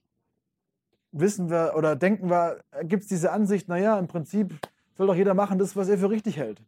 [1.11, 4.53] wissen wir oder denken wir, gibt es diese Ansicht, naja, im Prinzip
[4.95, 6.61] soll doch jeder machen das, was er für richtig hält.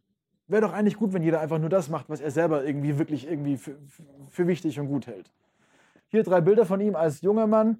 [0.48, 3.26] Wäre doch eigentlich gut, wenn jeder einfach nur das macht, was er selber irgendwie wirklich
[3.28, 3.76] irgendwie für,
[4.30, 5.30] für wichtig und gut hält.
[6.08, 7.78] Hier drei Bilder von ihm als junger Mann.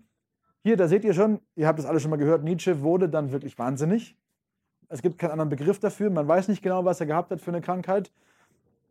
[0.63, 3.33] Hier, da seht ihr schon, ihr habt das alle schon mal gehört, Nietzsche wurde dann
[3.33, 4.17] wirklich wahnsinnig.
[4.93, 6.11] Es gibt keinen anderen Begriff dafür.
[6.11, 8.13] Man weiß nicht genau, was er gehabt hat für eine Krankheit.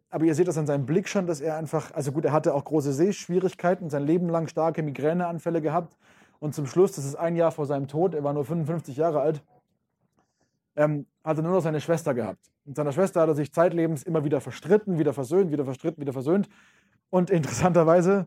[0.10, 2.56] Aber ihr seht das an seinem Blick schon, dass er einfach, also gut, er hatte
[2.56, 5.96] auch große Sehschwierigkeiten, sein Leben lang starke Migräneanfälle gehabt.
[6.40, 9.22] Und zum Schluss, das ist ein Jahr vor seinem Tod, er war nur 55 Jahre
[9.22, 9.44] alt,
[10.76, 12.40] ähm, hat er nur noch seine Schwester gehabt.
[12.66, 16.14] Mit seiner Schwester hat er sich zeitlebens immer wieder verstritten, wieder versöhnt, wieder verstritten, wieder
[16.14, 16.50] versöhnt.
[17.12, 18.26] Und interessanterweise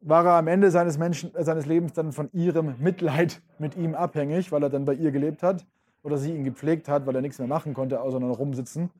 [0.00, 3.94] war er am Ende seines, Menschen, äh, seines Lebens dann von ihrem Mitleid mit ihm
[3.94, 5.66] abhängig, weil er dann bei ihr gelebt hat
[6.06, 8.90] oder sie ihn gepflegt hat, weil er nichts mehr machen konnte, außer nur noch rumsitzen.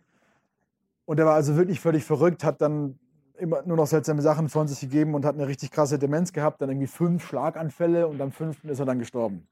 [1.05, 2.99] Und er war also wirklich völlig verrückt, hat dann
[3.39, 6.61] immer nur noch seltsame Sachen von sich gegeben und hat eine richtig krasse Demenz gehabt,
[6.61, 9.47] dann irgendwie fünf Schlaganfälle und am fünften ist er dann gestorben.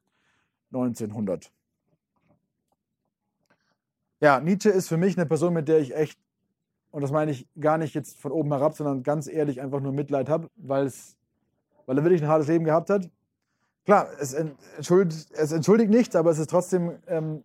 [0.73, 1.53] 1900.
[4.19, 6.19] Ja, Nietzsche ist für mich eine Person, mit der ich echt,
[6.91, 9.93] und das meine ich gar nicht jetzt von oben herab, sondern ganz ehrlich einfach nur
[9.93, 10.91] Mitleid habe, weil,
[11.87, 13.09] er wirklich ein hartes Leben gehabt hat.
[13.85, 17.45] Klar, es entschuldigt, es entschuldigt nichts, aber es ist trotzdem ähm,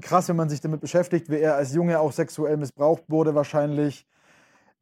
[0.00, 4.06] krass, wenn man sich damit beschäftigt, wie er als Junge auch sexuell missbraucht wurde, wahrscheinlich.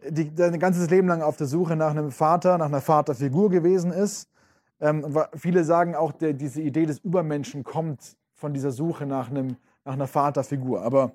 [0.08, 3.90] Die, sein ganzes Leben lang auf der Suche nach einem Vater, nach einer Vaterfigur gewesen
[3.90, 4.28] ist.
[4.80, 9.56] Ähm, viele sagen auch, der, diese Idee des Übermenschen kommt von dieser Suche nach, einem,
[9.84, 10.82] nach einer Vaterfigur.
[10.82, 11.12] Aber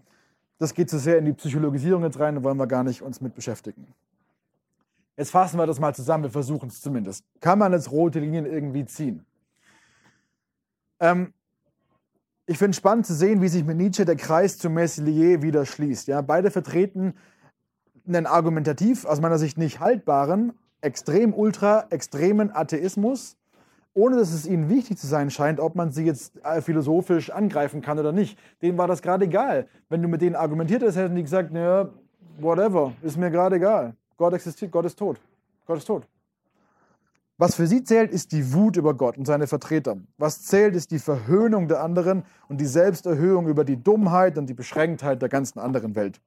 [0.57, 3.21] das geht zu sehr in die Psychologisierung jetzt rein, da wollen wir gar nicht uns
[3.21, 3.87] mit beschäftigen.
[5.15, 7.23] Jetzt fassen wir das mal zusammen, wir versuchen es zumindest.
[7.39, 9.25] Kann man jetzt rote Linien irgendwie ziehen?
[10.99, 11.33] Ähm,
[12.45, 15.65] ich finde es spannend zu sehen, wie sich mit Nietzsche der Kreis zu Meslier wieder
[15.65, 16.07] schließt.
[16.07, 17.13] Ja, beide vertreten
[18.05, 23.37] einen argumentativ, aus meiner Sicht nicht haltbaren, extrem ultra extremen Atheismus,
[23.93, 27.81] ohne dass es ihnen wichtig zu sein scheint, ob man sie jetzt äh, philosophisch angreifen
[27.81, 28.37] kann oder nicht.
[28.61, 29.67] Denen war das gerade egal.
[29.87, 31.89] Wenn du mit denen argumentiert hättest, hätten die gesagt, naja,
[32.39, 33.95] whatever, ist mir gerade egal.
[34.17, 35.21] Gott existiert, Gott ist tot.
[35.65, 36.07] Gott ist tot.
[37.37, 39.97] Was für sie zählt, ist die Wut über Gott und seine Vertreter.
[40.17, 44.53] Was zählt, ist die Verhöhnung der anderen und die Selbsterhöhung über die Dummheit und die
[44.53, 46.21] Beschränktheit der ganzen anderen Welt.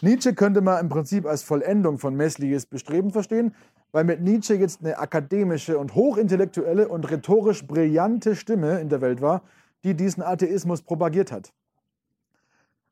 [0.00, 3.54] Nietzsche könnte man im Prinzip als Vollendung von Mesliers Bestreben verstehen,
[3.92, 9.20] weil mit Nietzsche jetzt eine akademische und hochintellektuelle und rhetorisch brillante Stimme in der Welt
[9.20, 9.42] war,
[9.84, 11.52] die diesen Atheismus propagiert hat.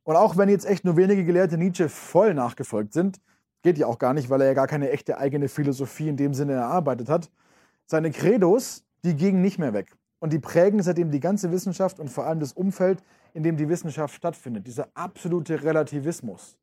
[0.05, 3.21] Und auch wenn jetzt echt nur wenige Gelehrte Nietzsche voll nachgefolgt sind,
[3.63, 6.35] Geht ja auch gar nicht, weil er ja gar keine echte eigene Philosophie in dem
[6.35, 7.31] Sinne erarbeitet hat.
[7.87, 9.97] Seine Credos, die gingen nicht mehr weg.
[10.19, 13.03] Und die prägen seitdem die ganze Wissenschaft und vor allem das Umfeld,
[13.35, 14.67] in dem die Wissenschaft stattfindet.
[14.67, 16.59] Dieser absolute Relativismus.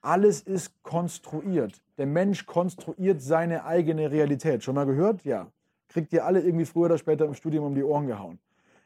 [0.00, 1.82] Alles ist konstruiert.
[1.96, 4.62] Der Mensch konstruiert seine eigene Realität.
[4.62, 5.24] Schon mal gehört?
[5.24, 5.50] Ja.
[5.88, 8.38] Kriegt ihr alle irgendwie früher oder später im Studium um die Ohren gehauen.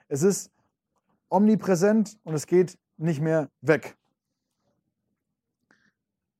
[0.08, 0.50] Es ist
[1.28, 3.96] omnipräsent und es geht nicht mehr weg.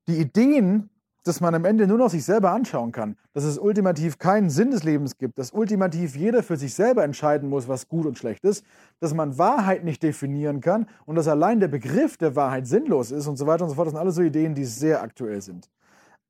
[0.07, 0.89] Die Ideen,
[1.24, 4.70] dass man am Ende nur noch sich selber anschauen kann, dass es ultimativ keinen Sinn
[4.70, 8.44] des Lebens gibt, dass ultimativ jeder für sich selber entscheiden muss, was gut und schlecht
[8.44, 8.65] ist,
[9.01, 13.27] dass man Wahrheit nicht definieren kann und dass allein der Begriff der Wahrheit sinnlos ist
[13.27, 13.86] und so weiter und so fort.
[13.86, 15.70] Das sind alles so Ideen, die sehr aktuell sind.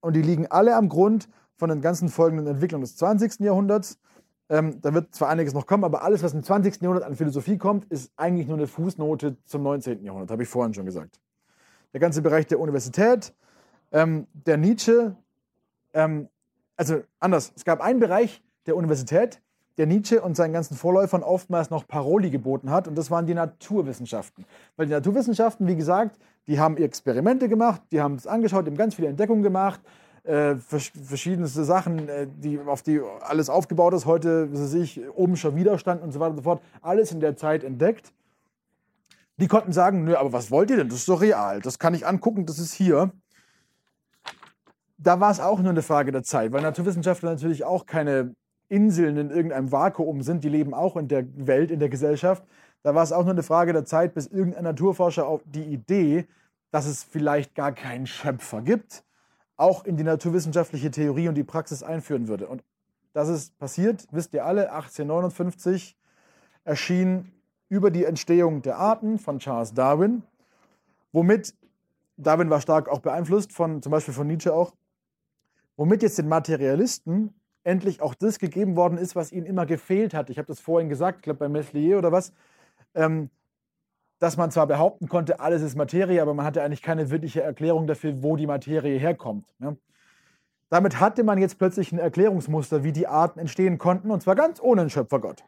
[0.01, 3.41] Und die liegen alle am Grund von den ganzen folgenden Entwicklungen des 20.
[3.41, 3.99] Jahrhunderts.
[4.49, 6.83] Ähm, da wird zwar einiges noch kommen, aber alles, was im 20.
[6.83, 10.03] Jahrhundert an Philosophie kommt, ist eigentlich nur eine Fußnote zum 19.
[10.03, 11.21] Jahrhundert, habe ich vorhin schon gesagt.
[11.95, 13.33] Der ganze Bereich der Universität,
[13.93, 15.15] ähm, der Nietzsche,
[15.95, 16.29] ähm,
[16.77, 19.41] also anders, es gab einen Bereich der Universität,
[19.79, 23.35] der Nietzsche und seinen ganzen Vorläufern oftmals noch Paroli geboten hat, und das waren die
[23.35, 24.45] Naturwissenschaften.
[24.77, 28.95] Weil die Naturwissenschaften, wie gesagt, die haben Experimente gemacht, die haben es angeschaut, haben ganz
[28.95, 29.81] viele Entdeckungen gemacht,
[30.25, 36.03] äh, verschiedenste Sachen, äh, die, auf die alles aufgebaut ist, heute, was weiß ich, Widerstand
[36.03, 38.13] und so weiter und so fort, alles in der Zeit entdeckt.
[39.39, 40.89] Die konnten sagen, nö, aber was wollt ihr denn?
[40.89, 43.11] Das ist doch real, das kann ich angucken, das ist hier
[45.03, 48.35] da war es auch nur eine Frage der Zeit, weil Naturwissenschaftler natürlich auch keine
[48.69, 52.45] Inseln in irgendeinem Vakuum sind, die leben auch in der Welt, in der Gesellschaft.
[52.83, 56.27] Da war es auch nur eine Frage der Zeit, bis irgendein Naturforscher auf die Idee,
[56.71, 59.05] dass es vielleicht gar keinen Schöpfer gibt,
[59.57, 62.47] auch in die naturwissenschaftliche Theorie und die Praxis einführen würde.
[62.47, 62.63] Und
[63.13, 65.97] das ist passiert, wisst ihr alle, 1859
[66.65, 67.31] erschien
[67.69, 70.23] über die Entstehung der Arten von Charles Darwin,
[71.13, 71.55] womit
[72.17, 74.73] Darwin war stark auch beeinflusst von zum Beispiel von Nietzsche auch,
[75.83, 77.35] womit jetzt den Materialisten
[77.65, 80.31] endlich auch das gegeben worden ist, was ihnen immer gefehlt hat.
[80.31, 82.33] Ich habe das vorhin gesagt, ich glaube bei Meslier oder was,
[82.95, 83.31] ähm,
[84.21, 87.89] dass man zwar behaupten konnte, alles ist Materie, aber man hatte eigentlich keine wirkliche Erklärung
[87.89, 89.45] dafür, wo die Materie herkommt.
[89.59, 89.77] Ne?
[90.69, 94.63] Damit hatte man jetzt plötzlich ein Erklärungsmuster, wie die Arten entstehen konnten, und zwar ganz
[94.63, 95.43] ohne einen Schöpfergott.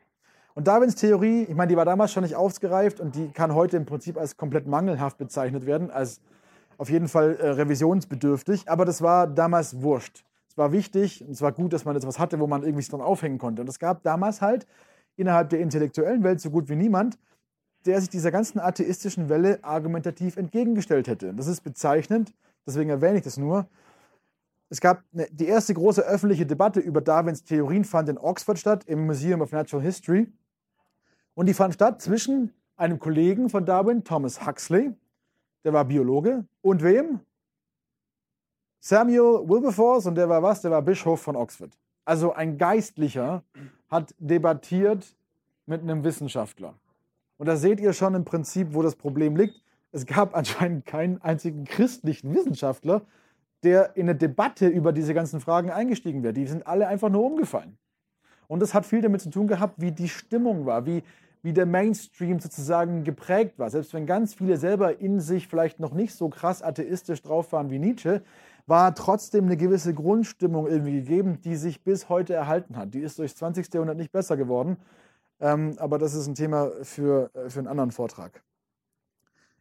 [0.55, 3.77] Und Darwins Theorie, ich meine, die war damals schon nicht ausgereift und die kann heute
[3.77, 6.21] im Prinzip als komplett mangelhaft bezeichnet werden, als
[6.85, 10.23] auf jeden Fall äh, revisionsbedürftig, aber das war damals wurscht.
[10.51, 13.01] Es war wichtig und es war gut, dass man etwas hatte, wo man irgendwie dran
[13.01, 13.63] aufhängen konnte.
[13.63, 14.67] Und es gab damals halt
[15.17, 17.19] innerhalb der intellektuellen Welt so gut wie niemand,
[17.87, 21.33] der sich dieser ganzen atheistischen Welle argumentativ entgegengestellt hätte.
[21.33, 22.35] Das ist bezeichnend,
[22.67, 23.67] deswegen erwähne ich das nur.
[24.69, 28.85] Es gab eine, die erste große öffentliche Debatte über Darwins Theorien fand in Oxford statt,
[28.85, 30.31] im Museum of Natural History.
[31.33, 34.93] Und die fand statt zwischen einem Kollegen von Darwin, Thomas Huxley,
[35.65, 36.45] der war Biologe.
[36.63, 37.21] Und wem?
[38.81, 40.61] Samuel Wilberforce und der war was?
[40.61, 41.71] Der war Bischof von Oxford.
[42.05, 43.43] Also ein Geistlicher
[43.89, 45.17] hat debattiert
[45.67, 46.75] mit einem Wissenschaftler.
[47.39, 49.63] Und da seht ihr schon im Prinzip, wo das Problem liegt.
[49.91, 53.03] Es gab anscheinend keinen einzigen christlichen Wissenschaftler,
[53.63, 56.35] der in eine Debatte über diese ganzen Fragen eingestiegen wäre.
[56.35, 57.79] Die sind alle einfach nur umgefallen.
[58.47, 61.03] Und das hat viel damit zu tun gehabt, wie die Stimmung war, wie,
[61.45, 63.69] wie der Mainstream sozusagen geprägt war.
[63.69, 67.69] Selbst wenn ganz viele selber in sich vielleicht noch nicht so krass atheistisch drauf waren
[67.71, 68.23] wie Nietzsche,
[68.67, 72.95] war trotzdem eine gewisse Grundstimmung irgendwie gegeben, die sich bis heute erhalten hat.
[72.95, 73.73] Die ist durchs 20.
[73.75, 74.79] Jahrhundert nicht besser geworden.
[75.39, 78.43] Ähm, aber das ist ein Thema für, äh, für einen anderen Vortrag.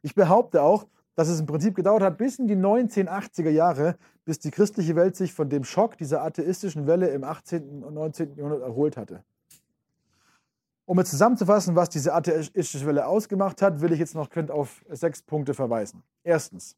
[0.01, 4.39] Ich behaupte auch, dass es im Prinzip gedauert hat bis in die 1980er Jahre, bis
[4.39, 7.84] die christliche Welt sich von dem Schock dieser atheistischen Welle im 18.
[7.84, 8.38] und 19.
[8.38, 9.26] Jahrhundert erholt hatte.
[10.85, 15.22] Um jetzt zusammenzufassen, was diese atheistische Welle ausgemacht hat, will ich jetzt noch auf sechs
[15.22, 16.03] Punkte verweisen.
[16.23, 16.76] Erstens.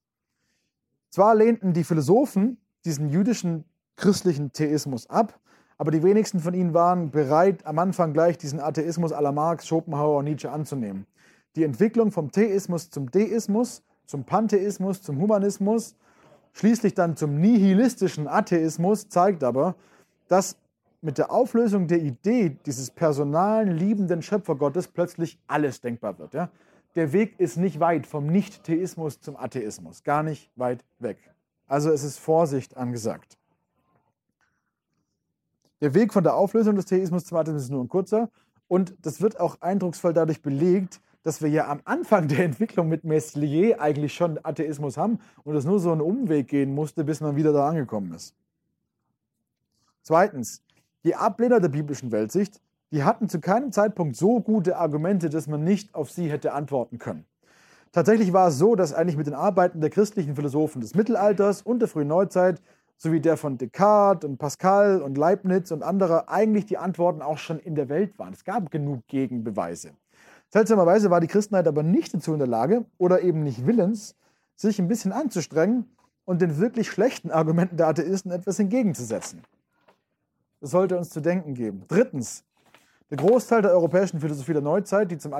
[1.09, 3.65] Zwar lehnten die Philosophen diesen jüdischen
[3.95, 5.39] christlichen Theismus ab,
[5.77, 9.67] aber die wenigsten von ihnen waren bereit, am Anfang gleich diesen Atheismus à la Marx,
[9.67, 11.07] Schopenhauer und Nietzsche anzunehmen.
[11.55, 15.95] Die Entwicklung vom Theismus zum Deismus, zum Pantheismus, zum Humanismus,
[16.53, 19.75] schließlich dann zum nihilistischen Atheismus zeigt aber,
[20.27, 20.57] dass
[21.05, 26.33] mit der Auflösung der Idee dieses personalen, liebenden Schöpfergottes plötzlich alles denkbar wird.
[26.33, 26.49] Ja?
[26.95, 31.17] Der Weg ist nicht weit vom Nicht-Theismus zum Atheismus, gar nicht weit weg.
[31.67, 33.37] Also es ist Vorsicht angesagt.
[35.79, 38.29] Der Weg von der Auflösung des Theismus zum Atheismus ist nur ein kurzer
[38.67, 43.03] und das wird auch eindrucksvoll dadurch belegt, dass wir ja am Anfang der Entwicklung mit
[43.03, 47.35] Meslier eigentlich schon Atheismus haben und es nur so einen Umweg gehen musste, bis man
[47.35, 48.33] wieder da angekommen ist.
[50.01, 50.61] Zweitens,
[51.05, 52.59] die Ablehner der biblischen Weltsicht,
[52.91, 56.97] die hatten zu keinem Zeitpunkt so gute Argumente, dass man nicht auf sie hätte antworten
[56.97, 57.25] können.
[57.91, 61.79] Tatsächlich war es so, dass eigentlich mit den Arbeiten der christlichen Philosophen des Mittelalters und
[61.79, 62.61] der frühen Neuzeit
[62.97, 67.59] sowie der von Descartes und Pascal und Leibniz und anderer eigentlich die Antworten auch schon
[67.59, 68.33] in der Welt waren.
[68.33, 69.91] Es gab genug Gegenbeweise.
[70.49, 74.15] Seltsamerweise war die Christenheit aber nicht dazu in der Lage oder eben nicht willens,
[74.55, 75.85] sich ein bisschen anzustrengen
[76.23, 79.41] und den wirklich schlechten Argumenten der Atheisten etwas entgegenzusetzen.
[80.65, 81.83] Das sollte uns zu denken geben.
[81.87, 82.43] Drittens,
[83.11, 85.31] der Großteil der europäischen Philosophie der Neuzeit, die zum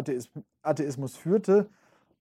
[0.61, 1.67] Atheismus führte,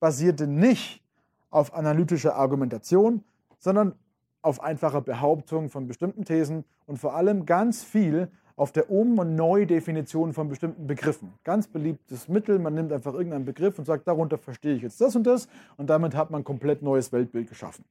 [0.01, 1.03] basierte nicht
[1.51, 3.23] auf analytischer Argumentation,
[3.59, 3.93] sondern
[4.41, 9.37] auf einfacher Behauptung von bestimmten Thesen und vor allem ganz viel auf der Um- und
[9.37, 11.35] Neudefinition von bestimmten Begriffen.
[11.45, 15.15] Ganz beliebtes Mittel, man nimmt einfach irgendeinen Begriff und sagt, darunter verstehe ich jetzt das
[15.15, 17.85] und das und damit hat man ein komplett neues Weltbild geschaffen.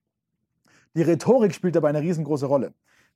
[0.95, 2.73] Die Rhetorik spielt dabei eine riesengroße Rolle.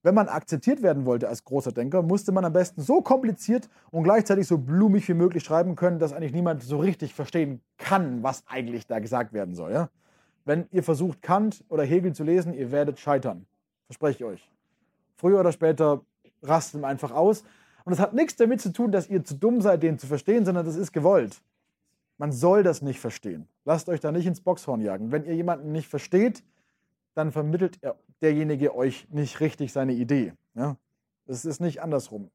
[0.07, 4.03] Wenn man akzeptiert werden wollte als großer Denker, musste man am besten so kompliziert und
[4.03, 8.47] gleichzeitig so blumig wie möglich schreiben können, dass eigentlich niemand so richtig verstehen kann, was
[8.47, 9.73] eigentlich da gesagt werden soll.
[9.73, 9.89] Ja?
[10.45, 13.47] Wenn ihr versucht, Kant oder Hegel zu lesen, ihr werdet scheitern.
[13.87, 14.51] Verspreche ich euch.
[15.17, 15.99] Früher oder später
[16.41, 17.43] rastet man einfach aus.
[17.83, 20.45] Und das hat nichts damit zu tun, dass ihr zu dumm seid, den zu verstehen,
[20.45, 21.41] sondern das ist gewollt.
[22.17, 23.49] Man soll das nicht verstehen.
[23.65, 25.11] Lasst euch da nicht ins Boxhorn jagen.
[25.11, 26.45] Wenn ihr jemanden nicht versteht,
[27.13, 27.77] dann vermittelt
[28.21, 30.33] derjenige euch nicht richtig seine Idee.
[30.55, 30.77] Ja?
[31.25, 32.29] Das ist nicht andersrum.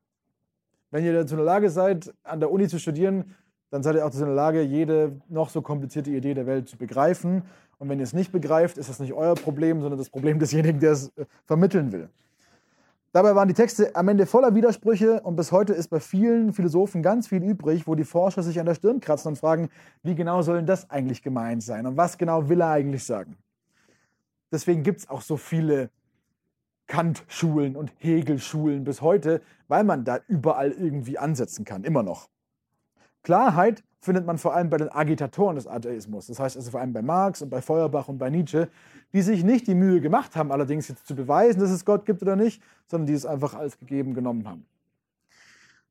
[0.90, 3.34] Wenn ihr dazu in der Lage seid, an der Uni zu studieren,
[3.70, 6.68] dann seid ihr auch dazu in der Lage, jede noch so komplizierte Idee der Welt
[6.68, 7.42] zu begreifen.
[7.78, 10.78] Und wenn ihr es nicht begreift, ist das nicht euer Problem, sondern das Problem desjenigen,
[10.78, 12.10] der es äh, vermitteln will.
[13.12, 17.02] Dabei waren die Texte am Ende voller Widersprüche und bis heute ist bei vielen Philosophen
[17.02, 19.68] ganz viel übrig, wo die Forscher sich an der Stirn kratzen und fragen,
[20.02, 23.36] wie genau soll denn das eigentlich gemeint sein und was genau will er eigentlich sagen.
[24.52, 25.90] Deswegen gibt es auch so viele
[26.86, 32.28] Kant-Schulen und Hegel-Schulen bis heute, weil man da überall irgendwie ansetzen kann, immer noch.
[33.22, 36.92] Klarheit findet man vor allem bei den Agitatoren des Atheismus, das heißt also vor allem
[36.92, 38.68] bei Marx und bei Feuerbach und bei Nietzsche,
[39.12, 42.20] die sich nicht die Mühe gemacht haben, allerdings jetzt zu beweisen, dass es Gott gibt
[42.20, 44.66] oder nicht, sondern die es einfach als gegeben genommen haben.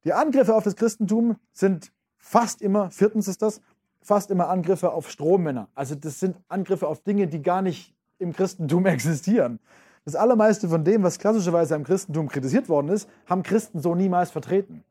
[0.04, 3.62] Die Angriffe auf das Christentum sind fast immer, viertens ist das,
[4.02, 5.70] fast immer Angriffe auf Strommänner.
[5.74, 9.60] Also das sind Angriffe auf Dinge, die gar nicht im Christentum existieren.
[10.06, 14.32] Das allermeiste von dem, was klassischerweise im Christentum kritisiert worden ist, haben Christen so niemals
[14.32, 14.84] vertreten.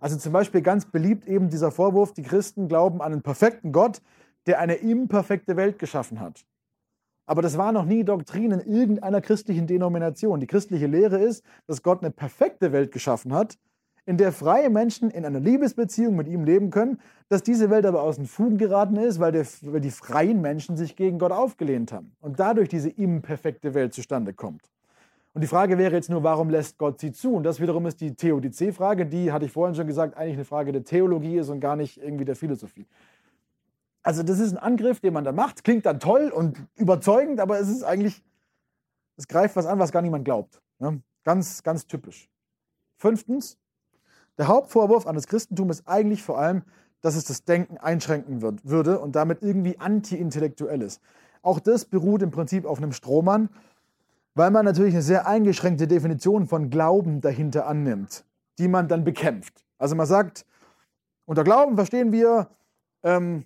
[0.00, 4.00] Also zum Beispiel ganz beliebt eben dieser Vorwurf, die Christen glauben an einen perfekten Gott,
[4.46, 6.44] der eine imperfekte Welt geschaffen hat.
[7.26, 10.40] Aber das war noch nie Doktrin in irgendeiner christlichen Denomination.
[10.40, 13.56] Die christliche Lehre ist, dass Gott eine perfekte Welt geschaffen hat,
[14.10, 18.02] in der freie Menschen in einer Liebesbeziehung mit ihm leben können, dass diese Welt aber
[18.02, 21.92] aus den Fugen geraten ist, weil, der, weil die freien Menschen sich gegen Gott aufgelehnt
[21.92, 24.68] haben und dadurch diese imperfekte Welt zustande kommt.
[25.32, 27.34] Und die Frage wäre jetzt nur, warum lässt Gott sie zu?
[27.34, 30.72] Und das wiederum ist die Theodizee-Frage, die, hatte ich vorhin schon gesagt, eigentlich eine Frage
[30.72, 32.86] der Theologie ist und gar nicht irgendwie der Philosophie.
[34.02, 35.62] Also das ist ein Angriff, den man da macht.
[35.62, 38.24] Klingt dann toll und überzeugend, aber es ist eigentlich,
[39.16, 40.60] es greift was an, was gar niemand glaubt.
[40.80, 41.00] Ne?
[41.22, 42.28] Ganz, ganz typisch.
[42.96, 43.56] Fünftens,
[44.40, 46.62] der Hauptvorwurf an das Christentum ist eigentlich vor allem,
[47.02, 51.02] dass es das Denken einschränken wird, würde und damit irgendwie anti-intellektuell ist.
[51.42, 53.50] Auch das beruht im Prinzip auf einem Strohmann,
[54.34, 58.24] weil man natürlich eine sehr eingeschränkte Definition von Glauben dahinter annimmt,
[58.58, 59.62] die man dann bekämpft.
[59.76, 60.46] Also man sagt,
[61.26, 62.48] unter Glauben verstehen wir
[63.02, 63.44] ähm,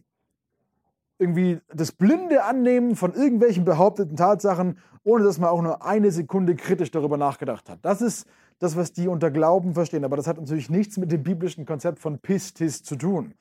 [1.18, 6.54] irgendwie das blinde Annehmen von irgendwelchen behaupteten Tatsachen, ohne dass man auch nur eine Sekunde
[6.54, 7.80] kritisch darüber nachgedacht hat.
[7.82, 8.28] Das ist
[8.58, 10.04] das, was die unter Glauben verstehen.
[10.04, 13.34] Aber das hat natürlich nichts mit dem biblischen Konzept von Pistis zu tun.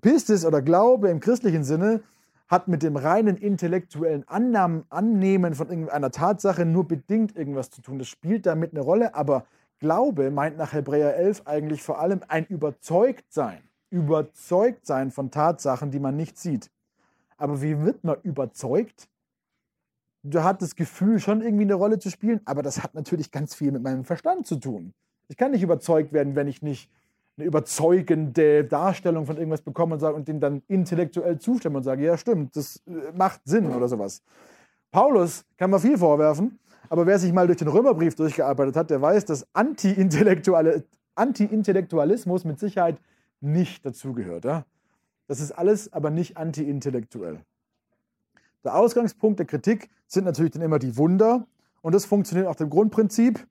[0.00, 2.02] Pistis oder Glaube im christlichen Sinne
[2.48, 7.98] hat mit dem reinen intellektuellen Annahmen, Annehmen von irgendeiner Tatsache nur bedingt irgendwas zu tun.
[7.98, 9.44] Das spielt damit eine Rolle, aber
[9.78, 16.00] Glaube meint nach Hebräer 11 eigentlich vor allem ein Überzeugtsein überzeugt sein von Tatsachen, die
[16.00, 16.70] man nicht sieht.
[17.36, 19.08] Aber wie wird man überzeugt?
[20.22, 23.54] Da hat das Gefühl schon irgendwie eine Rolle zu spielen, aber das hat natürlich ganz
[23.54, 24.94] viel mit meinem Verstand zu tun.
[25.28, 26.90] Ich kann nicht überzeugt werden, wenn ich nicht
[27.36, 32.04] eine überzeugende Darstellung von irgendwas bekomme und, sage, und dem dann intellektuell zustimme und sage,
[32.04, 34.22] ja stimmt, das äh, macht Sinn oder sowas.
[34.90, 36.58] Paulus kann man viel vorwerfen,
[36.90, 42.98] Aber wer sich mal durch den Römerbrief durchgearbeitet hat, der weiß, dass Anti-Intellektualismus mit Sicherheit
[43.40, 44.44] nicht dazugehört.
[44.44, 44.64] Ja?
[45.26, 47.40] Das ist alles aber nicht anti-intellektuell.
[48.64, 51.46] Der Ausgangspunkt der Kritik sind natürlich dann immer die Wunder.
[51.80, 53.46] Und das funktioniert nach dem Grundprinzip,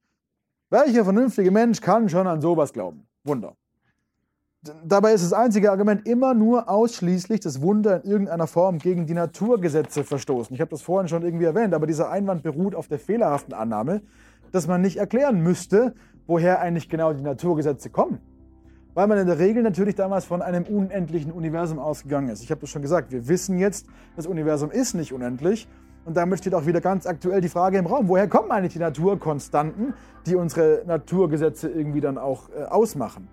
[0.69, 3.07] welcher vernünftige Mensch kann schon an sowas glauben?
[3.23, 3.55] Wunder.
[4.83, 9.13] Dabei ist das einzige Argument immer nur ausschließlich das Wunder in irgendeiner Form gegen die
[9.13, 10.53] Naturgesetze verstoßen.
[10.53, 14.01] Ich habe das vorhin schon irgendwie erwähnt, aber dieser Einwand beruht auf der fehlerhaften Annahme,
[14.51, 15.93] dass man nicht erklären müsste,
[16.25, 18.19] woher eigentlich genau die Naturgesetze kommen.
[18.97, 22.41] Weil man in der Regel natürlich damals von einem unendlichen Universum ausgegangen ist.
[22.41, 25.67] Ich habe das schon gesagt, wir wissen jetzt, das Universum ist nicht unendlich.
[26.03, 28.79] Und damit steht auch wieder ganz aktuell die Frage im Raum, woher kommen eigentlich die
[28.79, 29.93] Naturkonstanten,
[30.25, 33.27] die unsere Naturgesetze irgendwie dann auch äh, ausmachen?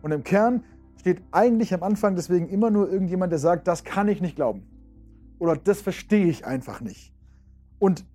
[0.00, 0.64] Und im Kern
[0.98, 4.62] steht eigentlich am Anfang deswegen immer nur irgendjemand, der sagt, das kann ich nicht glauben.
[5.38, 7.12] Oder das verstehe ich einfach nicht.
[7.78, 8.06] Und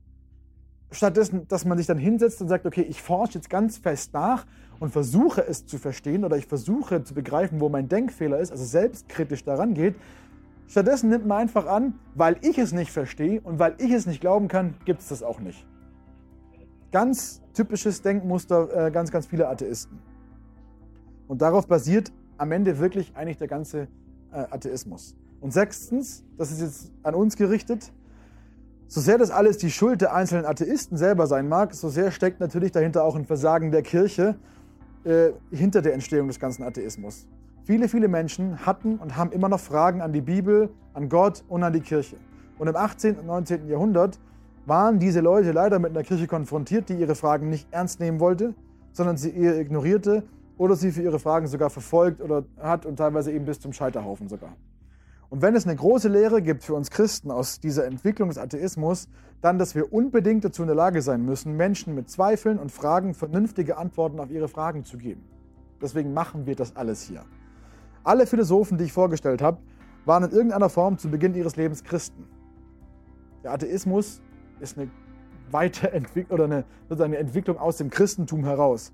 [0.90, 4.48] stattdessen, dass man sich dann hinsetzt und sagt, okay, ich forsche jetzt ganz fest nach
[4.80, 8.64] und versuche es zu verstehen oder ich versuche zu begreifen, wo mein Denkfehler ist, also
[8.64, 9.96] selbstkritisch daran geht.
[10.68, 14.22] Stattdessen nimmt man einfach an, weil ich es nicht verstehe und weil ich es nicht
[14.22, 15.66] glauben kann, gibt es das auch nicht.
[16.92, 20.00] Ganz typisches Denkmuster äh, ganz, ganz vieler Atheisten.
[21.28, 23.88] Und darauf basiert am Ende wirklich eigentlich der ganze
[24.32, 25.16] äh, Atheismus.
[25.42, 27.92] Und sechstens, das ist jetzt an uns gerichtet,
[28.88, 32.40] so sehr das alles die Schuld der einzelnen Atheisten selber sein mag, so sehr steckt
[32.40, 34.36] natürlich dahinter auch ein Versagen der Kirche
[35.10, 37.28] äh, hinter der Entstehung des ganzen Atheismus.
[37.64, 41.64] Viele, viele Menschen hatten und haben immer noch Fragen an die Bibel, an Gott und
[41.64, 42.18] an die Kirche.
[42.58, 43.18] Und im 18.
[43.18, 43.68] und 19.
[43.68, 44.20] Jahrhundert
[44.66, 48.54] waren diese Leute leider mit einer Kirche konfrontiert, die ihre Fragen nicht ernst nehmen wollte,
[48.92, 50.24] sondern sie eher ignorierte
[50.58, 54.28] oder sie für ihre Fragen sogar verfolgt oder hat und teilweise eben bis zum Scheiterhaufen
[54.28, 54.56] sogar.
[55.30, 59.08] Und wenn es eine große Lehre gibt für uns Christen aus dieser Entwicklung des Atheismus,
[59.42, 63.14] dann, dass wir unbedingt dazu in der Lage sein müssen, Menschen mit Zweifeln und Fragen
[63.14, 65.24] vernünftige Antworten auf ihre Fragen zu geben.
[65.82, 67.24] Deswegen machen wir das alles hier.
[68.04, 69.60] Alle Philosophen, die ich vorgestellt habe,
[70.06, 72.26] waren in irgendeiner Form zu Beginn ihres Lebens Christen.
[73.44, 74.22] Der Atheismus
[74.60, 74.90] ist eine
[75.52, 78.92] Weiterentwicklung oder eine, sozusagen eine Entwicklung aus dem Christentum heraus.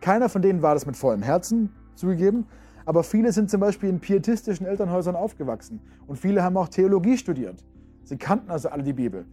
[0.00, 2.46] Keiner von denen war das mit vollem Herzen zugegeben,
[2.84, 7.64] aber viele sind zum Beispiel in pietistischen Elternhäusern aufgewachsen und viele haben auch Theologie studiert.
[8.04, 9.26] Sie kannten also alle die Bibel.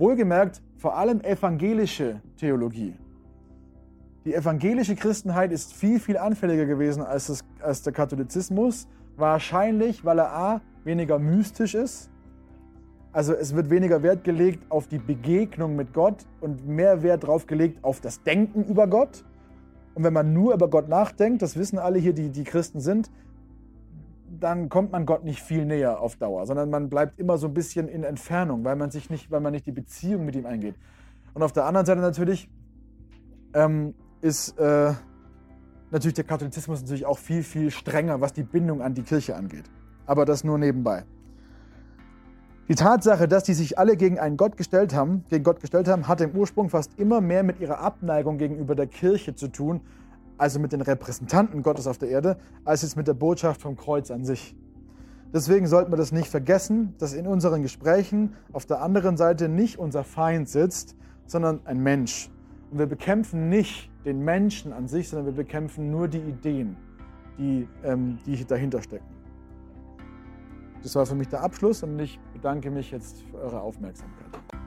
[0.00, 2.94] Wohlgemerkt vor allem evangelische Theologie.
[4.24, 8.88] Die evangelische Christenheit ist viel, viel anfälliger gewesen als, das, als der Katholizismus.
[9.16, 10.60] Wahrscheinlich, weil er a.
[10.84, 12.10] weniger mystisch ist.
[13.12, 17.46] Also es wird weniger Wert gelegt auf die Begegnung mit Gott und mehr Wert drauf
[17.46, 19.22] gelegt auf das Denken über Gott.
[19.94, 23.10] Und wenn man nur über Gott nachdenkt, das wissen alle hier, die, die Christen sind,
[24.38, 27.54] dann kommt man Gott nicht viel näher auf Dauer, sondern man bleibt immer so ein
[27.54, 30.76] bisschen in Entfernung, weil man sich nicht, weil man nicht die Beziehung mit ihm eingeht.
[31.34, 32.48] Und auf der anderen Seite natürlich
[33.54, 34.92] ähm, ist äh,
[35.90, 39.64] natürlich der Katholizismus natürlich auch viel, viel strenger, was die Bindung an die Kirche angeht.
[40.06, 41.04] Aber das nur nebenbei.
[42.68, 46.06] Die Tatsache, dass die sich alle gegen einen Gott gestellt haben, gegen Gott gestellt haben,
[46.06, 49.80] hat im Ursprung fast immer mehr mit ihrer Abneigung gegenüber der Kirche zu tun,
[50.40, 54.10] also mit den Repräsentanten Gottes auf der Erde, als jetzt mit der Botschaft vom Kreuz
[54.10, 54.56] an sich.
[55.34, 59.78] Deswegen sollten wir das nicht vergessen, dass in unseren Gesprächen auf der anderen Seite nicht
[59.78, 60.96] unser Feind sitzt,
[61.26, 62.30] sondern ein Mensch.
[62.70, 66.76] Und wir bekämpfen nicht den Menschen an sich, sondern wir bekämpfen nur die Ideen,
[67.38, 69.06] die, ähm, die dahinter stecken.
[70.82, 74.59] Das war für mich der Abschluss und ich bedanke mich jetzt für eure Aufmerksamkeit.